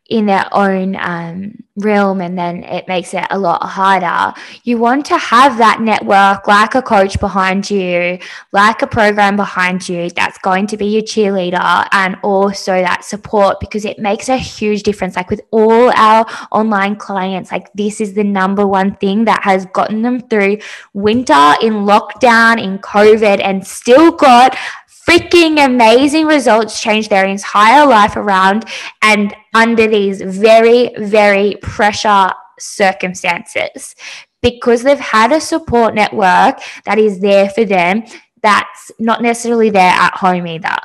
in 0.10 0.28
their 0.28 0.48
own 0.52 0.96
um, 0.98 1.64
realm 1.78 2.22
and 2.22 2.38
then 2.38 2.64
it 2.64 2.88
makes 2.88 3.14
it 3.14 3.26
a 3.32 3.38
lot 3.40 3.62
harder. 3.64 4.40
You 4.64 4.78
want 4.78 5.06
to 5.08 5.18
have 5.18 5.58
that 5.58 5.82
network 5.82 6.48
like 6.48 6.76
a 6.76 6.82
coach 6.82 7.20
behind 7.20 7.70
you, 7.70 8.20
like 8.52 8.82
a 8.82 8.88
program 8.88 9.36
behind 9.36 9.90
you 9.90 10.10
that's 10.12 10.38
going 10.38 10.68
to 10.68 10.78
be 10.78 10.86
your 10.86 11.02
cheerleader 11.02 11.88
and 11.92 12.18
also 12.24 12.74
that 12.74 13.04
support 13.04 13.60
because 13.60 13.84
it 13.84 13.98
makes 13.98 14.30
a 14.30 14.38
huge 14.38 14.84
difference. 14.84 15.16
Like 15.16 15.30
with 15.30 15.42
all 15.52 15.92
our 15.96 16.26
online 16.52 16.96
clients, 16.96 17.52
like 17.52 17.74
this 17.74 18.00
is 18.00 18.14
the 18.14 18.24
number 18.24 18.66
one 18.66 18.96
thing 18.96 19.26
that 19.26 19.44
has 19.44 19.66
gotten 19.68 20.04
them 20.04 20.22
through 20.22 20.60
winter 20.94 21.56
in 21.62 21.86
lockdown, 21.86 22.62
in 22.64 22.78
COVID, 22.78 23.42
and 23.44 23.66
still 23.66 24.12
got 24.12 24.56
freaking 25.08 25.64
amazing 25.64 26.26
results 26.26 26.82
change 26.82 27.10
their 27.10 27.26
entire 27.26 27.86
life 27.86 28.16
around 28.16 28.66
and 29.02 29.36
under 29.54 29.88
these 29.88 30.22
very, 30.22 30.92
very 30.98 31.56
pressure 31.62 32.32
circumstances 32.60 33.96
because 34.42 34.84
they've 34.84 35.00
had 35.00 35.32
a 35.32 35.42
support 35.42 35.94
network 35.96 36.60
that 36.86 36.98
is 36.98 37.20
there 37.20 37.50
for 37.50 37.66
them 37.66 38.04
that's 38.42 38.92
not 39.00 39.22
necessarily 39.22 39.72
there 39.72 39.92
at 39.92 40.16
home 40.16 40.46
either. 40.46 40.76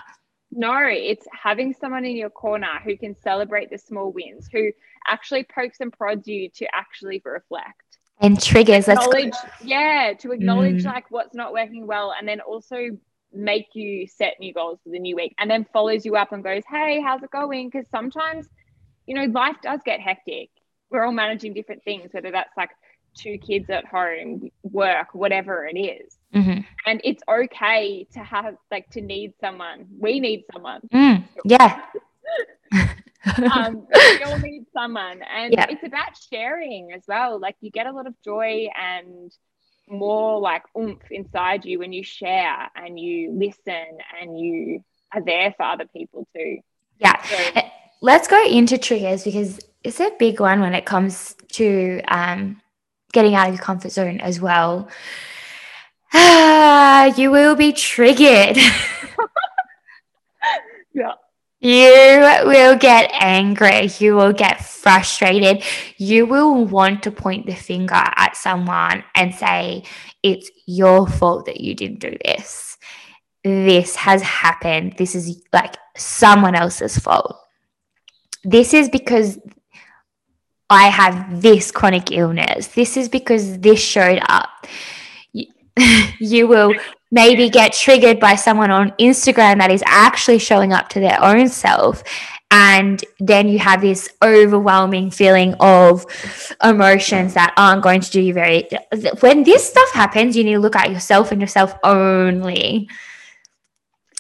No, 0.50 0.74
it's 0.88 1.26
having 1.30 1.74
someone 1.74 2.04
in 2.04 2.16
your 2.16 2.30
corner 2.30 2.80
who 2.83 2.96
can 2.96 3.14
celebrate 3.14 3.70
the 3.70 3.78
small 3.78 4.11
wins, 4.12 4.48
who 4.50 4.70
actually 5.06 5.44
pokes 5.44 5.78
and 5.80 5.92
prods 5.92 6.26
you 6.26 6.48
to 6.56 6.66
actually 6.74 7.22
reflect. 7.24 7.83
And 8.18 8.40
triggers. 8.40 8.88
Acknowledge, 8.88 9.35
yeah, 9.62 10.14
to 10.18 10.33
acknowledge 10.33 10.83
mm. 10.83 10.87
like 10.87 11.11
what's 11.11 11.35
not 11.35 11.52
working 11.52 11.87
well 11.87 12.14
and 12.18 12.26
then 12.26 12.40
also 12.40 12.90
make 13.32 13.68
you 13.74 14.06
set 14.06 14.34
new 14.40 14.52
goals 14.52 14.78
for 14.82 14.90
the 14.90 14.98
new 14.98 15.16
week 15.16 15.34
and 15.38 15.50
then 15.50 15.66
follows 15.72 16.04
you 16.04 16.16
up 16.16 16.32
and 16.32 16.42
goes, 16.42 16.62
Hey, 16.68 17.00
how's 17.00 17.22
it 17.22 17.30
going? 17.30 17.68
Because 17.68 17.86
sometimes, 17.90 18.48
you 19.06 19.14
know, 19.14 19.24
life 19.24 19.56
does 19.62 19.80
get 19.84 20.00
hectic. 20.00 20.50
We're 20.90 21.04
all 21.04 21.12
managing 21.12 21.54
different 21.54 21.84
things, 21.84 22.12
whether 22.12 22.30
that's 22.30 22.56
like 22.56 22.70
two 23.14 23.38
kids 23.38 23.68
at 23.70 23.84
home, 23.86 24.50
work, 24.62 25.14
whatever 25.14 25.66
it 25.66 25.78
is. 25.78 26.16
Mhm. 26.34 26.64
And 26.86 27.00
it's 27.04 27.22
okay 27.28 28.06
to 28.12 28.20
have 28.20 28.56
like 28.70 28.88
to 28.90 29.00
need 29.00 29.34
someone. 29.40 29.86
We 29.98 30.20
need 30.20 30.44
someone. 30.52 30.80
Mm, 30.92 31.24
yeah. 31.44 31.82
um, 33.52 33.86
we 33.94 34.22
all 34.22 34.38
need 34.38 34.64
someone. 34.72 35.22
And 35.22 35.52
Yeah. 35.52 35.66
it's 35.68 35.84
about 35.84 36.16
sharing 36.32 36.92
as 36.92 37.02
well. 37.06 37.38
Like 37.38 37.56
you 37.60 37.70
get 37.70 37.86
a 37.86 37.92
lot 37.92 38.06
of 38.06 38.14
joy 38.24 38.68
and 38.80 39.32
more 39.90 40.40
like 40.40 40.62
oomph 40.76 41.11
inside 41.11 41.64
you 41.64 41.81
when 41.81 41.92
you 41.92 42.03
share 42.03 42.70
and 42.74 42.98
you 42.98 43.33
listen 43.33 43.98
and 44.20 44.38
you 44.38 44.83
are 45.12 45.22
there 45.22 45.55
for 45.57 45.64
other 45.64 45.87
people 45.87 46.26
too. 46.35 46.59
Yeah. 46.98 47.22
So 47.22 47.62
Let's 48.03 48.29
go 48.29 48.46
into 48.46 48.79
triggers 48.79 49.24
because 49.24 49.61
it's 49.85 50.00
a 50.00 50.11
big 50.18 50.40
one 50.40 50.61
when 50.61 50.74
it 50.74 50.87
comes 50.87 51.37
to 51.53 52.00
um, 52.09 52.61
getting 53.12 53.35
out 53.35 53.48
of 53.48 53.55
your 53.55 53.62
comfort 53.62 53.92
zone 53.92 54.20
as 54.20 54.40
well. 54.40 54.88
you 56.14 57.31
will 57.31 57.57
be 57.57 57.72
triggered. 57.72 58.57
yeah. 60.94 61.12
You 61.61 62.40
will 62.46 62.77
get 62.77 63.11
angry. 63.12 63.90
You 63.99 64.16
will 64.16 64.33
get 64.33 64.64
frustrated. 64.64 65.62
You 65.99 66.25
will 66.25 66.64
want 66.64 67.03
to 67.03 67.11
point 67.11 67.46
the 67.46 67.55
finger 67.55 67.94
at 67.94 68.35
someone 68.35 69.05
and 69.14 69.35
say, 69.35 69.85
It's 70.23 70.51
your 70.66 71.07
fault 71.07 71.46
that 71.46 71.61
you 71.61 71.75
didn't 71.75 72.01
do 72.01 72.16
this. 72.25 72.79
This 73.44 73.94
has 73.96 74.23
happened. 74.23 74.94
This 74.96 75.14
is 75.14 75.42
like 75.53 75.77
someone 75.96 76.55
else's 76.55 76.99
fault. 76.99 77.37
This 78.42 78.73
is 78.73 78.88
because 78.88 79.38
I 80.70 80.87
have 80.87 81.42
this 81.42 81.70
chronic 81.70 82.11
illness. 82.11 82.68
This 82.68 82.96
is 82.96 83.09
because 83.09 83.59
this 83.59 83.81
showed 83.81 84.23
up. 84.29 84.49
You, 85.33 85.46
you 86.20 86.46
will 86.46 86.75
maybe 87.11 87.51
get 87.51 87.73
triggered 87.73 88.20
by 88.20 88.35
someone 88.35 88.70
on 88.70 88.90
Instagram 88.92 89.59
that 89.59 89.70
is 89.70 89.83
actually 89.87 90.38
showing 90.38 90.73
up 90.73 90.88
to 90.90 91.01
their 91.01 91.23
own 91.23 91.49
self. 91.49 92.03
And 92.53 93.05
then 93.20 93.49
you 93.49 93.61
have 93.61 93.81
this 93.81 94.09
overwhelming 94.23 95.11
feeling 95.11 95.55
of 95.61 96.05
emotions 96.62 97.35
that 97.35 97.55
aren't 97.57 97.83
going 97.83 98.01
to 98.01 98.11
do 98.11 98.20
you 98.20 98.35
very. 98.35 98.68
When 99.20 99.44
this 99.44 99.68
stuff 99.68 99.90
happens, 99.92 100.37
you 100.37 100.42
need 100.42 100.55
to 100.55 100.59
look 100.59 100.75
at 100.75 100.90
yourself 100.90 101.31
and 101.31 101.40
yourself 101.40 101.75
only. 101.85 102.88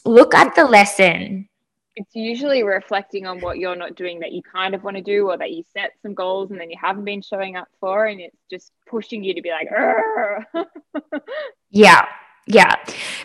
Look 0.04 0.34
at 0.34 0.54
the 0.54 0.64
lesson. 0.64 1.48
It's 1.96 2.14
usually 2.14 2.62
reflecting 2.62 3.26
on 3.26 3.40
what 3.40 3.58
you're 3.58 3.76
not 3.76 3.96
doing 3.96 4.20
that 4.20 4.32
you 4.32 4.42
kind 4.42 4.74
of 4.76 4.84
want 4.84 4.96
to 4.96 5.02
do 5.02 5.28
or 5.28 5.36
that 5.36 5.50
you 5.50 5.64
set 5.72 5.90
some 6.00 6.14
goals 6.14 6.50
and 6.50 6.58
then 6.58 6.70
you 6.70 6.78
haven't 6.80 7.04
been 7.04 7.20
showing 7.20 7.56
up 7.56 7.68
for. 7.80 8.06
And 8.06 8.20
it's 8.20 8.38
just 8.48 8.72
pushing 8.86 9.24
you 9.24 9.34
to 9.34 9.42
be 9.42 9.50
like, 9.50 9.68
Yeah. 11.70 12.06
Yeah. 12.52 12.74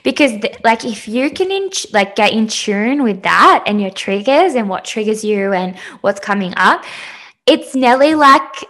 Because 0.03 0.31
th- 0.39 0.57
like 0.63 0.85
if 0.85 1.07
you 1.07 1.31
can 1.31 1.51
in- 1.51 1.71
like 1.91 2.15
get 2.15 2.31
in 2.31 2.47
tune 2.47 3.01
with 3.01 3.23
that 3.23 3.63
and 3.65 3.81
your 3.81 3.89
triggers 3.89 4.53
and 4.53 4.69
what 4.69 4.85
triggers 4.85 5.23
you 5.23 5.51
and 5.51 5.75
what's 6.01 6.19
coming 6.19 6.53
up, 6.57 6.83
it's 7.47 7.73
nearly 7.75 8.13
like 8.13 8.65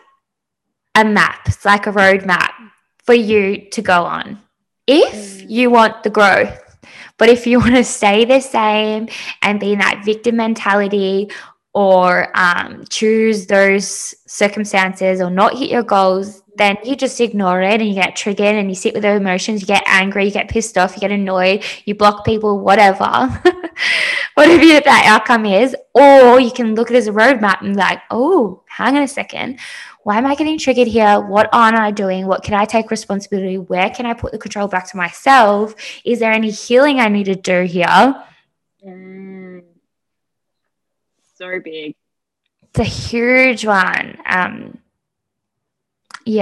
a 0.96 1.04
map. 1.04 1.42
It's 1.48 1.66
like 1.66 1.88
a 1.88 1.92
roadmap 1.92 2.52
for 3.04 3.14
you 3.14 3.70
to 3.72 3.82
go 3.82 4.04
on. 4.06 4.40
If 4.88 5.14
Mm. 5.42 5.50
you 5.50 5.70
want 5.70 6.04
the 6.04 6.10
growth, 6.10 6.58
but 7.18 7.28
if 7.30 7.46
you 7.46 7.60
want 7.64 7.76
to 7.76 7.84
stay 7.84 8.24
the 8.24 8.40
same 8.40 9.10
and 9.42 9.60
be 9.60 9.74
in 9.74 9.80
that 9.80 10.04
victim 10.06 10.38
mentality 10.38 11.30
or 11.76 12.32
um, 12.40 12.86
choose 12.90 13.48
those 13.48 14.16
circumstances 14.26 15.20
or 15.20 15.30
not 15.30 15.58
hit 15.58 15.70
your 15.70 15.84
goals, 15.84 16.42
then 16.56 16.78
you 16.86 16.96
just 16.96 17.20
ignore 17.20 17.62
it 17.62 17.82
and 17.82 17.90
you 17.90 17.94
get 17.94 18.16
triggered 18.16 18.56
and 18.56 18.70
you 18.70 18.76
sit 18.76 18.94
with 18.94 19.04
the 19.04 19.12
emotions, 19.12 19.60
you 19.60 19.68
get 19.68 19.84
angry, 19.86 20.24
you 20.24 20.32
get 20.32 20.48
pissed 20.48 20.78
off, 20.78 20.96
you 20.96 21.02
get 21.02 21.12
annoyed, 21.12 21.66
you 21.84 21.94
block 21.94 22.24
people, 22.24 22.62
whatever. 22.62 23.04
whatever 24.36 24.64
that 24.86 25.04
outcome 25.06 25.46
is. 25.46 25.76
Or 25.94 26.40
you 26.40 26.52
can 26.52 26.76
look 26.76 26.90
at 26.90 26.96
it 26.96 27.00
as 27.00 27.08
a 27.08 27.12
roadmap 27.12 27.62
and 27.62 27.76
like, 27.76 28.00
oh, 28.10 28.64
hang 28.68 28.96
on 28.96 29.04
a 29.04 29.08
second. 29.08 29.60
Why 30.04 30.18
am 30.18 30.26
I 30.26 30.36
getting 30.36 30.58
triggered 30.58 30.88
here? 30.88 31.20
What 31.20 31.50
aren't 31.52 31.78
I 31.78 31.92
doing? 31.92 32.26
What 32.26 32.44
can 32.44 32.54
I 32.54 32.64
take 32.64 32.90
responsibility? 32.90 33.58
Where 33.58 33.90
can 33.90 34.06
I 34.06 34.14
put 34.14 34.32
the 34.32 34.38
control 34.38 34.70
back 34.70 34.90
to 34.92 34.98
myself? 34.98 35.76
Is 36.06 36.20
there 36.20 36.32
any 36.32 36.52
healing 36.52 37.02
I 37.02 37.10
need 37.10 37.26
to 37.26 37.36
do 37.36 37.64
here? 37.64 38.16
Mm. 38.86 39.75
So 41.36 41.60
big. 41.64 41.96
It's 42.64 42.80
a 42.80 42.84
huge 42.84 43.66
one. 43.66 44.18
Um, 44.26 44.80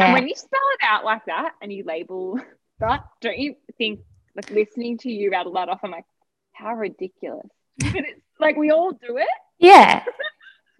And 0.06 0.14
yeah. 0.14 0.14
when 0.14 0.28
you 0.28 0.36
spell 0.36 0.62
it 0.80 0.86
out 0.86 1.04
like 1.06 1.26
that 1.26 1.54
and 1.62 1.72
you 1.72 1.84
label 1.84 2.40
that, 2.80 3.04
don't 3.22 3.38
you 3.38 3.56
think, 3.78 4.02
like 4.36 4.50
listening 4.52 4.98
to 5.00 5.10
you 5.12 5.32
rattle 5.32 5.54
that 5.54 5.70
off, 5.70 5.82
I'm 5.84 5.92
like, 5.92 6.06
how 6.54 6.74
ridiculous. 6.74 7.48
But 7.80 7.96
it's 7.96 8.22
like 8.40 8.56
we 8.58 8.72
all 8.72 8.92
do 8.94 9.18
it. 9.18 9.28
Yeah. 9.60 10.04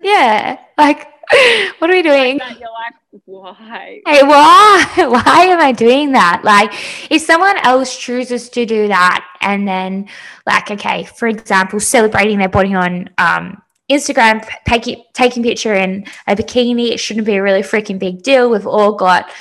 Yeah. 0.02 0.60
Like, 0.78 1.08
what 1.80 1.90
are 1.90 1.94
we 1.94 2.02
doing? 2.04 2.38
That 2.38 2.60
you're 2.60 2.70
like, 2.70 2.94
why? 3.26 4.02
Hey, 4.06 4.22
why? 4.24 4.86
Why 4.98 5.46
am 5.46 5.62
I 5.62 5.72
doing 5.72 6.12
that? 6.12 6.42
Like, 6.44 6.74
if 7.10 7.22
someone 7.22 7.58
else 7.60 7.98
chooses 7.98 8.50
to 8.50 8.66
do 8.66 8.90
that, 8.90 9.26
and 9.42 9.66
then, 9.66 10.10
like, 10.46 10.70
okay, 10.72 11.06
for 11.06 11.28
example, 11.30 11.80
celebrating 11.80 12.38
their 12.38 12.50
body 12.50 12.76
on 12.76 13.10
um, 13.18 13.62
Instagram, 13.90 14.48
taking 14.66 15.04
taking 15.14 15.44
picture 15.44 15.74
in 15.74 16.06
a 16.28 16.36
bikini, 16.36 16.92
it 16.92 17.00
shouldn't 17.00 17.26
be 17.26 17.36
a 17.36 17.44
really 17.44 17.62
freaking 17.62 18.00
big 18.00 18.24
deal. 18.24 18.50
We've 18.50 18.68
all 18.68 18.94
got 18.94 19.32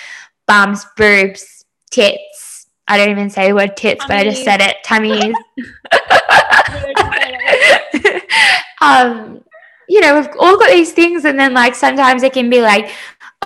bums, 0.47 0.87
boobs, 0.97 1.65
tits. 1.91 2.67
I 2.89 2.99
don't 2.99 3.11
even 3.11 3.31
say 3.31 3.49
the 3.49 3.55
word 3.55 3.77
tits, 3.77 4.05
but 4.07 4.17
I 4.17 4.25
just 4.25 4.45
said 4.45 4.61
it. 4.61 4.77
Tummies. 4.85 5.35
um, 8.81 9.45
you 9.89 10.01
know, 10.01 10.17
we've 10.17 10.29
all 10.39 10.59
got 10.59 10.71
these 10.71 10.93
things, 10.93 11.25
and 11.25 11.39
then 11.39 11.55
like 11.55 11.75
sometimes 11.75 12.23
it 12.23 12.33
can 12.33 12.51
be 12.51 12.61
like, 12.61 12.91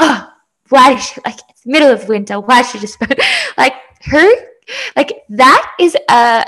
oh, 0.01 0.31
why 0.69 0.95
did 0.95 1.03
she 1.03 1.21
like 1.25 1.39
it's 1.49 1.67
middle 1.67 1.91
of 1.91 2.09
winter? 2.09 2.41
Why 2.41 2.63
should 2.63 2.81
just 2.81 2.99
like 3.59 3.75
who? 4.11 4.37
Like 4.97 5.23
that 5.31 5.75
is 5.79 5.97
a 6.09 6.45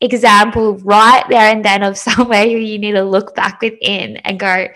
example 0.00 0.78
right 0.78 1.24
there 1.28 1.50
and 1.50 1.64
then 1.64 1.82
of 1.82 1.98
somewhere 2.08 2.44
you 2.44 2.78
need 2.78 2.92
to 2.92 3.02
look 3.02 3.34
back 3.34 3.60
within 3.60 4.16
and 4.18 4.38
go, 4.38 4.68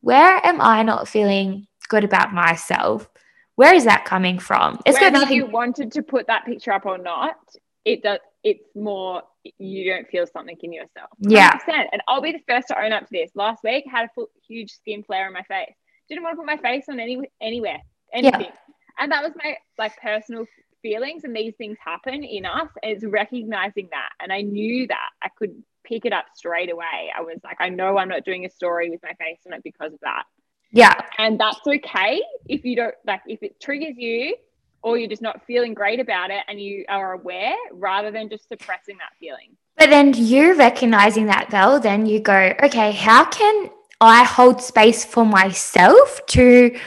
where 0.00 0.44
am 0.46 0.60
I 0.60 0.82
not 0.82 1.08
feeling 1.08 1.66
good 1.88 2.04
about 2.04 2.32
myself? 2.32 3.08
Where 3.56 3.74
is 3.74 3.84
that 3.84 4.04
coming 4.04 4.38
from? 4.38 4.80
It's 4.86 4.98
got 4.98 5.12
Whether 5.12 5.24
nothing. 5.24 5.36
you 5.36 5.46
wanted 5.46 5.92
to 5.92 6.02
put 6.02 6.26
that 6.28 6.46
picture 6.46 6.72
up 6.72 6.86
or 6.86 6.96
not, 6.96 7.36
it 7.84 8.02
does. 8.02 8.18
It's 8.42 8.64
more 8.74 9.22
you 9.58 9.92
don't 9.92 10.08
feel 10.08 10.26
something 10.26 10.56
in 10.62 10.72
yourself. 10.72 11.10
Yeah. 11.18 11.58
100%. 11.58 11.86
And 11.92 12.02
I'll 12.08 12.22
be 12.22 12.32
the 12.32 12.40
first 12.48 12.68
to 12.68 12.82
own 12.82 12.92
up 12.92 13.02
to 13.02 13.08
this. 13.10 13.30
Last 13.34 13.62
week, 13.62 13.84
I 13.86 13.98
had 13.98 14.06
a 14.06 14.10
full, 14.14 14.28
huge 14.48 14.72
skin 14.72 15.02
flare 15.02 15.26
on 15.26 15.34
my 15.34 15.42
face. 15.42 15.74
Didn't 16.08 16.22
want 16.22 16.34
to 16.34 16.36
put 16.38 16.46
my 16.46 16.56
face 16.56 16.84
on 16.88 16.98
any 17.00 17.20
anywhere, 17.40 17.80
anything. 18.12 18.50
And 18.98 19.12
that 19.12 19.22
was 19.22 19.32
my 19.36 19.56
like 19.78 19.96
personal 20.00 20.46
feelings. 20.82 21.24
And 21.24 21.34
these 21.34 21.54
things 21.56 21.76
happen 21.84 22.24
in 22.24 22.44
us. 22.46 22.68
And 22.82 22.92
it's 22.92 23.04
recognizing 23.04 23.88
that. 23.90 24.10
And 24.20 24.32
I 24.32 24.42
knew 24.42 24.86
that 24.88 25.10
I 25.22 25.28
could 25.28 25.62
pick 25.84 26.04
it 26.04 26.12
up 26.12 26.26
straight 26.34 26.70
away. 26.70 27.12
I 27.16 27.22
was 27.22 27.38
like, 27.44 27.56
I 27.60 27.68
know 27.68 27.98
I'm 27.98 28.08
not 28.08 28.24
doing 28.24 28.44
a 28.44 28.50
story 28.50 28.90
with 28.90 29.00
my 29.02 29.12
face 29.14 29.40
on 29.46 29.52
it 29.52 29.62
because 29.62 29.92
of 29.92 30.00
that. 30.02 30.24
Yeah. 30.72 30.94
And 31.18 31.38
that's 31.38 31.66
okay 31.66 32.22
if 32.48 32.64
you 32.64 32.76
don't 32.76 32.94
like 33.06 33.22
if 33.26 33.42
it 33.42 33.60
triggers 33.60 33.94
you 33.96 34.36
or 34.82 34.96
you're 34.96 35.08
just 35.08 35.22
not 35.22 35.44
feeling 35.46 35.74
great 35.74 36.00
about 36.00 36.30
it 36.30 36.42
and 36.48 36.60
you 36.60 36.84
are 36.88 37.12
aware 37.12 37.56
rather 37.72 38.10
than 38.10 38.28
just 38.28 38.48
suppressing 38.48 38.96
that 38.98 39.12
feeling. 39.18 39.56
But 39.76 39.90
then 39.90 40.14
you 40.14 40.54
recognizing 40.54 41.26
that, 41.26 41.50
Belle, 41.50 41.80
then 41.80 42.06
you 42.06 42.20
go, 42.20 42.54
okay, 42.62 42.92
how 42.92 43.24
can 43.24 43.70
I 44.00 44.24
hold 44.24 44.62
space 44.62 45.04
for 45.04 45.26
myself 45.26 46.24
to 46.28 46.78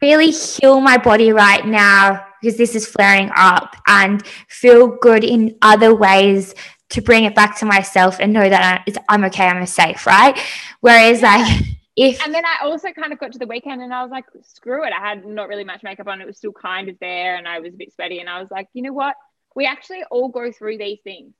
really 0.00 0.30
heal 0.30 0.80
my 0.80 0.96
body 0.96 1.32
right 1.32 1.66
now 1.66 2.24
because 2.42 2.58
this 2.58 2.74
is 2.74 2.86
flaring 2.86 3.30
up 3.36 3.76
and 3.86 4.26
feel 4.48 4.88
good 4.88 5.22
in 5.22 5.56
other 5.62 5.94
ways 5.94 6.54
to 6.90 7.00
bring 7.00 7.24
it 7.24 7.34
back 7.34 7.56
to 7.58 7.64
myself 7.64 8.18
and 8.20 8.32
know 8.32 8.48
that 8.48 8.84
I'm 9.08 9.24
okay, 9.24 9.46
I'm 9.46 9.64
safe, 9.64 10.06
right? 10.06 10.38
Whereas, 10.80 11.22
like, 11.22 11.62
if 11.96 12.22
And 12.22 12.34
then 12.34 12.44
I 12.44 12.64
also 12.64 12.90
kind 12.90 13.12
of 13.12 13.18
got 13.18 13.32
to 13.32 13.38
the 13.38 13.46
weekend 13.46 13.80
and 13.80 13.94
I 13.94 14.02
was 14.02 14.10
like, 14.10 14.24
screw 14.42 14.84
it. 14.84 14.92
I 14.92 15.00
had 15.00 15.24
not 15.24 15.48
really 15.48 15.64
much 15.64 15.82
makeup 15.82 16.08
on. 16.08 16.20
It 16.20 16.26
was 16.26 16.36
still 16.36 16.52
kind 16.52 16.88
of 16.88 16.98
there 17.00 17.36
and 17.36 17.46
I 17.46 17.60
was 17.60 17.72
a 17.72 17.76
bit 17.76 17.94
sweaty. 17.94 18.18
And 18.18 18.28
I 18.28 18.40
was 18.40 18.50
like, 18.50 18.68
you 18.74 18.82
know 18.82 18.92
what? 18.92 19.14
We 19.54 19.66
actually 19.66 20.02
all 20.10 20.28
go 20.28 20.50
through 20.50 20.78
these 20.78 20.98
things. 21.04 21.34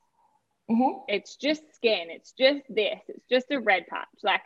Mm-hmm. 0.71 1.03
It's 1.09 1.35
just 1.35 1.61
skin. 1.75 2.07
It's 2.09 2.31
just 2.31 2.61
this. 2.69 2.99
It's 3.09 3.25
just 3.29 3.51
a 3.51 3.59
red 3.59 3.85
patch. 3.87 4.07
Like 4.23 4.41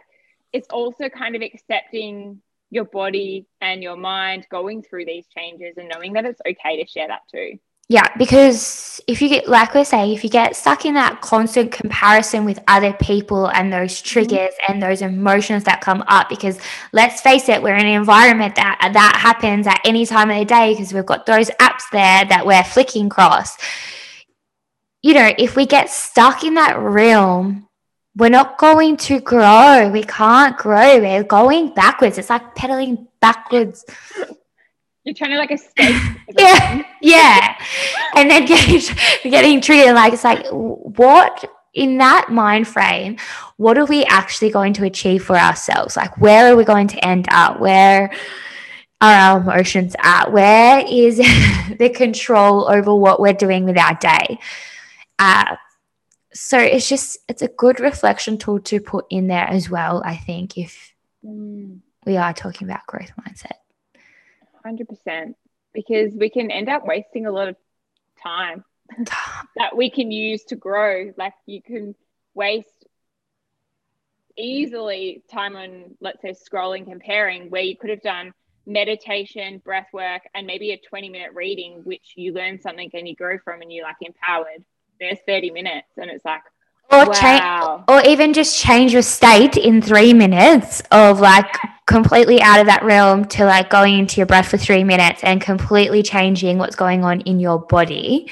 it's 0.51 0.67
also 0.69 1.09
kind 1.09 1.35
of 1.35 1.41
accepting 1.41 2.41
your 2.69 2.86
body 2.86 3.45
and 3.62 3.82
your 3.82 3.95
mind 3.95 4.45
going 4.49 4.84
through 4.84 5.06
these 5.06 5.25
changes 5.27 5.75
and 5.77 5.89
knowing 5.89 6.13
that 6.13 6.25
it's 6.25 6.41
okay 6.47 6.84
to 6.84 6.89
share 6.89 7.08
that 7.08 7.21
too. 7.32 7.58
Yeah, 7.89 8.06
because 8.17 8.99
if 9.08 9.21
you 9.21 9.30
get, 9.30 9.47
like 9.47 9.73
we're 9.73 9.86
saying, 9.86 10.12
if 10.12 10.21
you 10.21 10.30
get 10.30 10.58
stuck 10.58 10.86
in 10.86 10.95
that 10.95 11.21
constant 11.21 11.71
comparison 11.71 12.43
with 12.43 12.60
other 12.67 12.91
people 12.91 13.47
and 13.47 13.71
those 13.71 13.93
mm-hmm. 13.93 14.08
triggers 14.08 14.53
mm-hmm. 14.53 14.73
and 14.73 14.84
those 14.84 15.01
emotions 15.01 15.63
that 15.63 15.80
come 15.80 16.03
up, 16.10 16.27
because 16.27 16.60
let's 16.91 17.21
face 17.21 17.47
it, 17.47 17.63
we're 17.63 17.75
in 17.75 17.86
an 17.86 17.93
environment 17.93 18.56
that 18.56 18.77
that 18.93 19.17
happens 19.21 19.67
at 19.67 19.80
any 19.86 20.06
time 20.06 20.30
of 20.30 20.38
the 20.38 20.43
day 20.43 20.73
because 20.73 20.93
we've 20.93 21.06
got 21.06 21.25
those 21.25 21.49
apps 21.62 21.84
there 21.93 22.25
that 22.25 22.45
we're 22.45 22.63
flicking 22.65 23.06
across. 23.06 23.56
You 25.01 25.13
know, 25.13 25.32
if 25.38 25.56
we 25.56 25.65
get 25.65 25.89
stuck 25.89 26.43
in 26.43 26.56
that 26.56 26.77
realm, 26.77 27.66
we're 28.17 28.30
not 28.30 28.58
going 28.58 28.97
to 28.97 29.19
grow. 29.19 29.89
We 29.89 30.03
can't 30.03 30.58
grow. 30.58 30.99
We're 30.99 31.23
going 31.23 31.73
backwards. 31.73 32.17
It's 32.17 32.32
like 32.32 32.56
pedaling 32.56 33.08
backwards. 33.21 33.86
You're 35.03 35.13
trying 35.13 35.32
to 35.32 35.38
like 35.38 35.51
escape. 35.51 35.95
yeah, 36.38 36.84
yeah. 37.01 37.56
And 38.15 38.30
then 38.30 38.45
getting 38.45 38.82
getting 39.32 39.62
treated 39.62 39.93
like 39.93 40.13
it's 40.13 40.23
like 40.23 40.45
what 40.49 41.45
in 41.73 41.99
that 41.99 42.30
mind 42.32 42.67
frame, 42.67 43.17
what 43.58 43.77
are 43.77 43.86
we 43.86 44.03
actually 44.06 44.49
going 44.49 44.73
to 44.73 44.84
achieve 44.84 45.23
for 45.23 45.38
ourselves? 45.38 45.95
Like 45.95 46.17
where 46.17 46.51
are 46.51 46.56
we 46.56 46.63
going 46.63 46.88
to 46.88 47.06
end 47.06 47.27
up? 47.30 47.60
Where 47.60 48.12
are 48.99 49.13
our 49.13 49.41
emotions 49.41 49.95
at? 49.99 50.32
Where 50.32 50.84
is 50.89 51.17
the 51.77 51.91
control 51.95 52.67
over 52.67 52.95
what 52.95 53.19
we're 53.19 53.34
doing 53.34 53.65
with 53.65 53.77
our 53.77 53.93
day? 53.93 54.39
Uh, 55.19 55.56
so 56.33 56.57
it's 56.59 56.89
just 56.89 57.17
it's 57.27 57.41
a 57.41 57.47
good 57.47 57.79
reflection 57.79 58.37
tool 58.37 58.59
to 58.61 58.79
put 58.79 59.05
in 59.09 59.27
there 59.27 59.47
as 59.47 59.69
well. 59.69 60.01
I 60.05 60.15
think 60.15 60.57
if 60.57 60.93
mm. 61.23 61.79
we 62.05 62.17
are 62.17 62.33
talking 62.33 62.67
about 62.67 62.85
growth 62.87 63.11
mindset. 63.19 63.53
100% 64.65 65.33
because 65.73 66.13
we 66.13 66.29
can 66.29 66.51
end 66.51 66.69
up 66.69 66.85
wasting 66.85 67.25
a 67.25 67.31
lot 67.31 67.47
of 67.47 67.55
time 68.21 68.63
that 69.55 69.75
we 69.75 69.89
can 69.89 70.11
use 70.11 70.43
to 70.45 70.55
grow. 70.55 71.13
Like 71.17 71.33
you 71.45 71.61
can 71.61 71.95
waste 72.33 72.85
easily 74.37 75.23
time 75.31 75.55
on, 75.55 75.95
let's 75.99 76.21
say, 76.21 76.33
scrolling, 76.33 76.85
comparing, 76.85 77.49
where 77.49 77.61
you 77.61 77.75
could 77.75 77.89
have 77.89 78.01
done 78.01 78.33
meditation, 78.65 79.59
breath 79.59 79.87
work, 79.93 80.23
and 80.35 80.45
maybe 80.45 80.71
a 80.71 80.77
20 80.77 81.09
minute 81.09 81.31
reading, 81.33 81.81
which 81.83 82.13
you 82.15 82.33
learn 82.33 82.59
something 82.59 82.89
and 82.93 83.07
you 83.07 83.15
grow 83.15 83.37
from 83.39 83.61
and 83.61 83.71
you're 83.71 83.85
like 83.85 83.95
empowered. 84.01 84.63
There's 84.99 85.19
30 85.25 85.51
minutes, 85.51 85.89
and 85.97 86.10
it's 86.10 86.25
like, 86.25 86.41
or 86.91 87.05
wow. 87.05 87.12
change 87.12 87.83
or 87.88 88.10
even 88.10 88.33
just 88.33 88.57
change 88.57 88.93
your 88.93 89.01
state 89.01 89.57
in 89.57 89.81
three 89.81 90.13
minutes 90.13 90.81
of 90.91 91.19
like 91.19 91.53
completely 91.86 92.41
out 92.41 92.60
of 92.60 92.67
that 92.67 92.83
realm 92.83 93.25
to 93.25 93.45
like 93.45 93.69
going 93.69 93.97
into 93.97 94.17
your 94.17 94.25
breath 94.25 94.47
for 94.47 94.57
three 94.57 94.83
minutes 94.83 95.23
and 95.23 95.41
completely 95.41 96.01
changing 96.01 96.57
what's 96.57 96.75
going 96.75 97.03
on 97.03 97.21
in 97.21 97.39
your 97.39 97.60
body 97.60 98.29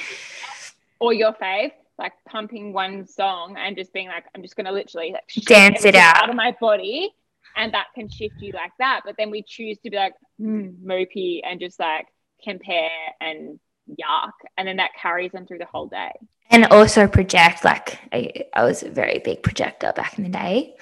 or 0.99 1.13
your 1.13 1.34
fave 1.34 1.71
like 1.97 2.13
pumping 2.28 2.73
one 2.73 3.06
song 3.06 3.56
and 3.58 3.75
just 3.78 3.91
being 3.93 4.08
like 4.08 4.25
i'm 4.36 4.41
just 4.41 4.56
going 4.56 4.65
to 4.65 4.71
literally 4.71 5.12
like 5.12 5.45
dance 5.45 5.86
it 5.86 5.95
out. 5.95 6.23
out 6.23 6.30
of 6.30 6.36
my 6.36 6.56
body 6.60 7.10
and 7.58 7.73
that 7.73 7.88
can 7.93 8.10
shift 8.10 8.36
you 8.39 8.51
like 8.54 8.71
that 8.80 9.01
but 9.06 9.15
then 9.17 9.32
we 9.32 9.41
choose 9.41 9.78
to 9.80 9.89
be 9.89 9.97
like 9.97 10.13
mm, 10.39 10.73
mopey 10.84 11.41
and 11.43 11.60
just 11.60 11.80
like 11.80 12.08
compare 12.43 12.89
and 13.21 13.60
yuck 13.89 14.32
and 14.58 14.67
then 14.67 14.78
that 14.78 14.91
carries 15.00 15.32
on 15.36 15.45
through 15.45 15.60
the 15.60 15.65
whole 15.65 15.88
day. 15.88 16.12
And 16.50 16.65
also 16.65 17.08
project 17.08 17.63
like 17.63 18.00
I, 18.12 18.45
I 18.54 18.63
was 18.63 18.84
a 18.84 18.89
very 18.89 19.19
big 19.19 19.43
projector 19.43 19.93
back 19.95 20.17
in 20.17 20.24
the 20.24 20.30
day. 20.30 20.76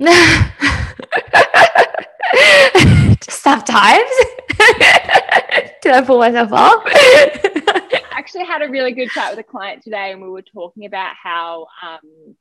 Just 3.20 3.42
sometimes. 3.42 4.10
Did 5.82 5.92
i 5.92 6.02
pull 6.04 6.18
myself 6.18 6.52
off? 6.52 6.82
I 6.86 8.02
actually 8.12 8.44
had 8.44 8.62
a 8.62 8.68
really 8.68 8.92
good 8.92 9.10
chat 9.10 9.30
with 9.30 9.38
a 9.38 9.48
client 9.48 9.82
today 9.82 10.12
and 10.12 10.22
we 10.22 10.28
were 10.28 10.42
talking 10.42 10.86
about 10.86 11.14
how 11.22 11.66
um, 11.82 12.36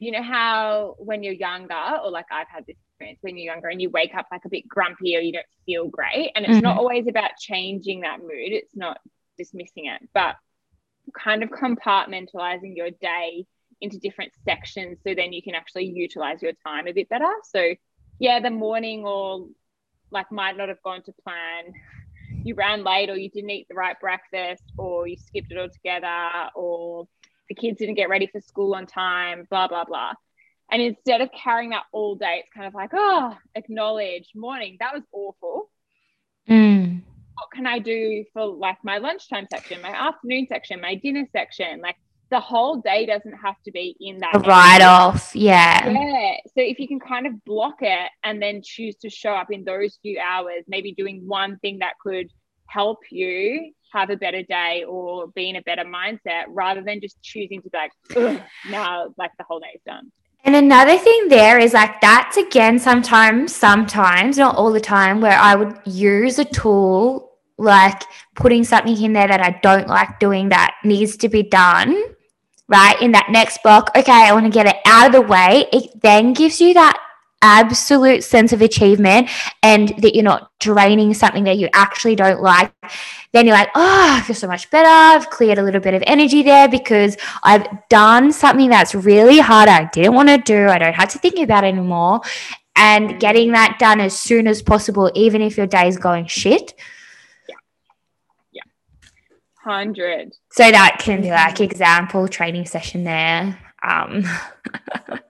you 0.00 0.12
know 0.12 0.22
how 0.22 0.96
when 0.98 1.22
you're 1.22 1.34
younger 1.34 1.98
or 2.02 2.10
like 2.10 2.24
i've 2.32 2.48
had 2.48 2.66
this 2.66 2.76
when 3.20 3.36
you're 3.36 3.52
younger 3.52 3.68
and 3.68 3.80
you 3.80 3.90
wake 3.90 4.14
up 4.14 4.26
like 4.30 4.44
a 4.44 4.48
bit 4.48 4.68
grumpy 4.68 5.16
or 5.16 5.20
you 5.20 5.32
don't 5.32 5.46
feel 5.66 5.88
great 5.88 6.32
and 6.34 6.44
it's 6.44 6.54
mm-hmm. 6.54 6.64
not 6.64 6.78
always 6.78 7.06
about 7.08 7.30
changing 7.38 8.00
that 8.00 8.20
mood 8.20 8.30
it's 8.52 8.76
not 8.76 8.98
dismissing 9.38 9.86
it 9.86 10.06
but 10.12 10.36
kind 11.12 11.42
of 11.42 11.50
compartmentalizing 11.50 12.76
your 12.76 12.90
day 12.90 13.46
into 13.80 13.98
different 13.98 14.32
sections 14.44 14.98
so 15.06 15.14
then 15.14 15.32
you 15.32 15.42
can 15.42 15.54
actually 15.54 15.86
utilize 15.86 16.42
your 16.42 16.52
time 16.66 16.86
a 16.86 16.92
bit 16.92 17.08
better. 17.08 17.30
So, 17.44 17.74
yeah, 18.18 18.40
the 18.40 18.50
morning 18.50 19.04
or 19.04 19.46
like 20.10 20.30
might 20.30 20.56
not 20.56 20.68
have 20.68 20.82
gone 20.82 21.02
to 21.02 21.12
plan. 21.24 21.72
You 22.42 22.54
ran 22.54 22.84
late, 22.84 23.10
or 23.10 23.16
you 23.16 23.28
didn't 23.28 23.50
eat 23.50 23.66
the 23.68 23.74
right 23.74 23.98
breakfast, 24.00 24.62
or 24.78 25.06
you 25.06 25.16
skipped 25.16 25.52
it 25.52 25.58
altogether, 25.58 26.50
or 26.54 27.06
the 27.48 27.54
kids 27.54 27.78
didn't 27.78 27.96
get 27.96 28.08
ready 28.08 28.26
for 28.26 28.40
school 28.40 28.74
on 28.74 28.86
time, 28.86 29.46
blah, 29.50 29.68
blah, 29.68 29.84
blah. 29.84 30.14
And 30.70 30.80
instead 30.80 31.20
of 31.20 31.30
carrying 31.32 31.70
that 31.70 31.84
all 31.92 32.14
day, 32.14 32.42
it's 32.44 32.52
kind 32.54 32.66
of 32.66 32.74
like, 32.74 32.90
oh, 32.92 33.36
acknowledge 33.54 34.30
morning, 34.34 34.76
that 34.80 34.94
was 34.94 35.02
awful. 35.12 35.70
Mm 36.48 37.02
what 37.40 37.50
can 37.52 37.66
I 37.66 37.78
do 37.78 38.24
for 38.32 38.44
like 38.44 38.76
my 38.84 38.98
lunchtime 38.98 39.46
section, 39.50 39.80
my 39.80 39.90
afternoon 39.90 40.46
section, 40.48 40.80
my 40.80 40.94
dinner 40.96 41.26
section? 41.32 41.80
Like 41.80 41.96
the 42.30 42.40
whole 42.40 42.76
day 42.76 43.06
doesn't 43.06 43.32
have 43.32 43.56
to 43.64 43.72
be 43.72 43.96
in 43.98 44.18
that 44.18 44.46
write 44.46 44.82
off. 44.82 45.34
Yeah. 45.34 45.88
Yeah. 45.88 46.36
So 46.46 46.62
if 46.62 46.78
you 46.78 46.86
can 46.86 47.00
kind 47.00 47.26
of 47.26 47.42
block 47.44 47.76
it 47.80 48.10
and 48.22 48.42
then 48.42 48.60
choose 48.62 48.96
to 48.96 49.10
show 49.10 49.32
up 49.32 49.50
in 49.50 49.64
those 49.64 49.98
few 50.02 50.20
hours, 50.20 50.64
maybe 50.68 50.92
doing 50.92 51.26
one 51.26 51.58
thing 51.58 51.78
that 51.78 51.94
could 52.00 52.30
help 52.66 52.98
you 53.10 53.72
have 53.92 54.10
a 54.10 54.16
better 54.16 54.42
day 54.42 54.84
or 54.86 55.28
be 55.28 55.48
in 55.48 55.56
a 55.56 55.62
better 55.62 55.84
mindset 55.84 56.44
rather 56.48 56.82
than 56.82 57.00
just 57.00 57.20
choosing 57.22 57.62
to 57.62 57.70
be 57.70 57.78
like, 57.78 58.42
now 58.70 59.12
like 59.16 59.32
the 59.38 59.44
whole 59.48 59.60
day's 59.60 59.80
done. 59.84 60.12
And 60.44 60.56
another 60.56 60.96
thing 60.98 61.28
there 61.28 61.58
is 61.58 61.74
like 61.74 62.00
that's 62.00 62.36
again 62.36 62.78
sometimes, 62.78 63.54
sometimes, 63.54 64.38
not 64.38 64.56
all 64.56 64.72
the 64.72 64.80
time, 64.80 65.20
where 65.20 65.38
I 65.38 65.54
would 65.54 65.78
use 65.84 66.38
a 66.38 66.44
tool 66.44 67.30
like 67.58 68.02
putting 68.34 68.64
something 68.64 69.00
in 69.00 69.12
there 69.12 69.28
that 69.28 69.42
I 69.42 69.60
don't 69.62 69.86
like 69.86 70.18
doing 70.18 70.48
that 70.48 70.76
needs 70.82 71.18
to 71.18 71.28
be 71.28 71.42
done, 71.42 72.02
right? 72.68 73.00
In 73.02 73.12
that 73.12 73.28
next 73.30 73.62
block, 73.62 73.90
okay, 73.94 74.10
I 74.12 74.32
want 74.32 74.46
to 74.46 74.50
get 74.50 74.66
it 74.66 74.76
out 74.86 75.06
of 75.06 75.12
the 75.12 75.20
way. 75.20 75.66
It 75.72 76.00
then 76.00 76.32
gives 76.32 76.58
you 76.58 76.72
that 76.74 76.96
absolute 77.42 78.22
sense 78.22 78.52
of 78.52 78.60
achievement 78.60 79.30
and 79.62 79.88
that 79.98 80.14
you're 80.14 80.24
not 80.24 80.50
draining 80.60 81.14
something 81.14 81.44
that 81.44 81.58
you 81.58 81.68
actually 81.72 82.14
don't 82.14 82.42
like, 82.42 82.72
then 83.32 83.46
you're 83.46 83.56
like, 83.56 83.70
oh, 83.74 84.06
I 84.18 84.20
feel 84.22 84.36
so 84.36 84.46
much 84.46 84.70
better. 84.70 84.88
I've 84.88 85.30
cleared 85.30 85.58
a 85.58 85.62
little 85.62 85.80
bit 85.80 85.94
of 85.94 86.02
energy 86.06 86.42
there 86.42 86.68
because 86.68 87.16
I've 87.42 87.66
done 87.88 88.32
something 88.32 88.68
that's 88.68 88.94
really 88.94 89.38
hard. 89.38 89.68
I 89.68 89.86
didn't 89.86 90.14
want 90.14 90.28
to 90.28 90.38
do. 90.38 90.68
I 90.68 90.78
don't 90.78 90.94
have 90.94 91.10
to 91.10 91.18
think 91.18 91.38
about 91.38 91.64
it 91.64 91.68
anymore. 91.68 92.20
And 92.76 93.20
getting 93.20 93.52
that 93.52 93.76
done 93.78 94.00
as 94.00 94.18
soon 94.18 94.46
as 94.46 94.62
possible, 94.62 95.10
even 95.14 95.42
if 95.42 95.56
your 95.56 95.66
day 95.66 95.88
is 95.88 95.98
going 95.98 96.26
shit, 96.26 96.74
yeah 98.52 98.62
Hundred. 99.64 100.32
So 100.52 100.70
that 100.70 100.98
can 100.98 101.20
be 101.20 101.30
like 101.30 101.60
example 101.60 102.26
training 102.28 102.66
session 102.66 103.04
there. 103.04 103.58
Um 103.82 104.24
or 105.10 105.20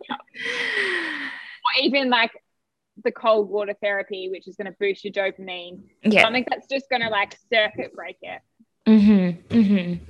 even 1.81 2.11
like 2.11 2.33
the 3.05 3.13
cold 3.13 3.49
water 3.49 3.75
therapy, 3.81 4.29
which 4.29 4.49
is 4.49 4.57
going 4.57 4.67
to 4.67 4.77
boost 4.79 5.05
your 5.05 5.13
dopamine. 5.13 5.83
Yeah. 6.03 6.23
Something 6.23 6.47
that's 6.49 6.67
just 6.67 6.89
going 6.89 7.03
to 7.03 7.09
like 7.09 7.37
circuit 7.53 7.95
break 7.95 8.17
it. 8.23 8.41
Mm-hmm. 8.87 9.57
Mm-hmm. 9.57 10.05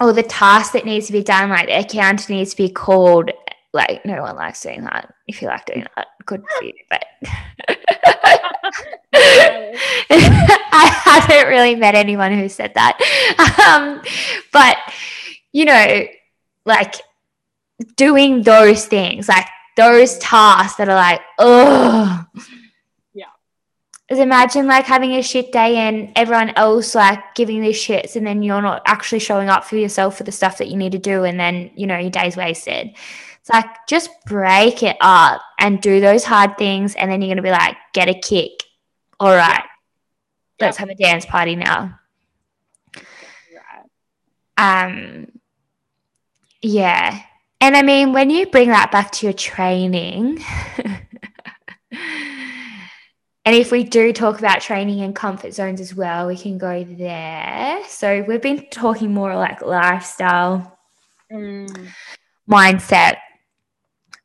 Or 0.00 0.12
the 0.12 0.22
task 0.22 0.72
that 0.72 0.84
needs 0.84 1.06
to 1.06 1.12
be 1.12 1.22
done, 1.22 1.50
like 1.50 1.66
the 1.66 1.78
account 1.78 2.28
needs 2.28 2.50
to 2.50 2.56
be 2.56 2.68
called. 2.68 3.30
Like 3.72 4.04
no 4.06 4.22
one 4.22 4.36
likes 4.36 4.62
doing 4.62 4.84
that. 4.84 5.12
If 5.26 5.42
you 5.42 5.48
like 5.48 5.66
doing 5.66 5.86
that, 5.96 6.06
good 6.24 6.42
for 6.56 6.64
you. 6.64 6.72
But 6.88 7.04
I 9.20 11.00
haven't 11.04 11.48
really 11.48 11.74
met 11.74 11.94
anyone 11.94 12.32
who 12.32 12.48
said 12.48 12.72
that. 12.74 12.98
Um, 13.66 14.02
but, 14.52 14.76
you 15.52 15.64
know, 15.64 16.06
like 16.64 16.94
doing 17.96 18.42
those 18.42 18.86
things, 18.86 19.28
like 19.28 19.46
those 19.78 20.18
tasks 20.18 20.76
that 20.76 20.88
are 20.88 20.94
like, 20.94 21.20
oh. 21.38 22.24
Yeah. 23.14 23.26
Imagine 24.10 24.66
like 24.66 24.84
having 24.84 25.12
a 25.12 25.22
shit 25.22 25.52
day 25.52 25.76
and 25.76 26.12
everyone 26.16 26.50
else 26.50 26.94
like 26.94 27.34
giving 27.34 27.62
these 27.62 27.76
shits 27.76 28.16
and 28.16 28.26
then 28.26 28.42
you're 28.42 28.60
not 28.60 28.82
actually 28.86 29.20
showing 29.20 29.48
up 29.48 29.64
for 29.64 29.76
yourself 29.76 30.18
for 30.18 30.24
the 30.24 30.32
stuff 30.32 30.58
that 30.58 30.68
you 30.68 30.76
need 30.76 30.92
to 30.92 30.98
do 30.98 31.24
and 31.24 31.40
then, 31.40 31.70
you 31.74 31.86
know, 31.86 31.96
your 31.96 32.10
day's 32.10 32.36
wasted. 32.36 32.90
It's 33.40 33.50
like 33.50 33.86
just 33.88 34.10
break 34.26 34.82
it 34.82 34.96
up 35.00 35.40
and 35.58 35.80
do 35.80 36.00
those 36.00 36.24
hard 36.24 36.58
things 36.58 36.94
and 36.94 37.10
then 37.10 37.22
you're 37.22 37.28
going 37.28 37.36
to 37.36 37.42
be 37.42 37.50
like, 37.50 37.76
get 37.94 38.08
a 38.08 38.14
kick 38.14 38.64
all 39.20 39.34
right, 39.34 39.64
yeah. 40.60 40.66
let's 40.66 40.76
have 40.76 40.90
a 40.90 40.94
dance 40.94 41.26
party 41.26 41.56
now. 41.56 41.98
Right. 44.56 44.84
Um, 44.86 45.26
yeah. 46.62 47.20
And 47.60 47.76
I 47.76 47.82
mean, 47.82 48.12
when 48.12 48.30
you 48.30 48.46
bring 48.46 48.68
that 48.68 48.92
back 48.92 49.10
to 49.12 49.26
your 49.26 49.32
training, 49.32 50.42
And 53.48 53.56
if 53.56 53.72
we 53.72 53.82
do 53.82 54.12
talk 54.12 54.38
about 54.38 54.60
training 54.60 55.00
and 55.00 55.16
comfort 55.16 55.54
zones 55.54 55.80
as 55.80 55.94
well, 55.94 56.26
we 56.26 56.36
can 56.36 56.58
go 56.58 56.84
there. 56.84 57.82
So 57.88 58.22
we've 58.28 58.42
been 58.42 58.66
talking 58.70 59.14
more 59.14 59.34
like 59.34 59.62
lifestyle, 59.62 60.78
Mm. 61.32 61.88
mindset. 62.46 63.16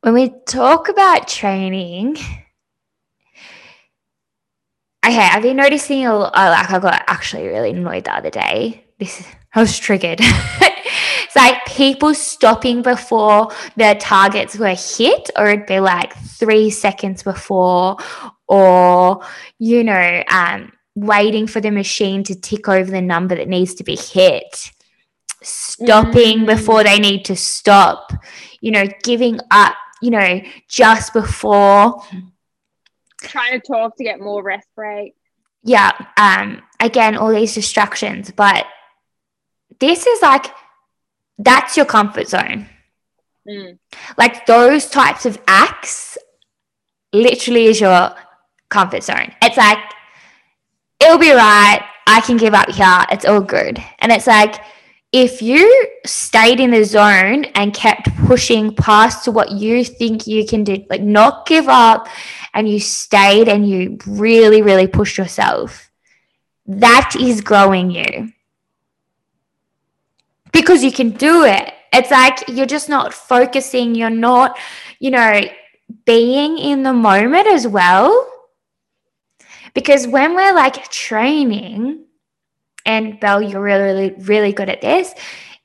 When 0.01 0.13
we 0.13 0.33
talk 0.45 0.89
about 0.89 1.29
training, 1.29 2.17
okay, 5.05 5.19
I've 5.31 5.41
been 5.41 5.55
noticing 5.55 6.05
a 6.05 6.13
lot. 6.17 6.33
Like 6.35 6.69
I 6.69 6.79
got 6.79 7.03
actually 7.07 7.47
really 7.47 7.69
annoyed 7.69 8.03
the 8.03 8.15
other 8.15 8.29
day. 8.29 8.83
This 8.99 9.25
I 9.55 9.61
was 9.61 9.79
triggered. 9.79 10.19
it's 11.23 11.35
like 11.35 11.65
people 11.65 12.13
stopping 12.13 12.81
before 12.81 13.49
their 13.75 13.95
targets 13.95 14.57
were 14.57 14.75
hit, 14.75 15.29
or 15.37 15.47
it'd 15.47 15.65
be 15.65 15.79
like 15.79 16.15
three 16.17 16.69
seconds 16.69 17.23
before, 17.23 17.97
or 18.47 19.21
you 19.59 19.83
know, 19.83 20.23
um, 20.29 20.71
waiting 20.95 21.47
for 21.47 21.61
the 21.61 21.71
machine 21.71 22.23
to 22.23 22.35
tick 22.39 22.67
over 22.69 22.89
the 22.89 23.01
number 23.01 23.35
that 23.35 23.47
needs 23.47 23.73
to 23.75 23.83
be 23.83 23.95
hit 23.95 24.71
stopping 25.45 26.39
Mm. 26.39 26.45
before 26.45 26.83
they 26.83 26.99
need 26.99 27.25
to 27.25 27.35
stop, 27.35 28.13
you 28.61 28.71
know, 28.71 28.85
giving 29.03 29.39
up, 29.51 29.75
you 30.01 30.09
know, 30.09 30.41
just 30.69 31.13
before. 31.13 32.01
Trying 33.21 33.59
to 33.59 33.67
talk 33.67 33.97
to 33.97 34.03
get 34.03 34.19
more 34.19 34.41
rest 34.41 34.67
break. 34.75 35.15
Yeah. 35.63 35.91
Um, 36.17 36.61
again, 36.79 37.17
all 37.17 37.29
these 37.33 37.53
distractions, 37.53 38.31
but 38.31 38.65
this 39.79 40.05
is 40.07 40.21
like 40.21 40.45
that's 41.37 41.77
your 41.77 41.85
comfort 41.85 42.27
zone. 42.27 42.67
Mm. 43.47 43.77
Like 44.17 44.45
those 44.45 44.87
types 44.87 45.25
of 45.25 45.39
acts 45.47 46.17
literally 47.11 47.65
is 47.65 47.81
your 47.81 48.15
comfort 48.69 49.03
zone. 49.03 49.33
It's 49.41 49.57
like 49.57 49.79
it'll 50.99 51.17
be 51.17 51.31
right. 51.31 51.85
I 52.07 52.21
can 52.21 52.37
give 52.37 52.53
up 52.53 52.69
here. 52.69 53.05
It's 53.11 53.25
all 53.25 53.41
good. 53.41 53.81
And 53.99 54.11
it's 54.11 54.27
like 54.27 54.55
if 55.11 55.41
you 55.41 55.87
stayed 56.05 56.59
in 56.59 56.71
the 56.71 56.83
zone 56.83 57.45
and 57.55 57.73
kept 57.73 58.09
pushing 58.25 58.75
past 58.75 59.23
to 59.25 59.31
what 59.31 59.51
you 59.51 59.83
think 59.83 60.25
you 60.25 60.45
can 60.45 60.63
do, 60.63 60.83
like 60.89 61.01
not 61.01 61.45
give 61.45 61.67
up, 61.67 62.07
and 62.53 62.67
you 62.67 62.79
stayed 62.79 63.47
and 63.47 63.69
you 63.69 63.97
really, 64.07 64.61
really 64.61 64.87
pushed 64.87 65.17
yourself, 65.17 65.91
that 66.65 67.15
is 67.19 67.41
growing 67.41 67.91
you 67.91 68.32
because 70.53 70.83
you 70.83 70.91
can 70.91 71.09
do 71.09 71.43
it. 71.43 71.73
It's 71.91 72.11
like 72.11 72.47
you're 72.47 72.65
just 72.65 72.87
not 72.87 73.13
focusing, 73.13 73.95
you're 73.95 74.09
not, 74.09 74.57
you 74.99 75.11
know, 75.11 75.41
being 76.05 76.57
in 76.57 76.83
the 76.83 76.93
moment 76.93 77.47
as 77.47 77.67
well. 77.67 78.29
Because 79.73 80.07
when 80.07 80.35
we're 80.35 80.53
like 80.53 80.89
training, 80.89 82.05
and 82.85 83.19
Belle, 83.19 83.41
you're 83.41 83.61
really, 83.61 83.83
really, 83.83 84.15
really 84.23 84.53
good 84.53 84.69
at 84.69 84.81
this, 84.81 85.13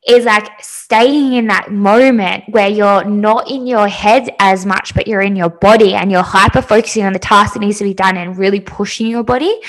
is 0.07 0.25
like 0.25 0.49
staying 0.63 1.35
in 1.35 1.49
that 1.49 1.71
moment 1.71 2.45
where 2.49 2.69
you're 2.69 3.05
not 3.05 3.51
in 3.51 3.67
your 3.67 3.89
head 3.89 4.31
as 4.39 4.65
much, 4.65 4.95
but 4.95 5.07
you're 5.07 5.21
in 5.21 5.37
your 5.37 5.51
body 5.51 5.95
and 5.95 6.11
you're 6.11 6.23
hyper 6.23 6.63
focusing 6.63 7.05
on 7.05 7.13
the 7.13 7.19
task 7.19 7.55
that 7.55 7.61
needs 7.61 7.79
to 7.79 7.85
be 7.85 7.93
done 7.93 8.17
and 8.17 8.39
really 8.39 8.61
pushing 8.61 9.07
your 9.07 9.25
body. 9.25 9.61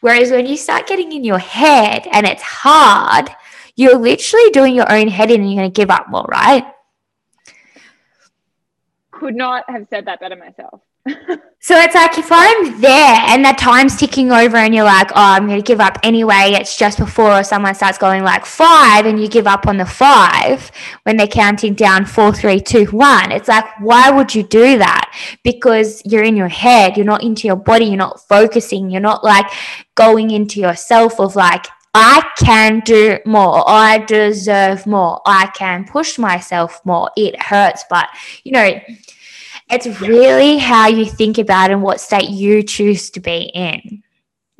Whereas 0.00 0.30
when 0.30 0.46
you 0.46 0.56
start 0.56 0.86
getting 0.86 1.10
in 1.12 1.24
your 1.24 1.38
head 1.38 2.06
and 2.12 2.26
it's 2.26 2.42
hard, 2.42 3.30
you're 3.78 3.96
literally 3.96 4.50
doing 4.50 4.74
your 4.74 4.90
own 4.92 5.06
head 5.06 5.30
in 5.30 5.40
and 5.40 5.50
you're 5.50 5.62
going 5.62 5.72
to 5.72 5.80
give 5.80 5.88
up 5.88 6.08
more, 6.08 6.24
right? 6.24 6.64
Could 9.12 9.36
not 9.36 9.70
have 9.70 9.86
said 9.88 10.06
that 10.06 10.18
better 10.18 10.36
myself. 10.36 10.80
So 11.60 11.74
it's 11.76 11.94
like 11.96 12.16
if 12.16 12.28
I'm 12.30 12.80
there 12.80 13.16
and 13.26 13.44
the 13.44 13.52
time's 13.58 13.96
ticking 13.96 14.30
over 14.30 14.56
and 14.56 14.72
you're 14.72 14.84
like, 14.84 15.10
oh, 15.10 15.14
I'm 15.16 15.48
going 15.48 15.60
to 15.60 15.66
give 15.66 15.80
up 15.80 15.98
anyway, 16.04 16.52
it's 16.52 16.78
just 16.78 16.98
before 16.98 17.42
someone 17.42 17.74
starts 17.74 17.98
going 17.98 18.22
like 18.22 18.46
five 18.46 19.06
and 19.06 19.20
you 19.20 19.28
give 19.28 19.48
up 19.48 19.66
on 19.66 19.76
the 19.76 19.84
five 19.84 20.70
when 21.02 21.16
they're 21.16 21.26
counting 21.26 21.74
down 21.74 22.06
four, 22.06 22.32
three, 22.32 22.60
two, 22.60 22.84
one. 22.86 23.32
It's 23.32 23.48
like, 23.48 23.64
why 23.80 24.08
would 24.08 24.36
you 24.36 24.44
do 24.44 24.78
that? 24.78 25.12
Because 25.42 26.00
you're 26.04 26.22
in 26.22 26.36
your 26.36 26.48
head, 26.48 26.96
you're 26.96 27.04
not 27.04 27.24
into 27.24 27.48
your 27.48 27.56
body, 27.56 27.86
you're 27.86 27.96
not 27.96 28.26
focusing, 28.28 28.88
you're 28.88 29.00
not 29.00 29.24
like 29.24 29.46
going 29.96 30.30
into 30.30 30.60
yourself 30.60 31.18
of 31.18 31.34
like, 31.34 31.66
I 31.94 32.22
can 32.38 32.80
do 32.80 33.18
more. 33.24 33.64
I 33.68 33.98
deserve 33.98 34.86
more. 34.86 35.20
I 35.26 35.46
can 35.54 35.84
push 35.84 36.18
myself 36.18 36.80
more. 36.84 37.10
It 37.16 37.40
hurts, 37.40 37.84
but 37.90 38.08
you 38.44 38.52
know, 38.52 38.80
it's 39.70 39.86
really 40.00 40.58
how 40.58 40.88
you 40.88 41.04
think 41.06 41.38
about 41.38 41.70
and 41.70 41.82
what 41.82 42.00
state 42.00 42.30
you 42.30 42.62
choose 42.62 43.10
to 43.10 43.20
be 43.20 43.50
in. 43.54 44.02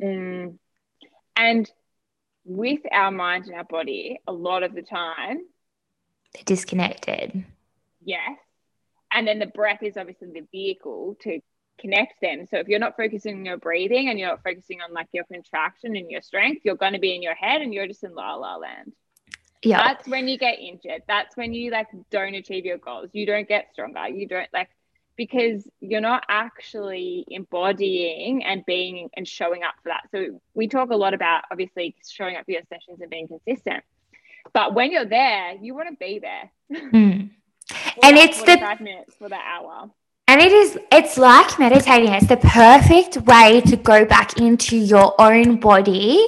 Mm. 0.01 0.57
And 1.35 1.71
with 2.45 2.81
our 2.91 3.11
mind 3.11 3.45
and 3.45 3.55
our 3.55 3.63
body, 3.63 4.19
a 4.27 4.31
lot 4.33 4.63
of 4.63 4.73
the 4.75 4.81
time, 4.81 5.39
They're 6.33 6.43
disconnected. 6.45 7.45
yes. 8.03 8.37
And 9.11 9.27
then 9.27 9.39
the 9.39 9.47
breath 9.47 9.81
is 9.81 9.97
obviously 9.97 10.27
the 10.31 10.45
vehicle 10.51 11.17
to 11.21 11.39
connect 11.79 12.21
them. 12.21 12.45
So 12.49 12.57
if 12.57 12.67
you're 12.67 12.79
not 12.79 12.97
focusing 12.97 13.37
on 13.39 13.45
your 13.45 13.57
breathing 13.57 14.09
and 14.09 14.19
you're 14.19 14.29
not 14.29 14.43
focusing 14.43 14.81
on 14.81 14.93
like 14.93 15.07
your 15.11 15.23
contraction 15.25 15.95
and 15.95 16.09
your 16.09 16.21
strength, 16.21 16.61
you're 16.63 16.75
going 16.75 16.93
to 16.93 16.99
be 16.99 17.15
in 17.15 17.21
your 17.21 17.35
head 17.35 17.61
and 17.61 17.73
you're 17.73 17.87
just 17.87 18.03
in 18.03 18.13
la 18.13 18.35
la 18.35 18.57
land. 18.57 18.93
Yeah. 19.61 19.79
That's 19.87 20.07
when 20.07 20.27
you 20.27 20.37
get 20.37 20.59
injured. 20.59 21.03
That's 21.07 21.35
when 21.35 21.53
you 21.53 21.71
like 21.71 21.87
don't 22.09 22.33
achieve 22.35 22.65
your 22.65 22.77
goals. 22.77 23.09
You 23.13 23.25
don't 23.25 23.47
get 23.47 23.69
stronger. 23.73 24.07
You 24.07 24.27
don't 24.27 24.47
like 24.53 24.69
because 25.17 25.67
you're 25.81 25.99
not 25.99 26.23
actually 26.29 27.25
embodying 27.27 28.43
and 28.45 28.65
being 28.65 29.09
and 29.17 29.27
showing 29.27 29.63
up 29.63 29.73
for 29.83 29.89
that. 29.89 30.03
So 30.11 30.39
we 30.53 30.69
talk 30.69 30.91
a 30.91 30.95
lot 30.95 31.13
about 31.13 31.43
obviously 31.51 31.95
showing 32.09 32.37
up 32.37 32.45
for 32.45 32.51
your 32.51 32.61
sessions 32.69 33.01
and 33.01 33.09
being 33.09 33.27
consistent. 33.27 33.83
But 34.53 34.73
when 34.73 34.91
you're 34.91 35.05
there, 35.05 35.55
you 35.61 35.75
want 35.75 35.89
to 35.89 35.95
be 35.95 36.19
there. 36.19 36.51
Mm. 36.91 37.31
And 38.03 38.17
it's 38.17 38.39
the- 38.39 38.45
45 38.45 38.81
minutes 38.81 39.15
for 39.15 39.29
the 39.29 39.35
hour. 39.35 39.91
And 40.29 40.41
it 40.41 40.51
is, 40.51 40.77
it's 40.91 41.17
like 41.17 41.57
meditating. 41.57 42.13
It's 42.13 42.27
the 42.27 42.37
perfect 42.37 43.17
way 43.25 43.61
to 43.61 43.75
go 43.75 44.05
back 44.05 44.39
into 44.39 44.77
your 44.77 45.19
own 45.19 45.59
body 45.59 46.23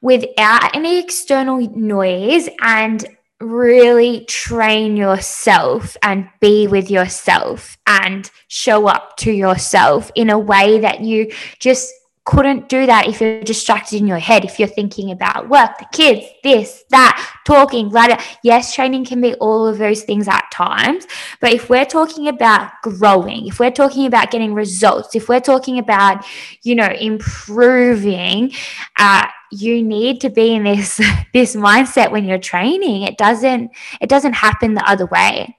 without 0.00 0.76
any 0.76 1.00
external 1.00 1.58
noise 1.76 2.48
and 2.60 3.04
really 3.40 4.26
train 4.26 4.96
yourself 4.96 5.96
and 6.04 6.28
be 6.40 6.68
with 6.68 6.88
yourself 6.88 7.76
and 7.84 8.30
show 8.46 8.86
up 8.86 9.16
to 9.16 9.32
yourself 9.32 10.12
in 10.14 10.30
a 10.30 10.38
way 10.38 10.78
that 10.78 11.00
you 11.00 11.32
just 11.58 11.92
couldn't 12.24 12.68
do 12.68 12.86
that 12.86 13.08
if 13.08 13.20
you're 13.20 13.42
distracted 13.42 13.96
in 13.96 14.06
your 14.06 14.18
head, 14.18 14.44
if 14.44 14.58
you're 14.58 14.68
thinking 14.68 15.10
about 15.10 15.48
work, 15.48 15.76
the 15.78 15.86
kids, 15.92 16.24
this, 16.44 16.84
that, 16.90 17.36
talking, 17.44 17.88
blah. 17.88 18.16
Yes, 18.44 18.74
training 18.74 19.04
can 19.04 19.20
be 19.20 19.34
all 19.34 19.66
of 19.66 19.78
those 19.78 20.02
things 20.02 20.28
at 20.28 20.48
times. 20.52 21.06
But 21.40 21.52
if 21.52 21.68
we're 21.68 21.84
talking 21.84 22.28
about 22.28 22.70
growing, 22.82 23.48
if 23.48 23.58
we're 23.58 23.72
talking 23.72 24.06
about 24.06 24.30
getting 24.30 24.54
results, 24.54 25.16
if 25.16 25.28
we're 25.28 25.40
talking 25.40 25.78
about, 25.78 26.24
you 26.62 26.76
know, 26.76 26.88
improving, 26.88 28.52
uh, 28.98 29.26
you 29.50 29.82
need 29.82 30.20
to 30.20 30.30
be 30.30 30.54
in 30.54 30.62
this 30.64 31.00
this 31.34 31.56
mindset 31.56 32.12
when 32.12 32.24
you're 32.24 32.38
training. 32.38 33.02
It 33.02 33.18
doesn't 33.18 33.72
it 34.00 34.08
doesn't 34.08 34.34
happen 34.34 34.74
the 34.74 34.88
other 34.88 35.06
way. 35.06 35.56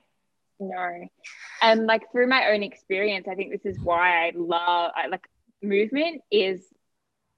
No. 0.60 1.10
And 1.62 1.86
like 1.86 2.12
through 2.12 2.28
my 2.28 2.52
own 2.52 2.64
experience, 2.64 3.28
I 3.30 3.36
think 3.36 3.52
this 3.52 3.66
is 3.66 3.80
why 3.82 4.28
I 4.28 4.32
love 4.36 4.92
I 4.96 5.08
like 5.08 5.28
movement 5.64 6.22
is 6.32 6.62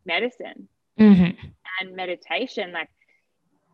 medicine 0.06 0.68
Mm-hmm. 1.00 1.48
and 1.82 1.96
meditation. 1.96 2.72
Like 2.72 2.88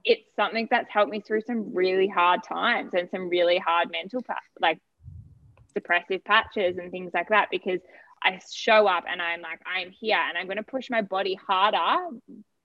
it's 0.04 0.24
something 0.36 0.68
that's 0.72 0.90
helped 0.90 1.12
me 1.12 1.22
through 1.22 1.42
some 1.42 1.76
really 1.76 2.08
hard 2.08 2.42
times 2.44 2.96
and 2.96 3.10
some 3.12 3.30
really 3.30 3.60
hard 3.60 3.92
mental 3.92 4.24
pa- 4.24 4.40
like 4.60 4.80
depressive 5.76 6.24
patches 6.24 6.78
and 6.80 6.90
things 6.90 7.12
like 7.14 7.30
that 7.30 7.50
because 7.52 7.80
I 8.24 8.40
show 8.52 8.88
up 8.88 9.04
and 9.08 9.22
I'm 9.22 9.42
like 9.42 9.62
I'm 9.68 9.92
here 9.92 10.18
and 10.18 10.36
I'm 10.36 10.48
going 10.48 10.58
to 10.58 10.64
push 10.64 10.90
my 10.90 11.04
body 11.04 11.36
harder 11.48 12.18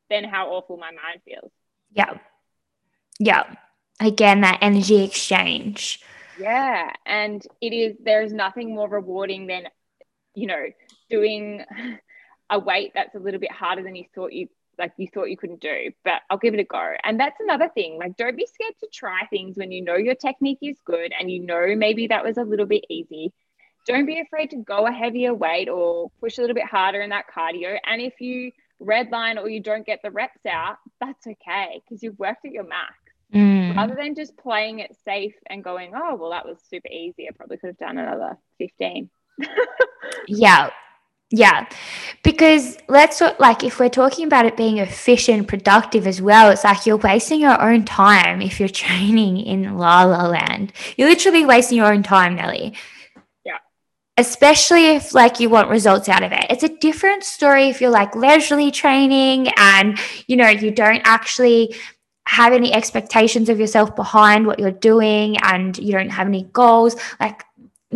than 0.09 0.24
how 0.24 0.49
awful 0.53 0.78
my 0.78 0.91
mind 0.91 1.20
feels. 1.26 1.53
Yeah. 1.93 2.14
Yeah. 3.18 3.45
Again, 4.01 4.41
that 4.41 4.59
energy 4.62 5.05
exchange. 5.05 6.03
Yeah, 6.39 6.93
and 7.07 7.43
it 7.61 7.72
is 7.74 7.97
there's 8.03 8.32
nothing 8.32 8.74
more 8.74 8.89
rewarding 8.89 9.47
than 9.47 9.64
you 10.34 10.47
know 10.47 10.64
doing 11.09 11.65
a 12.51 12.59
weight 12.59 12.93
that's 12.95 13.15
a 13.15 13.19
little 13.19 13.41
bit 13.41 13.53
harder 13.53 13.83
than 13.83 13.97
you 13.97 14.05
thought 14.15 14.33
you 14.33 14.49
like 14.79 14.93
you 14.99 15.09
thought 15.09 15.31
you 15.31 15.39
couldn't 15.39 15.61
do, 15.63 15.91
but 16.05 16.21
I'll 16.29 16.37
give 16.37 16.53
it 16.53 16.61
a 16.61 16.65
go. 16.65 16.93
And 17.03 17.19
that's 17.19 17.41
another 17.41 17.71
thing. 17.75 17.99
Like 17.99 18.17
don't 18.17 18.37
be 18.37 18.47
scared 18.47 18.75
to 18.81 18.89
try 18.93 19.27
things 19.31 19.57
when 19.57 19.73
you 19.73 19.83
know 19.83 19.97
your 19.97 20.15
technique 20.15 20.59
is 20.61 20.77
good 20.85 21.13
and 21.19 21.31
you 21.31 21.41
know 21.41 21.75
maybe 21.75 22.09
that 22.09 22.25
was 22.25 22.37
a 22.37 22.43
little 22.43 22.67
bit 22.67 22.85
easy. 22.91 23.33
Don't 23.87 24.05
be 24.05 24.21
afraid 24.21 24.51
to 24.51 24.57
go 24.57 24.87
a 24.87 24.93
heavier 24.93 25.33
weight 25.33 25.69
or 25.69 26.11
push 26.21 26.39
a 26.39 26.41
little 26.43 26.55
bit 26.55 26.67
harder 26.67 27.01
in 27.01 27.11
that 27.11 27.25
cardio. 27.35 27.79
And 27.87 28.03
if 28.03 28.21
you 28.21 28.53
redline 28.83 29.41
or 29.41 29.49
you 29.49 29.61
don't 29.61 29.87
get 29.87 30.01
the 30.03 30.11
reps 30.11 30.45
out, 30.47 30.77
that's 31.01 31.27
okay 31.27 31.81
because 31.89 32.03
you've 32.03 32.19
worked 32.19 32.45
at 32.45 32.53
your 32.53 32.65
max 32.65 32.95
Mm. 33.35 33.77
rather 33.77 33.97
than 33.97 34.15
just 34.15 34.37
playing 34.37 34.79
it 34.79 34.97
safe 35.05 35.35
and 35.51 35.65
going, 35.65 35.93
oh, 35.97 36.15
well, 36.15 36.31
that 36.31 36.47
was 36.47 36.59
super 36.71 36.89
easy. 36.89 37.29
I 37.29 37.33
probably 37.33 37.57
could 37.57 37.69
have 37.69 37.79
done 37.79 37.99
another 37.99 38.39
15. 38.59 39.11
Yeah. 40.29 40.71
Yeah. 41.31 41.66
Because 42.22 42.79
let's 42.89 43.20
like 43.39 43.64
if 43.64 43.81
we're 43.81 43.89
talking 43.89 44.27
about 44.27 44.47
it 44.47 44.57
being 44.57 44.79
efficient, 44.79 45.49
productive 45.49 46.07
as 46.07 46.22
well, 46.22 46.51
it's 46.51 46.64
like 46.64 46.87
you're 46.87 46.97
wasting 46.97 47.41
your 47.41 47.61
own 47.61 47.85
time 47.85 48.41
if 48.41 48.61
you're 48.61 48.68
training 48.87 49.39
in 49.39 49.77
La 49.77 50.05
La 50.05 50.27
Land. 50.27 50.72
You're 50.97 51.09
literally 51.09 51.45
wasting 51.45 51.79
your 51.79 51.93
own 51.93 52.03
time, 52.03 52.37
Nelly. 52.37 52.74
Yeah. 53.45 53.59
Especially 54.16 54.87
if 54.95 55.14
like 55.14 55.41
you 55.41 55.51
want 55.51 55.68
results 55.68 56.09
out 56.09 56.22
of 56.22 56.31
it. 56.31 56.47
It's 56.49 56.62
a 56.62 56.77
different 56.77 57.24
story 57.24 57.68
if 57.68 57.81
you're 57.81 57.91
like 57.91 58.14
leisurely 58.14 58.70
training 58.70 59.49
and 59.57 59.99
you 60.29 60.37
know 60.37 60.49
you 60.49 60.70
don't 60.70 61.03
actually 61.05 61.74
have 62.29 62.53
any 62.53 62.72
expectations 62.72 63.49
of 63.49 63.59
yourself 63.59 63.95
behind 63.95 64.47
what 64.47 64.59
you're 64.59 64.70
doing 64.70 65.37
and 65.39 65.79
you 65.79 65.93
don't 65.93 66.11
have 66.11 66.27
any 66.27 66.43
goals. 66.53 66.97
Like 67.20 67.43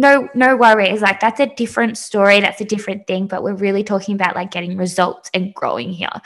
no 0.00 0.28
no 0.34 0.56
worries. 0.56 1.00
Like 1.00 1.20
that's 1.20 1.40
a 1.40 1.46
different 1.46 1.98
story. 1.98 2.40
That's 2.40 2.60
a 2.60 2.64
different 2.64 3.06
thing 3.06 3.26
but 3.26 3.42
we're 3.42 3.54
really 3.54 3.84
talking 3.84 4.14
about 4.14 4.34
like 4.34 4.50
getting 4.50 4.76
results 4.76 5.30
and 5.34 5.54
growing 5.54 5.90
here. 5.90 6.20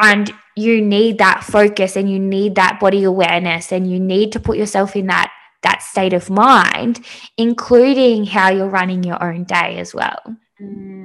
And 0.00 0.32
you 0.56 0.80
need 0.80 1.18
that 1.18 1.44
focus 1.44 1.96
and 1.96 2.10
you 2.10 2.18
need 2.18 2.56
that 2.56 2.80
body 2.80 3.04
awareness 3.04 3.72
and 3.72 3.88
you 3.90 4.00
need 4.00 4.32
to 4.32 4.40
put 4.40 4.58
yourself 4.58 4.96
in 4.96 5.06
that 5.06 5.32
that 5.62 5.82
state 5.82 6.12
of 6.12 6.28
mind 6.28 7.04
including 7.38 8.26
how 8.26 8.50
you're 8.50 8.68
running 8.68 9.02
your 9.02 9.22
own 9.22 9.44
day 9.44 9.78
as 9.78 9.94
well. 9.94 10.20
Mm 10.60 11.03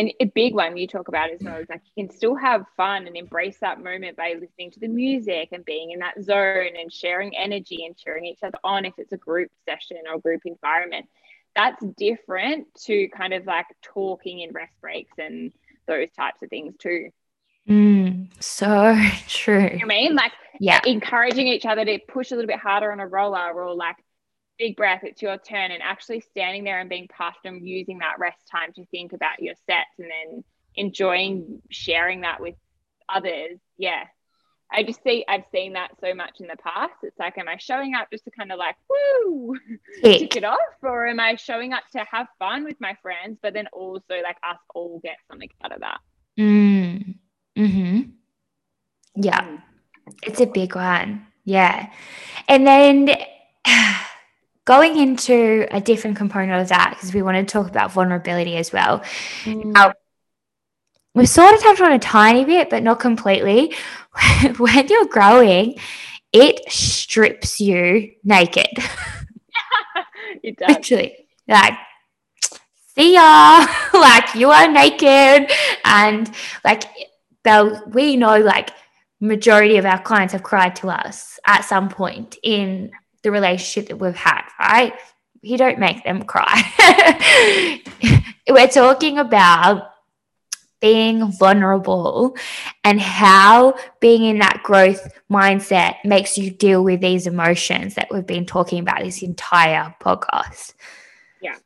and 0.00 0.12
a 0.18 0.24
big 0.24 0.54
one 0.54 0.78
you 0.78 0.86
talk 0.86 1.08
about 1.08 1.30
as 1.30 1.42
well 1.42 1.58
is 1.58 1.68
like 1.68 1.82
you 1.94 2.06
can 2.06 2.16
still 2.16 2.34
have 2.34 2.64
fun 2.74 3.06
and 3.06 3.16
embrace 3.16 3.58
that 3.60 3.82
moment 3.82 4.16
by 4.16 4.34
listening 4.40 4.70
to 4.70 4.80
the 4.80 4.88
music 4.88 5.50
and 5.52 5.62
being 5.66 5.90
in 5.90 5.98
that 5.98 6.14
zone 6.22 6.70
and 6.80 6.90
sharing 6.90 7.36
energy 7.36 7.84
and 7.84 7.98
cheering 7.98 8.24
each 8.24 8.42
other 8.42 8.56
on 8.64 8.86
if 8.86 8.94
it's 8.96 9.12
a 9.12 9.18
group 9.18 9.50
session 9.68 9.98
or 10.10 10.18
group 10.18 10.40
environment. 10.46 11.06
That's 11.54 11.84
different 11.98 12.66
to 12.86 13.08
kind 13.08 13.34
of 13.34 13.44
like 13.44 13.66
talking 13.82 14.40
in 14.40 14.52
rest 14.52 14.72
breaks 14.80 15.18
and 15.18 15.52
those 15.86 16.10
types 16.12 16.42
of 16.42 16.48
things 16.48 16.74
too. 16.78 17.10
Mm, 17.68 18.28
so 18.42 18.98
true. 19.28 19.68
You 19.70 19.80
know 19.80 19.84
I 19.84 19.84
mean? 19.84 20.14
Like 20.14 20.32
yeah. 20.58 20.80
encouraging 20.86 21.46
each 21.46 21.66
other 21.66 21.84
to 21.84 21.98
push 22.08 22.30
a 22.30 22.36
little 22.36 22.48
bit 22.48 22.58
harder 22.58 22.90
on 22.90 23.00
a 23.00 23.06
roller 23.06 23.52
or 23.52 23.74
like 23.74 23.96
big 24.60 24.76
breath, 24.76 25.00
it's 25.02 25.22
your 25.22 25.38
turn, 25.38 25.72
and 25.72 25.82
actually 25.82 26.20
standing 26.20 26.62
there 26.62 26.80
and 26.80 26.90
being 26.90 27.08
and 27.44 27.66
using 27.66 27.98
that 27.98 28.18
rest 28.18 28.46
time 28.48 28.72
to 28.74 28.84
think 28.86 29.12
about 29.14 29.42
your 29.42 29.54
sets 29.66 29.98
and 29.98 30.08
then 30.08 30.44
enjoying 30.76 31.62
sharing 31.70 32.20
that 32.20 32.40
with 32.40 32.54
others. 33.08 33.58
Yeah. 33.78 34.04
I 34.72 34.84
just 34.84 35.02
see 35.02 35.24
I've 35.26 35.44
seen 35.50 35.72
that 35.72 35.92
so 36.00 36.14
much 36.14 36.38
in 36.38 36.46
the 36.46 36.56
past. 36.56 36.92
It's 37.02 37.18
like, 37.18 37.38
am 37.38 37.48
I 37.48 37.56
showing 37.56 37.94
up 37.94 38.08
just 38.12 38.24
to 38.24 38.30
kind 38.30 38.52
of 38.52 38.58
like 38.58 38.76
woo 38.88 39.56
tick 40.04 40.36
it 40.36 40.44
off, 40.44 40.58
or 40.82 41.08
am 41.08 41.18
I 41.18 41.34
showing 41.34 41.72
up 41.72 41.82
to 41.92 42.04
have 42.04 42.28
fun 42.38 42.64
with 42.64 42.80
my 42.80 42.96
friends, 43.02 43.38
but 43.42 43.52
then 43.52 43.66
also 43.72 44.20
like 44.22 44.36
us 44.48 44.58
all 44.72 45.00
get 45.02 45.16
something 45.28 45.48
out 45.64 45.72
of 45.72 45.80
that? 45.80 45.98
Mm. 46.38 47.16
Hmm. 47.56 48.00
Yeah, 49.16 49.42
mm. 49.42 49.62
it's 50.22 50.40
a 50.40 50.46
big 50.46 50.76
one. 50.76 51.26
Yeah, 51.44 51.90
and 52.46 52.64
then 52.64 53.08
going 54.70 54.98
into 54.98 55.66
a 55.72 55.80
different 55.80 56.16
component 56.16 56.62
of 56.62 56.68
that, 56.68 56.90
because 56.90 57.12
we 57.12 57.22
want 57.22 57.36
to 57.36 57.44
talk 57.44 57.68
about 57.68 57.90
vulnerability 57.90 58.56
as 58.56 58.72
well. 58.72 59.02
Mm. 59.42 59.76
Uh, 59.76 59.92
we've 61.12 61.28
sort 61.28 61.52
of 61.52 61.60
touched 61.60 61.80
on 61.80 61.90
a 61.90 61.98
tiny 61.98 62.44
bit, 62.44 62.70
but 62.70 62.84
not 62.84 63.00
completely. 63.00 63.74
when 64.58 64.86
you're 64.86 65.06
growing, 65.06 65.74
it 66.32 66.70
strips 66.70 67.60
you 67.60 68.12
naked. 68.22 68.68
it 70.44 70.56
does. 70.56 70.68
Literally. 70.68 71.26
Like, 71.48 71.74
see 72.94 73.14
ya. 73.18 73.66
like, 73.92 74.36
you 74.36 74.52
are 74.52 74.70
naked. 74.70 75.50
And, 75.84 76.30
like, 76.64 76.84
Belle, 77.42 77.82
we 77.88 78.16
know, 78.16 78.38
like, 78.38 78.70
majority 79.18 79.78
of 79.78 79.84
our 79.84 80.00
clients 80.00 80.32
have 80.32 80.44
cried 80.44 80.76
to 80.76 80.90
us 80.90 81.40
at 81.44 81.62
some 81.62 81.88
point 81.88 82.38
in 82.44 82.92
the 83.22 83.30
relationship 83.30 83.88
that 83.88 83.96
we've 83.96 84.14
had, 84.14 84.42
right? 84.58 84.94
You 85.42 85.56
don't 85.58 85.78
make 85.78 86.04
them 86.04 86.22
cry. 86.22 87.82
We're 88.48 88.68
talking 88.68 89.18
about 89.18 89.90
being 90.80 91.30
vulnerable 91.32 92.36
and 92.84 93.00
how 93.00 93.74
being 94.00 94.24
in 94.24 94.38
that 94.38 94.62
growth 94.62 95.12
mindset 95.30 95.96
makes 96.04 96.38
you 96.38 96.50
deal 96.50 96.82
with 96.82 97.00
these 97.00 97.26
emotions 97.26 97.94
that 97.94 98.08
we've 98.10 98.26
been 98.26 98.46
talking 98.46 98.80
about 98.80 99.00
this 99.00 99.22
entire 99.22 99.94
podcast. 100.00 100.74
Yeah. 101.42 101.56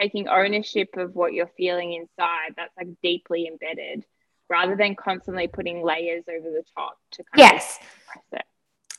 Taking 0.00 0.28
ownership 0.28 0.96
of 0.96 1.14
what 1.14 1.32
you're 1.32 1.50
feeling 1.56 1.94
inside, 1.94 2.54
that's 2.56 2.76
like 2.76 2.88
deeply 3.02 3.48
embedded 3.48 4.04
rather 4.48 4.76
than 4.76 4.94
constantly 4.94 5.48
putting 5.48 5.82
layers 5.82 6.24
over 6.28 6.50
the 6.50 6.62
top 6.76 6.98
to 7.12 7.24
kind 7.24 7.38
yes. 7.38 7.78
of. 8.32 8.40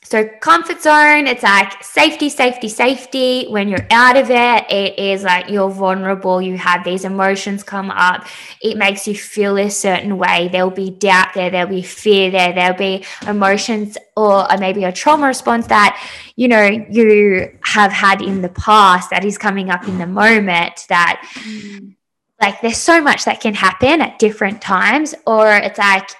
So, 0.06 0.28
comfort 0.40 0.82
zone, 0.82 1.26
it's 1.26 1.42
like 1.42 1.82
safety, 1.82 2.28
safety, 2.28 2.68
safety. 2.68 3.46
When 3.48 3.68
you're 3.68 3.86
out 3.90 4.18
of 4.18 4.30
it, 4.30 4.70
it 4.70 4.98
is 4.98 5.22
like 5.22 5.48
you're 5.48 5.70
vulnerable. 5.70 6.42
You 6.42 6.58
have 6.58 6.84
these 6.84 7.06
emotions 7.06 7.62
come 7.62 7.90
up. 7.90 8.26
It 8.60 8.76
makes 8.76 9.08
you 9.08 9.14
feel 9.14 9.56
a 9.58 9.70
certain 9.70 10.18
way. 10.18 10.48
There'll 10.52 10.70
be 10.70 10.90
doubt 10.90 11.28
there, 11.34 11.50
there'll 11.50 11.70
be 11.70 11.82
fear 11.82 12.30
there, 12.30 12.52
there'll 12.52 12.76
be 12.76 13.04
emotions 13.26 13.96
or 14.14 14.46
maybe 14.58 14.84
a 14.84 14.92
trauma 14.92 15.26
response 15.26 15.68
that, 15.68 15.98
you 16.36 16.48
know, 16.48 16.66
you 16.66 17.58
have 17.62 17.90
had 17.90 18.20
in 18.20 18.42
the 18.42 18.50
past 18.50 19.08
that 19.08 19.24
is 19.24 19.38
coming 19.38 19.70
up 19.70 19.88
in 19.88 19.96
the 19.96 20.06
moment 20.06 20.84
that. 20.90 21.26
Mm. 21.44 21.96
Like, 22.40 22.60
there's 22.60 22.76
so 22.76 23.00
much 23.00 23.24
that 23.24 23.40
can 23.40 23.54
happen 23.54 24.02
at 24.02 24.18
different 24.18 24.60
times, 24.60 25.14
or 25.24 25.50
it's 25.50 25.78
like 25.78 26.10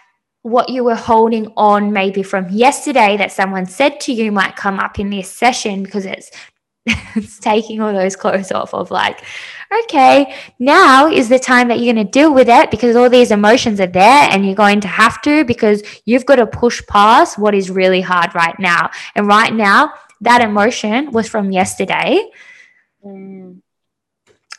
what 0.44 0.68
you 0.68 0.84
were 0.84 0.94
holding 0.94 1.50
on 1.56 1.90
maybe 1.90 2.22
from 2.22 2.46
yesterday 2.50 3.16
that 3.16 3.32
someone 3.32 3.64
said 3.64 3.98
to 3.98 4.12
you 4.12 4.30
might 4.30 4.54
come 4.54 4.78
up 4.78 4.98
in 4.98 5.08
this 5.08 5.32
session 5.32 5.82
because 5.82 6.04
it's 6.04 6.30
it's 6.86 7.38
taking 7.38 7.80
all 7.80 7.94
those 7.94 8.14
clothes 8.14 8.52
off 8.52 8.74
of 8.74 8.90
like 8.90 9.24
okay 9.82 10.34
now 10.58 11.10
is 11.10 11.30
the 11.30 11.38
time 11.38 11.68
that 11.68 11.80
you're 11.80 11.94
going 11.94 12.06
to 12.06 12.12
deal 12.12 12.34
with 12.34 12.50
it 12.50 12.70
because 12.70 12.94
all 12.94 13.08
these 13.08 13.30
emotions 13.30 13.80
are 13.80 13.86
there 13.86 14.28
and 14.30 14.44
you're 14.44 14.54
going 14.54 14.82
to 14.82 14.86
have 14.86 15.22
to 15.22 15.46
because 15.46 15.82
you've 16.04 16.26
got 16.26 16.36
to 16.36 16.46
push 16.46 16.82
past 16.88 17.38
what 17.38 17.54
is 17.54 17.70
really 17.70 18.02
hard 18.02 18.34
right 18.34 18.58
now. 18.58 18.90
And 19.14 19.26
right 19.26 19.52
now 19.52 19.94
that 20.20 20.42
emotion 20.42 21.10
was 21.10 21.26
from 21.26 21.52
yesterday. 21.52 22.22
Mm. 23.02 23.60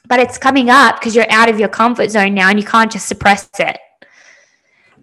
but 0.07 0.19
it's 0.19 0.37
coming 0.37 0.69
up 0.69 0.99
because 0.99 1.15
you're 1.15 1.31
out 1.31 1.49
of 1.49 1.59
your 1.59 1.69
comfort 1.69 2.09
zone 2.09 2.35
now 2.35 2.49
and 2.49 2.59
you 2.59 2.65
can't 2.65 2.91
just 2.91 3.07
suppress 3.07 3.49
it 3.59 3.77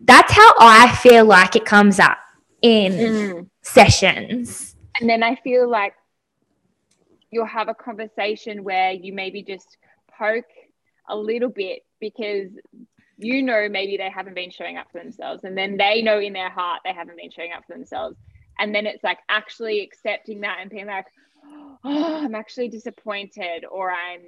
that's 0.04 0.32
how 0.32 0.52
I 0.58 0.94
feel 0.96 1.24
like 1.24 1.56
it 1.56 1.64
comes 1.64 1.98
up 1.98 2.18
in 2.60 2.92
mm. 2.92 3.48
sessions. 3.62 4.76
And 5.00 5.08
then 5.08 5.22
I 5.22 5.36
feel 5.36 5.68
like 5.68 5.94
you'll 7.30 7.46
have 7.46 7.68
a 7.68 7.74
conversation 7.74 8.62
where 8.62 8.92
you 8.92 9.12
maybe 9.12 9.42
just 9.42 9.76
poke 10.18 10.44
a 11.08 11.16
little 11.16 11.48
bit 11.48 11.82
because 12.00 12.50
you 13.18 13.42
know 13.42 13.68
maybe 13.68 13.96
they 13.96 14.10
haven't 14.10 14.34
been 14.34 14.50
showing 14.50 14.76
up 14.76 14.86
for 14.92 15.00
themselves 15.00 15.44
and 15.44 15.56
then 15.56 15.76
they 15.76 16.02
know 16.02 16.18
in 16.18 16.32
their 16.32 16.50
heart 16.50 16.80
they 16.84 16.92
haven't 16.92 17.16
been 17.16 17.30
showing 17.30 17.52
up 17.52 17.64
for 17.66 17.74
themselves 17.74 18.16
and 18.58 18.74
then 18.74 18.86
it's 18.86 19.02
like 19.02 19.18
actually 19.28 19.80
accepting 19.80 20.40
that 20.40 20.58
and 20.60 20.70
being 20.70 20.86
like 20.86 21.06
oh 21.84 22.20
i'm 22.24 22.34
actually 22.34 22.68
disappointed 22.68 23.64
or 23.70 23.90
i'm 23.90 24.20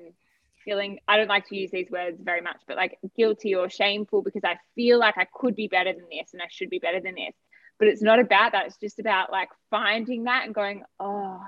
feeling 0.64 0.98
I 1.06 1.16
don't 1.16 1.28
like 1.28 1.48
to 1.48 1.56
use 1.56 1.70
these 1.70 1.90
words 1.90 2.18
very 2.20 2.40
much, 2.40 2.60
but 2.66 2.76
like 2.76 2.98
guilty 3.16 3.54
or 3.54 3.68
shameful 3.68 4.22
because 4.22 4.42
I 4.44 4.58
feel 4.74 4.98
like 4.98 5.16
I 5.18 5.26
could 5.32 5.54
be 5.54 5.68
better 5.68 5.92
than 5.92 6.06
this 6.10 6.32
and 6.32 6.42
I 6.42 6.46
should 6.50 6.70
be 6.70 6.78
better 6.78 7.00
than 7.00 7.14
this. 7.14 7.34
But 7.78 7.88
it's 7.88 8.02
not 8.02 8.20
about 8.20 8.52
that. 8.52 8.66
It's 8.66 8.76
just 8.76 8.98
about 8.98 9.32
like 9.32 9.48
finding 9.70 10.24
that 10.24 10.44
and 10.44 10.54
going, 10.54 10.84
oh, 11.00 11.40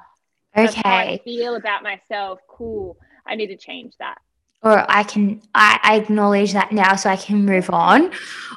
okay. 0.56 0.80
I 0.84 1.20
feel 1.24 1.54
about 1.54 1.82
myself. 1.82 2.40
Cool. 2.48 2.96
I 3.26 3.36
need 3.36 3.48
to 3.48 3.56
change 3.56 3.94
that 3.98 4.18
or 4.66 4.84
I 4.90 5.04
can 5.04 5.40
I, 5.54 5.78
I, 5.80 5.96
acknowledge 5.96 6.52
that 6.54 6.72
now 6.72 6.96
so 6.96 7.08
I 7.08 7.14
can 7.14 7.44
move 7.44 7.70
on. 7.70 8.06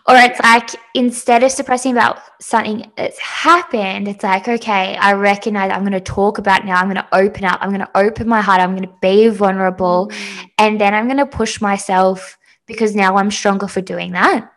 Or 0.07 0.15
it's 0.15 0.39
like 0.39 0.71
instead 0.95 1.43
of 1.43 1.51
suppressing 1.51 1.91
about 1.91 2.19
something 2.41 2.91
that's 2.97 3.19
happened, 3.19 4.07
it's 4.07 4.23
like, 4.23 4.47
okay, 4.47 4.95
I 4.95 5.13
recognize 5.13 5.71
I'm 5.71 5.83
gonna 5.83 6.01
talk 6.01 6.39
about 6.39 6.65
now. 6.65 6.77
I'm 6.77 6.87
gonna 6.87 7.07
open 7.13 7.43
up, 7.45 7.59
I'm 7.61 7.69
gonna 7.69 7.91
open 7.93 8.27
my 8.27 8.41
heart, 8.41 8.59
I'm 8.59 8.73
gonna 8.73 8.91
be 9.03 9.27
vulnerable, 9.27 10.09
mm. 10.11 10.49
and 10.57 10.81
then 10.81 10.95
I'm 10.95 11.07
gonna 11.07 11.27
push 11.27 11.61
myself 11.61 12.39
because 12.65 12.95
now 12.95 13.17
I'm 13.17 13.29
stronger 13.29 13.67
for 13.67 13.81
doing 13.81 14.13
that. 14.13 14.51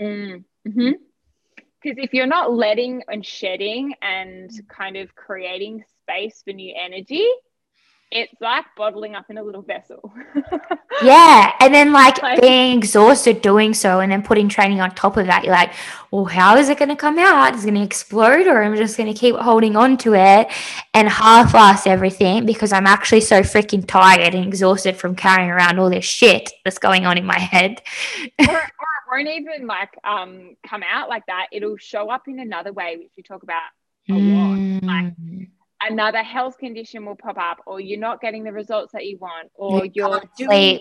Mm. 0.00 0.44
hmm 0.64 0.92
Because 1.82 1.98
if 1.98 2.14
you're 2.14 2.26
not 2.26 2.54
letting 2.54 3.02
and 3.08 3.24
shedding 3.24 3.92
and 4.00 4.50
kind 4.68 4.96
of 4.96 5.14
creating 5.14 5.84
space 6.00 6.40
for 6.42 6.54
new 6.54 6.74
energy, 6.74 7.28
it's 8.10 8.40
like 8.40 8.64
bottling 8.76 9.16
up 9.16 9.26
in 9.30 9.36
a 9.36 9.42
little 9.42 9.62
vessel. 9.62 10.12
yeah. 11.02 11.52
And 11.60 11.74
then 11.74 11.92
like, 11.92 12.22
like, 12.22 12.40
being 12.40 12.78
exhausted 12.78 13.42
doing 13.42 13.74
so 13.74 13.98
and 13.98 14.12
then 14.12 14.22
putting 14.22 14.48
training 14.48 14.80
on 14.80 14.94
top 14.94 15.16
of 15.16 15.26
that, 15.26 15.44
you're 15.44 15.52
like, 15.52 15.72
well, 16.12 16.24
how 16.24 16.56
is 16.56 16.68
it 16.68 16.78
going 16.78 16.88
to 16.88 16.96
come 16.96 17.18
out? 17.18 17.54
Is 17.54 17.64
it 17.64 17.68
going 17.68 17.80
to 17.80 17.84
explode 17.84 18.46
or 18.46 18.62
I'm 18.62 18.76
just 18.76 18.96
going 18.96 19.12
to 19.12 19.18
keep 19.18 19.34
holding 19.34 19.74
on 19.74 19.96
to 19.98 20.14
it 20.14 20.48
and 20.94 21.08
half 21.08 21.54
ass 21.54 21.86
everything 21.86 22.46
because 22.46 22.72
I'm 22.72 22.86
actually 22.86 23.22
so 23.22 23.40
freaking 23.40 23.84
tired 23.86 24.34
and 24.34 24.46
exhausted 24.46 24.96
from 24.96 25.16
carrying 25.16 25.50
around 25.50 25.80
all 25.80 25.90
this 25.90 26.04
shit 26.04 26.52
that's 26.64 26.78
going 26.78 27.06
on 27.06 27.18
in 27.18 27.26
my 27.26 27.38
head. 27.38 27.82
or, 28.38 28.46
or 28.46 28.58
it 28.58 28.70
won't 29.10 29.28
even 29.28 29.66
like 29.66 29.90
um 30.04 30.56
come 30.64 30.82
out 30.88 31.08
like 31.08 31.26
that. 31.26 31.46
It'll 31.50 31.76
show 31.76 32.08
up 32.08 32.28
in 32.28 32.38
another 32.38 32.72
way, 32.72 32.96
which 32.98 33.10
we 33.16 33.24
talk 33.24 33.42
about 33.42 33.62
a 34.08 34.12
mm. 34.12 34.80
lot. 34.82 34.86
Like 34.86 35.18
mm 35.18 35.48
another 35.82 36.22
health 36.22 36.58
condition 36.58 37.04
will 37.04 37.16
pop 37.16 37.36
up 37.38 37.58
or 37.66 37.80
you're 37.80 37.98
not 37.98 38.20
getting 38.20 38.44
the 38.44 38.52
results 38.52 38.92
that 38.92 39.06
you 39.06 39.18
want 39.18 39.50
or 39.54 39.84
you 39.84 39.92
you're 39.94 40.22
doing 40.38 40.80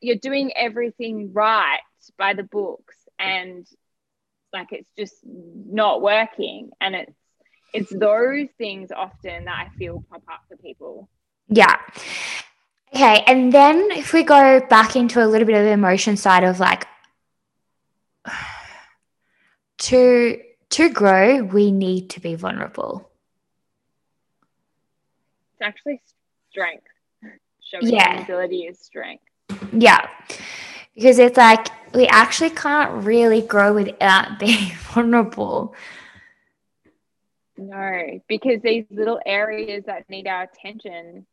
you're 0.00 0.16
doing 0.16 0.52
everything 0.54 1.32
right 1.32 1.80
by 2.18 2.34
the 2.34 2.42
books 2.42 2.96
and 3.18 3.66
like 4.52 4.68
it's 4.72 4.90
just 4.96 5.14
not 5.24 6.02
working 6.02 6.70
and 6.80 6.94
it's 6.94 7.12
it's 7.74 7.90
those 7.90 8.48
things 8.56 8.92
often 8.92 9.44
that 9.46 9.66
I 9.66 9.76
feel 9.76 10.04
pop 10.08 10.22
up 10.30 10.42
for 10.48 10.56
people. 10.56 11.08
Yeah. 11.48 11.76
Okay, 12.94 13.24
and 13.26 13.52
then 13.52 13.88
if 13.90 14.12
we 14.12 14.22
go 14.22 14.60
back 14.70 14.94
into 14.94 15.22
a 15.22 15.26
little 15.26 15.46
bit 15.46 15.56
of 15.56 15.64
the 15.64 15.72
emotion 15.72 16.16
side 16.16 16.44
of 16.44 16.60
like 16.60 16.86
to 19.78 20.40
to 20.70 20.88
grow, 20.88 21.42
we 21.42 21.72
need 21.72 22.10
to 22.10 22.20
be 22.20 22.36
vulnerable 22.36 23.10
actually 25.64 26.00
strength. 26.50 26.86
Showing 27.62 27.94
yeah. 27.94 28.22
ability 28.22 28.62
is 28.62 28.78
strength. 28.78 29.24
Yeah. 29.72 30.08
Because 30.94 31.18
it's 31.18 31.36
like 31.36 31.68
we 31.94 32.06
actually 32.06 32.50
can't 32.50 33.04
really 33.04 33.40
grow 33.40 33.74
without 33.74 34.38
being 34.38 34.72
vulnerable. 34.92 35.74
No, 37.56 38.20
because 38.28 38.60
these 38.62 38.84
little 38.90 39.20
areas 39.24 39.84
that 39.86 40.10
need 40.10 40.26
our 40.26 40.42
attention 40.42 41.26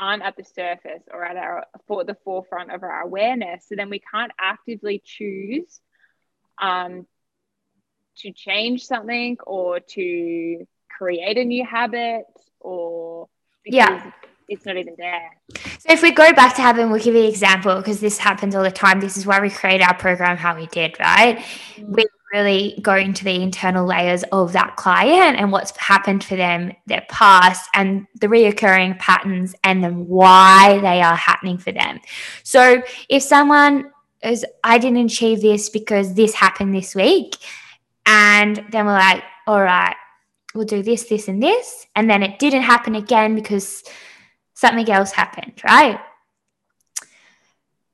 aren't 0.00 0.22
at 0.22 0.36
the 0.36 0.44
surface 0.44 1.02
or 1.12 1.24
at 1.24 1.36
our 1.36 1.66
for 1.86 2.04
the 2.04 2.16
forefront 2.24 2.70
of 2.70 2.82
our 2.82 3.02
awareness. 3.02 3.66
So 3.68 3.74
then 3.76 3.90
we 3.90 4.00
can't 4.12 4.32
actively 4.40 5.02
choose 5.04 5.80
um, 6.60 7.06
to 8.18 8.32
change 8.32 8.86
something 8.86 9.36
or 9.44 9.80
to 9.80 10.66
create 10.96 11.38
a 11.38 11.44
new 11.44 11.64
habit 11.64 12.24
or 12.60 13.28
yeah 13.66 14.10
it's 14.48 14.66
not 14.66 14.76
even 14.76 14.94
there. 14.98 15.30
So 15.54 15.92
if 15.92 16.02
we 16.02 16.10
go 16.10 16.32
back 16.32 16.54
to 16.56 16.62
having, 16.62 16.90
we'll 16.90 17.02
give 17.02 17.14
you 17.14 17.22
an 17.22 17.28
example 17.28 17.76
because 17.76 18.00
this 18.00 18.18
happens 18.18 18.54
all 18.54 18.62
the 18.62 18.70
time. 18.70 19.00
This 19.00 19.16
is 19.16 19.26
why 19.26 19.40
we 19.40 19.50
create 19.50 19.80
our 19.80 19.94
program 19.94 20.36
how 20.36 20.54
we 20.54 20.66
did, 20.66 20.98
right? 21.00 21.38
Mm-hmm. 21.38 21.92
We 21.92 22.06
really 22.32 22.78
go 22.82 22.96
into 22.96 23.24
the 23.24 23.40
internal 23.40 23.86
layers 23.86 24.22
of 24.32 24.52
that 24.52 24.76
client 24.76 25.38
and 25.38 25.52
what's 25.52 25.76
happened 25.78 26.24
for 26.24 26.36
them, 26.36 26.72
their 26.86 27.06
past, 27.08 27.70
and 27.74 28.06
the 28.20 28.26
reoccurring 28.26 28.98
patterns, 28.98 29.54
and 29.64 29.82
then 29.82 30.06
why 30.08 30.78
they 30.80 31.00
are 31.00 31.16
happening 31.16 31.58
for 31.58 31.72
them. 31.72 32.00
So 32.42 32.82
if 33.08 33.22
someone 33.22 33.90
is, 34.22 34.44
I 34.62 34.78
didn't 34.78 35.06
achieve 35.06 35.40
this 35.40 35.70
because 35.70 36.14
this 36.14 36.34
happened 36.34 36.74
this 36.74 36.94
week, 36.94 37.36
and 38.04 38.62
then 38.70 38.84
we're 38.84 38.92
like, 38.92 39.22
all 39.46 39.62
right, 39.62 39.96
we'll 40.54 40.64
do 40.64 40.82
this, 40.82 41.04
this, 41.04 41.28
and 41.28 41.42
this. 41.42 41.86
And 41.96 42.08
then 42.08 42.22
it 42.22 42.38
didn't 42.38 42.62
happen 42.62 42.94
again 42.94 43.34
because 43.34 43.82
something 44.54 44.88
else 44.90 45.12
happened, 45.12 45.60
right? 45.64 46.00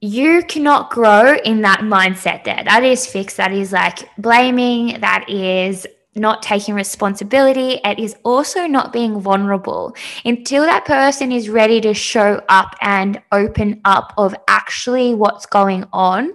You 0.00 0.42
cannot 0.42 0.90
grow 0.90 1.36
in 1.36 1.62
that 1.62 1.80
mindset 1.80 2.44
there. 2.44 2.62
That 2.64 2.84
is 2.84 3.06
fixed. 3.06 3.36
That 3.36 3.52
is 3.52 3.72
like 3.72 4.08
blaming. 4.16 5.00
That 5.00 5.28
is 5.28 5.86
not 6.16 6.42
taking 6.42 6.74
responsibility. 6.74 7.80
It 7.84 7.98
is 7.98 8.16
also 8.24 8.66
not 8.66 8.92
being 8.92 9.20
vulnerable 9.20 9.94
until 10.24 10.64
that 10.64 10.84
person 10.84 11.30
is 11.30 11.48
ready 11.48 11.80
to 11.82 11.94
show 11.94 12.42
up 12.48 12.74
and 12.80 13.22
open 13.30 13.80
up 13.84 14.12
of 14.18 14.34
actually 14.48 15.14
what's 15.14 15.46
going 15.46 15.84
on. 15.92 16.32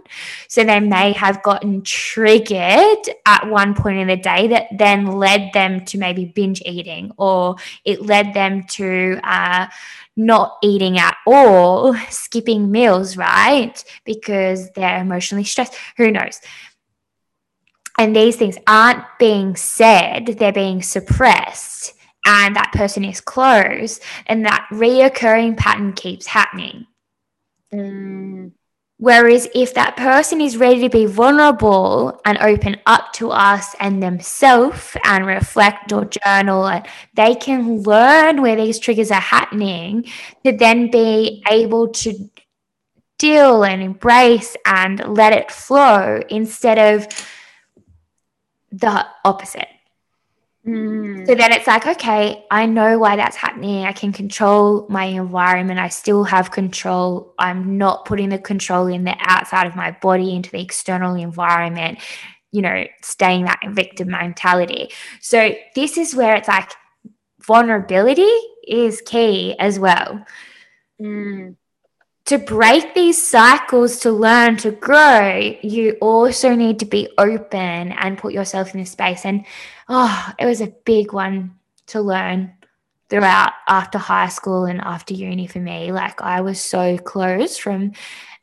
So 0.47 0.63
they 0.63 0.79
may 0.79 1.11
have 1.13 1.43
gotten 1.43 1.81
triggered 1.81 3.09
at 3.25 3.49
one 3.49 3.73
point 3.73 3.97
in 3.97 4.07
the 4.07 4.17
day 4.17 4.47
that 4.47 4.67
then 4.77 5.07
led 5.07 5.51
them 5.53 5.83
to 5.85 5.97
maybe 5.97 6.25
binge 6.25 6.61
eating 6.65 7.11
or 7.17 7.55
it 7.83 8.01
led 8.01 8.33
them 8.33 8.63
to, 8.63 9.19
uh, 9.23 9.67
not 10.17 10.57
eating 10.63 10.97
at 10.97 11.17
all, 11.27 11.93
skipping 12.09 12.71
meals, 12.71 13.17
right? 13.17 13.83
Because 14.05 14.71
they're 14.71 15.01
emotionally 15.01 15.43
stressed. 15.43 15.75
Who 15.97 16.09
knows? 16.09 16.39
And 17.97 18.15
these 18.15 18.35
things 18.35 18.57
aren't 18.67 19.03
being 19.19 19.55
said, 19.55 20.27
they're 20.39 20.51
being 20.51 20.81
suppressed, 20.81 21.93
and 22.25 22.55
that 22.55 22.71
person 22.73 23.05
is 23.05 23.21
closed, 23.21 24.01
and 24.25 24.45
that 24.45 24.67
reoccurring 24.71 25.57
pattern 25.57 25.93
keeps 25.93 26.25
happening. 26.27 26.87
Mm. 27.73 28.51
Whereas 28.97 29.49
if 29.53 29.73
that 29.73 29.97
person 29.97 30.39
is 30.39 30.55
ready 30.55 30.79
to 30.81 30.89
be 30.89 31.05
vulnerable 31.05 32.21
and 32.23 32.37
open 32.37 32.77
up 32.85 33.11
to 33.13 33.29
us 33.29 33.75
and 33.81 34.01
themselves 34.01 34.95
and 35.03 35.25
reflect 35.25 35.91
or 35.91 36.05
journal, 36.05 36.65
and 36.65 36.87
they 37.13 37.35
can 37.35 37.81
learn 37.83 38.41
where 38.41 38.55
these 38.55 38.79
triggers 38.79 39.11
are 39.11 39.19
happening 39.19 40.05
to 40.45 40.55
then 40.55 40.89
be 40.89 41.43
able 41.49 41.89
to 41.89 42.29
deal 43.17 43.63
and 43.63 43.81
embrace 43.81 44.55
and 44.65 44.99
let 45.15 45.33
it 45.33 45.51
flow 45.51 46.21
instead 46.29 46.79
of 46.79 47.07
the 48.71 49.05
opposite. 49.23 49.67
Mm. 50.65 51.27
So 51.27 51.35
then 51.35 51.51
it's 51.51 51.67
like, 51.67 51.85
okay, 51.85 52.43
I 52.49 52.65
know 52.65 52.97
why 52.97 53.15
that's 53.15 53.35
happening. 53.35 53.85
I 53.85 53.91
can 53.91 54.11
control 54.11 54.87
my 54.89 55.05
environment. 55.05 55.79
I 55.79 55.89
still 55.89 56.23
have 56.23 56.51
control. 56.51 57.33
I'm 57.37 57.77
not 57.77 58.05
putting 58.05 58.29
the 58.29 58.39
control 58.39 58.87
in 58.87 59.03
the 59.03 59.15
outside 59.19 59.67
of 59.67 59.75
my 59.75 59.91
body 59.91 60.35
into 60.35 60.49
the 60.49 60.61
external 60.61 61.15
environment, 61.15 61.99
you 62.51 62.61
know, 62.61 62.85
staying 63.03 63.45
that 63.45 63.59
victim 63.69 64.09
mentality. 64.09 64.91
So 65.21 65.53
this 65.75 65.97
is 65.97 66.15
where 66.15 66.35
it's 66.35 66.47
like 66.47 66.71
vulnerability 67.41 68.31
is 68.67 69.01
key 69.01 69.55
as 69.59 69.79
well. 69.79 70.25
Mm 70.99 71.55
to 72.25 72.39
break 72.39 72.95
these 72.95 73.21
cycles 73.21 73.99
to 73.99 74.11
learn 74.11 74.57
to 74.57 74.71
grow, 74.71 75.55
you 75.61 75.95
also 76.01 76.55
need 76.55 76.79
to 76.79 76.85
be 76.85 77.07
open 77.17 77.91
and 77.91 78.17
put 78.17 78.33
yourself 78.33 78.73
in 78.73 78.81
a 78.81 78.85
space. 78.85 79.25
And 79.25 79.45
oh, 79.87 80.33
it 80.39 80.45
was 80.45 80.61
a 80.61 80.73
big 80.85 81.13
one 81.13 81.59
to 81.87 82.01
learn 82.01 82.53
throughout 83.09 83.53
after 83.67 83.99
high 83.99 84.29
school 84.29 84.65
and 84.65 84.81
after 84.81 85.13
uni 85.13 85.45
for 85.45 85.59
me. 85.59 85.91
Like 85.91 86.21
I 86.21 86.41
was 86.41 86.59
so 86.59 86.97
close 86.97 87.57
from 87.57 87.91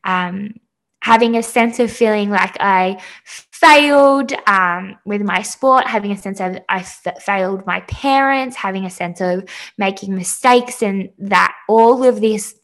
um, 0.05 0.55
having 1.03 1.37
a 1.37 1.43
sense 1.43 1.81
of 1.81 1.91
feeling 1.91 2.31
like 2.31 2.57
I 2.61 3.03
failed 3.25 4.33
um, 4.47 4.97
with 5.05 5.23
my 5.23 5.43
sport, 5.43 5.89
having 5.89 6.13
a 6.13 6.17
sense 6.17 6.41
of 6.41 6.59
I 6.69 6.79
f- 6.79 7.21
failed 7.21 7.67
my 7.67 7.81
parents, 7.81 8.55
having 8.55 8.85
a 8.85 8.91
sense 8.91 9.21
of 9.21 9.45
making 9.77 10.15
mistakes, 10.15 10.83
and 10.83 11.11
that 11.19 11.57
all 11.69 12.05
of 12.05 12.21
this 12.21 12.55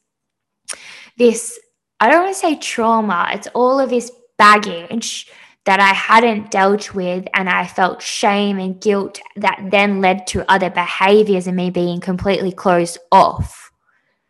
this, 1.19 1.59
I 2.01 2.11
don't 2.11 2.25
want 2.25 2.35
to 2.35 2.41
say 2.41 2.57
trauma, 2.57 3.29
it's 3.33 3.49
all 3.49 3.81
of 3.81 3.91
this 3.91 4.11
baggage 4.39 5.31
that 5.65 5.81
I 5.81 5.93
hadn't 5.93 6.51
dealt 6.51 6.95
with, 6.95 7.27
and 7.35 7.49
I 7.51 7.67
felt 7.67 8.01
shame 8.01 8.59
and 8.59 8.81
guilt 8.81 9.21
that 9.37 9.61
then 9.71 10.01
led 10.01 10.27
to 10.29 10.51
other 10.51 10.71
behaviors 10.71 11.47
and 11.47 11.57
me 11.57 11.69
being 11.69 12.01
completely 12.01 12.53
closed 12.53 12.97
off. 13.13 13.71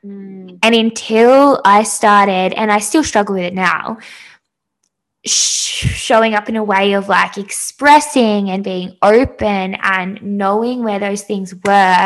Mm. 0.05 0.59
And 0.63 0.75
until 0.75 1.61
I 1.65 1.85
started, 1.85 2.55
and 2.55 2.73
I 2.73 2.81
still 2.81 3.05
struggle 3.05 3.37
with 3.37 3.45
it 3.45 3.55
now, 3.55 3.99
sh- 5.25 5.87
showing 5.87 6.35
up 6.35 6.49
in 6.49 6.57
a 6.57 6.65
way 6.65 6.95
of 6.95 7.09
like 7.09 7.39
expressing 7.39 8.51
and 8.51 8.65
being 8.65 8.97
open 9.03 9.77
and 9.83 10.21
knowing 10.23 10.83
where 10.83 10.99
those 10.99 11.23
things 11.23 11.55
were 11.55 11.61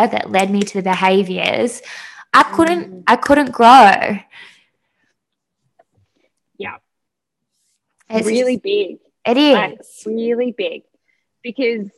that 0.09 0.31
led 0.31 0.51
me 0.51 0.61
to 0.61 0.79
the 0.79 0.83
behaviors, 0.83 1.81
I 2.35 2.43
couldn't, 2.43 2.93
mm. 2.93 3.05
I 3.07 3.17
couldn't 3.17 3.53
grow. 3.53 4.19
It's 8.13 8.27
really 8.27 8.57
big. 8.57 8.99
It 9.27 9.37
is 9.37 9.55
like, 9.55 9.79
really 10.07 10.53
big 10.57 10.83
because 11.43 11.89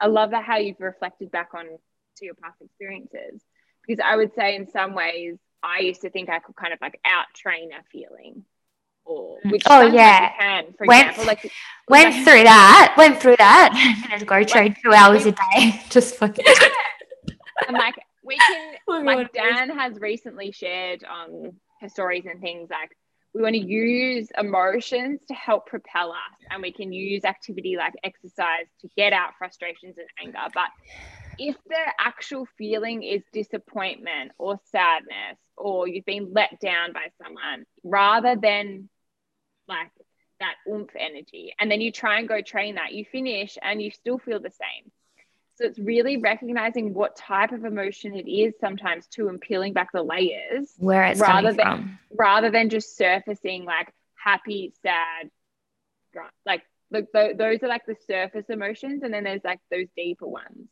I 0.00 0.06
love 0.06 0.30
that 0.30 0.44
how 0.44 0.56
you've 0.56 0.80
reflected 0.80 1.30
back 1.30 1.50
on 1.54 1.64
to 1.64 2.24
your 2.24 2.34
past 2.34 2.60
experiences. 2.60 3.42
Because 3.86 4.02
I 4.04 4.16
would 4.16 4.34
say 4.34 4.56
in 4.56 4.68
some 4.70 4.94
ways 4.94 5.36
I 5.62 5.80
used 5.80 6.02
to 6.02 6.10
think 6.10 6.28
I 6.28 6.38
could 6.38 6.56
kind 6.56 6.72
of 6.72 6.80
like 6.80 7.00
out 7.04 7.26
train 7.34 7.70
a 7.72 7.82
feeling. 7.90 8.44
Or 9.04 9.38
mm. 9.44 9.52
which 9.52 9.62
oh 9.66 9.86
yeah, 9.86 10.32
can, 10.38 10.72
for 10.78 10.86
went, 10.86 11.10
example, 11.10 11.26
like 11.26 11.52
went 11.88 12.14
like, 12.14 12.24
through 12.24 12.44
that, 12.44 12.94
went 12.96 13.20
through 13.20 13.36
that. 13.36 13.70
I'm 14.04 14.10
gonna 14.10 14.24
go 14.24 14.44
train 14.44 14.74
two 14.82 14.92
hours 14.92 15.26
a 15.26 15.32
day, 15.32 15.82
just 15.90 16.16
fucking. 16.16 16.44
and 17.68 17.76
like 17.76 17.96
we 18.24 18.36
can 18.36 18.74
oh 18.88 19.00
like 19.00 19.32
Dan 19.32 19.76
has 19.76 19.98
recently 20.00 20.52
shared 20.52 21.04
on 21.04 21.52
her 21.82 21.88
stories 21.90 22.24
and 22.24 22.40
things 22.40 22.70
like 22.70 22.96
we 23.34 23.42
want 23.42 23.54
to 23.54 23.60
use 23.60 24.28
emotions 24.38 25.20
to 25.26 25.34
help 25.34 25.66
propel 25.66 26.12
us 26.12 26.38
and 26.50 26.62
we 26.62 26.72
can 26.72 26.92
use 26.92 27.24
activity 27.24 27.76
like 27.76 27.92
exercise 28.04 28.66
to 28.80 28.88
get 28.96 29.12
out 29.12 29.30
frustrations 29.38 29.96
and 29.98 30.06
anger. 30.20 30.50
But 30.54 30.68
if 31.36 31.56
the 31.66 31.80
actual 31.98 32.46
feeling 32.56 33.02
is 33.02 33.22
disappointment 33.32 34.30
or 34.38 34.60
sadness 34.70 35.36
or 35.56 35.88
you've 35.88 36.04
been 36.04 36.32
let 36.32 36.60
down 36.60 36.92
by 36.92 37.06
someone 37.20 37.64
rather 37.82 38.36
than 38.36 38.88
like 39.66 39.90
that 40.38 40.54
oomph 40.68 40.90
energy 40.96 41.54
and 41.58 41.70
then 41.70 41.80
you 41.80 41.90
try 41.90 42.18
and 42.18 42.28
go 42.28 42.40
train 42.40 42.76
that 42.76 42.92
you 42.92 43.04
finish 43.04 43.58
and 43.62 43.82
you 43.82 43.90
still 43.90 44.18
feel 44.18 44.40
the 44.40 44.50
same 44.50 44.92
so 45.56 45.64
it's 45.64 45.78
really 45.78 46.16
recognizing 46.16 46.94
what 46.94 47.16
type 47.16 47.52
of 47.52 47.64
emotion 47.64 48.14
it 48.14 48.28
is 48.28 48.54
sometimes 48.60 49.06
too 49.06 49.28
and 49.28 49.40
peeling 49.40 49.72
back 49.72 49.92
the 49.92 50.02
layers 50.02 50.72
where 50.78 51.04
it's 51.04 51.20
rather 51.20 51.52
than 51.52 51.64
from. 51.64 51.98
rather 52.16 52.50
than 52.50 52.68
just 52.68 52.96
surfacing 52.96 53.64
like 53.64 53.92
happy, 54.14 54.72
sad, 54.82 55.30
like 56.44 56.62
like 56.90 57.08
those 57.12 57.62
are 57.62 57.68
like 57.68 57.86
the 57.86 57.96
surface 58.06 58.46
emotions, 58.48 59.02
and 59.02 59.12
then 59.12 59.24
there's 59.24 59.44
like 59.44 59.60
those 59.70 59.86
deeper 59.96 60.26
ones. 60.26 60.68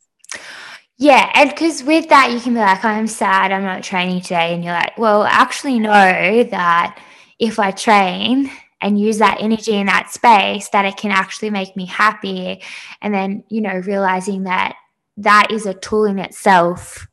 Yeah, 0.99 1.31
and 1.35 1.51
because 1.51 1.83
with 1.83 2.09
that 2.11 2.31
you 2.33 2.41
can 2.41 2.55
be 2.55 2.61
like, 2.61 2.85
I'm 2.85 3.07
sad, 3.07 3.51
I'm 3.51 3.65
not 3.65 3.83
training 3.83 4.23
today, 4.23 4.55
and 4.55 4.65
you're 4.65 4.75
like, 4.75 4.97
well, 4.99 5.25
actually 5.25 5.79
know 5.79 6.45
that 6.45 7.01
if 7.39 7.59
I 7.59 7.71
train 7.71 8.51
and 8.83 9.01
use 9.01 9.19
that 9.19 9.39
energy 9.41 9.75
in 9.75 9.87
that 9.87 10.11
space 10.11 10.69
that 10.71 10.85
it 10.85 10.97
can 10.97 11.11
actually 11.11 11.51
make 11.51 11.77
me 11.77 11.87
happy. 11.87 12.63
And 13.01 13.15
then 13.15 13.45
you 13.49 13.61
know 13.61 13.79
realizing 13.79 14.45
that 14.45 14.77
that 15.19 15.49
is 15.51 15.67
a 15.67 15.75
tool 15.75 16.05
in 16.05 16.19
itself 16.19 17.07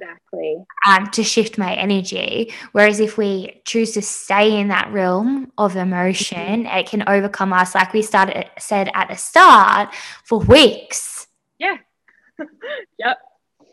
exactly. 0.00 0.64
um, 0.86 1.10
to 1.10 1.22
shift 1.22 1.58
my 1.58 1.74
energy. 1.74 2.52
Whereas 2.72 3.00
if 3.00 3.16
we 3.16 3.60
choose 3.64 3.92
to 3.92 4.02
stay 4.02 4.58
in 4.58 4.68
that 4.68 4.92
realm 4.92 5.52
of 5.58 5.76
emotion 5.76 6.64
mm-hmm. 6.64 6.78
it 6.78 6.86
can 6.86 7.08
overcome 7.08 7.52
us 7.52 7.74
like 7.74 7.92
we 7.92 8.02
started 8.02 8.50
said 8.58 8.90
at 8.94 9.08
the 9.08 9.16
start 9.16 9.94
for 10.24 10.40
weeks. 10.40 11.26
Yeah. 11.58 11.78
Yep. 12.98 13.18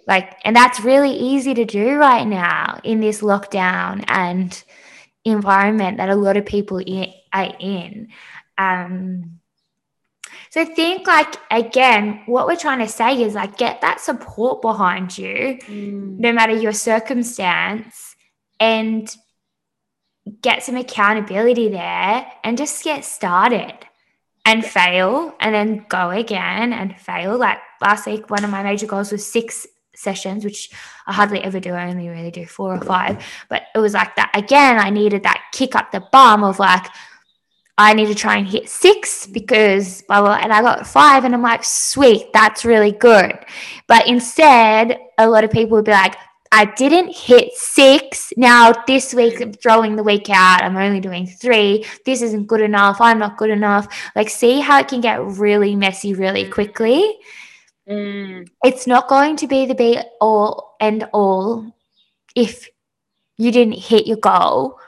Like 0.08 0.38
and 0.44 0.56
that's 0.56 0.82
really 0.82 1.12
easy 1.12 1.54
to 1.54 1.64
do 1.64 1.96
right 1.96 2.26
now 2.26 2.80
in 2.84 3.00
this 3.00 3.22
lockdown 3.22 4.04
and 4.08 4.64
environment 5.26 5.98
that 5.98 6.10
a 6.10 6.16
lot 6.16 6.38
of 6.38 6.46
people 6.46 6.78
in, 6.78 7.12
are 7.32 7.54
in. 7.60 8.10
Um, 8.58 9.40
so 10.50 10.66
think 10.66 11.08
like 11.08 11.36
again, 11.50 12.24
what 12.26 12.46
we're 12.46 12.58
trying 12.58 12.80
to 12.80 12.88
say 12.88 13.22
is 13.22 13.36
like 13.36 13.58
get 13.58 13.82
that 13.82 14.02
support 14.02 14.62
behind 14.62 15.18
you, 15.18 15.60
mm. 15.66 16.20
no 16.20 16.34
matter 16.34 16.54
your 16.54 16.74
circumstance, 16.74 18.16
and 18.60 19.10
get 20.42 20.64
some 20.64 20.78
accountability 20.78 21.70
there 21.70 22.32
and 22.44 22.58
just 22.58 22.84
get 22.84 23.04
started 23.04 23.74
and 24.46 24.66
fail 24.66 25.36
and 25.40 25.54
then 25.54 25.86
go 25.88 26.10
again 26.10 26.74
and 26.74 27.00
fail. 27.00 27.38
Like 27.38 27.60
last 27.80 28.06
week, 28.06 28.30
one 28.30 28.44
of 28.44 28.50
my 28.50 28.64
major 28.64 28.88
goals 28.88 29.12
was 29.12 29.26
six 29.26 29.66
sessions, 30.02 30.44
which 30.44 30.70
I 31.08 31.14
hardly 31.14 31.44
ever 31.44 31.60
do. 31.60 31.74
I 31.74 31.90
only 31.90 32.10
really 32.10 32.32
do 32.32 32.46
four 32.46 32.76
or 32.76 32.82
five. 32.82 33.24
But 33.50 33.64
it 33.76 33.80
was 33.80 33.94
like 33.94 34.16
that 34.16 34.32
again. 34.34 34.80
I 34.80 34.90
needed 34.90 35.24
that 35.24 35.42
kick 35.52 35.76
up 35.76 35.92
the 35.92 36.04
bum 36.12 36.44
of 36.44 36.60
like, 36.60 36.88
I 37.78 37.94
need 37.94 38.08
to 38.08 38.16
try 38.16 38.38
and 38.38 38.48
hit 38.48 38.70
six 38.70 39.26
because 39.26 40.04
blah, 40.04 40.22
blah, 40.22 40.40
and 40.42 40.54
I 40.54 40.62
got 40.62 40.86
five, 40.86 41.24
and 41.24 41.34
I'm 41.34 41.42
like, 41.42 41.64
sweet, 41.64 42.32
that's 42.34 42.66
really 42.66 42.92
good. 42.92 43.34
But 43.88 44.08
instead, 44.08 45.00
a 45.18 45.28
lot 45.28 45.44
of 45.44 45.52
people 45.52 45.78
would 45.78 45.86
be 45.86 45.92
like, 45.92 46.16
I 46.52 46.66
didn't 46.66 47.16
hit 47.16 47.54
six. 47.54 48.34
Now, 48.36 48.74
this 48.86 49.14
week, 49.14 49.40
I'm 49.40 49.54
throwing 49.54 49.96
the 49.96 50.04
week 50.04 50.30
out. 50.30 50.62
I'm 50.62 50.76
only 50.76 51.00
doing 51.00 51.26
three. 51.26 51.86
This 52.06 52.22
isn't 52.22 52.48
good 52.48 52.60
enough. 52.60 53.00
I'm 53.00 53.20
not 53.20 53.38
good 53.38 53.50
enough. 53.50 53.88
Like, 54.16 54.30
see 54.30 54.60
how 54.60 54.80
it 54.80 54.90
can 54.90 55.00
get 55.00 55.24
really 55.24 55.76
messy 55.76 56.14
really 56.14 56.44
mm. 56.44 56.52
quickly. 56.52 57.20
Mm. 57.92 58.48
It's 58.64 58.88
not 58.88 59.10
going 59.10 59.36
to 59.38 59.48
be 59.48 59.66
the 59.66 59.76
be 59.76 60.00
all 60.22 60.78
and 60.80 61.10
all 61.12 61.76
if 62.36 62.70
you 63.38 63.52
didn't 63.52 63.74
hit 63.74 64.08
your 64.08 64.18
goal. 64.18 64.80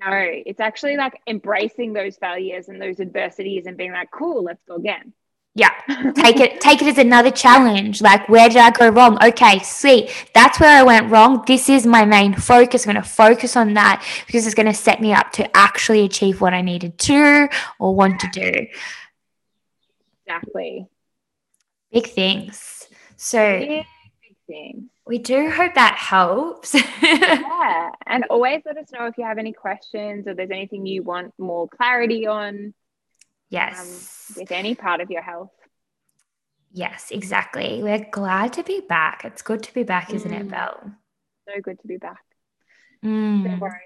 No, 0.00 0.10
it's 0.12 0.60
actually 0.60 0.98
like 0.98 1.18
embracing 1.26 1.94
those 1.94 2.16
failures 2.16 2.68
and 2.68 2.80
those 2.80 3.00
adversities 3.00 3.64
and 3.64 3.78
being 3.78 3.92
like, 3.92 4.10
cool, 4.10 4.44
let's 4.44 4.62
go 4.68 4.74
again. 4.74 5.14
Yeah. 5.54 5.70
take 6.16 6.40
it 6.40 6.60
take 6.60 6.82
it 6.82 6.88
as 6.88 6.98
another 6.98 7.30
challenge. 7.30 8.02
Like 8.02 8.28
where 8.28 8.48
did 8.48 8.58
I 8.58 8.72
go 8.72 8.90
wrong? 8.90 9.16
Okay, 9.24 9.60
sweet. 9.60 10.10
That's 10.34 10.60
where 10.60 10.76
I 10.76 10.82
went 10.82 11.10
wrong. 11.10 11.44
This 11.46 11.70
is 11.70 11.86
my 11.86 12.04
main 12.04 12.34
focus. 12.34 12.86
I'm 12.86 12.92
going 12.92 13.02
to 13.02 13.08
focus 13.08 13.56
on 13.56 13.72
that 13.74 14.04
because 14.26 14.44
it's 14.44 14.54
going 14.54 14.66
to 14.66 14.74
set 14.74 15.00
me 15.00 15.14
up 15.14 15.32
to 15.32 15.56
actually 15.56 16.04
achieve 16.04 16.42
what 16.42 16.52
I 16.52 16.60
needed 16.60 16.98
to 16.98 17.48
or 17.78 17.94
want 17.94 18.20
to 18.20 18.28
do. 18.28 18.66
Exactly. 20.26 20.88
Big 21.94 22.08
things. 22.08 22.88
So 23.16 23.58
big, 23.60 23.68
big 24.20 24.36
things. 24.48 24.90
We 25.06 25.18
do 25.18 25.48
hope 25.48 25.74
that 25.74 25.94
helps. 25.94 26.74
yeah. 27.02 27.90
And 28.04 28.24
always 28.30 28.62
let 28.66 28.76
us 28.76 28.90
know 28.92 29.06
if 29.06 29.16
you 29.16 29.24
have 29.24 29.38
any 29.38 29.52
questions 29.52 30.26
or 30.26 30.34
there's 30.34 30.50
anything 30.50 30.86
you 30.86 31.04
want 31.04 31.32
more 31.38 31.68
clarity 31.68 32.26
on. 32.26 32.74
Yes. 33.48 34.30
Um, 34.30 34.42
with 34.42 34.50
any 34.50 34.74
part 34.74 35.00
of 35.00 35.10
your 35.10 35.22
health. 35.22 35.52
Yes, 36.72 37.12
exactly. 37.12 37.80
We're 37.80 38.04
glad 38.10 38.54
to 38.54 38.64
be 38.64 38.80
back. 38.80 39.24
It's 39.24 39.42
good 39.42 39.62
to 39.62 39.72
be 39.72 39.84
back, 39.84 40.12
isn't 40.12 40.32
it, 40.32 40.48
mm. 40.48 40.50
Belle? 40.50 40.92
So 41.46 41.60
good 41.62 41.78
to 41.78 41.86
be 41.86 41.98
back. 41.98 42.24
Mm. 43.04 43.44
Don't 43.44 43.60
worry. 43.60 43.78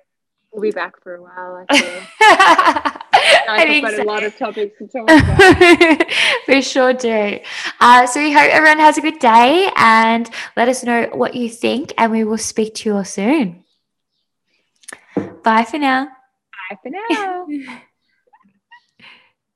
We'll 0.51 0.63
be 0.63 0.71
back 0.71 1.03
for 1.03 1.17
a 1.17 1.23
while, 1.23 1.67
I 3.49 3.65
feel. 3.65 3.65
I, 3.65 3.67
think 3.67 3.87
got 3.87 3.95
so. 3.97 4.03
a 4.03 4.05
lot 4.05 4.23
of 4.25 4.37
topics 4.37 4.79
to 4.79 4.89
talk 4.89 5.11
about. 5.11 6.07
we 6.49 6.63
sure 6.63 6.93
do. 6.93 7.39
Uh, 7.81 8.07
so 8.07 8.21
we 8.21 8.33
hope 8.33 8.49
everyone 8.51 8.79
has 8.79 8.99
a 8.99 9.01
good 9.01 9.19
day 9.19 9.71
and 9.77 10.29
let 10.57 10.69
us 10.69 10.85
know 10.85 11.09
what 11.13 11.35
you 11.35 11.49
think, 11.49 11.93
and 11.99 12.13
we 12.13 12.25
will 12.25 12.39
speak 12.39 12.75
to 12.77 12.89
you 12.89 12.97
all 12.97 13.05
soon. 13.05 13.65
Bye 15.43 15.65
for 15.65 15.79
now. 15.79 16.09
Bye 16.71 16.79
for 16.83 16.91
now. 16.91 17.47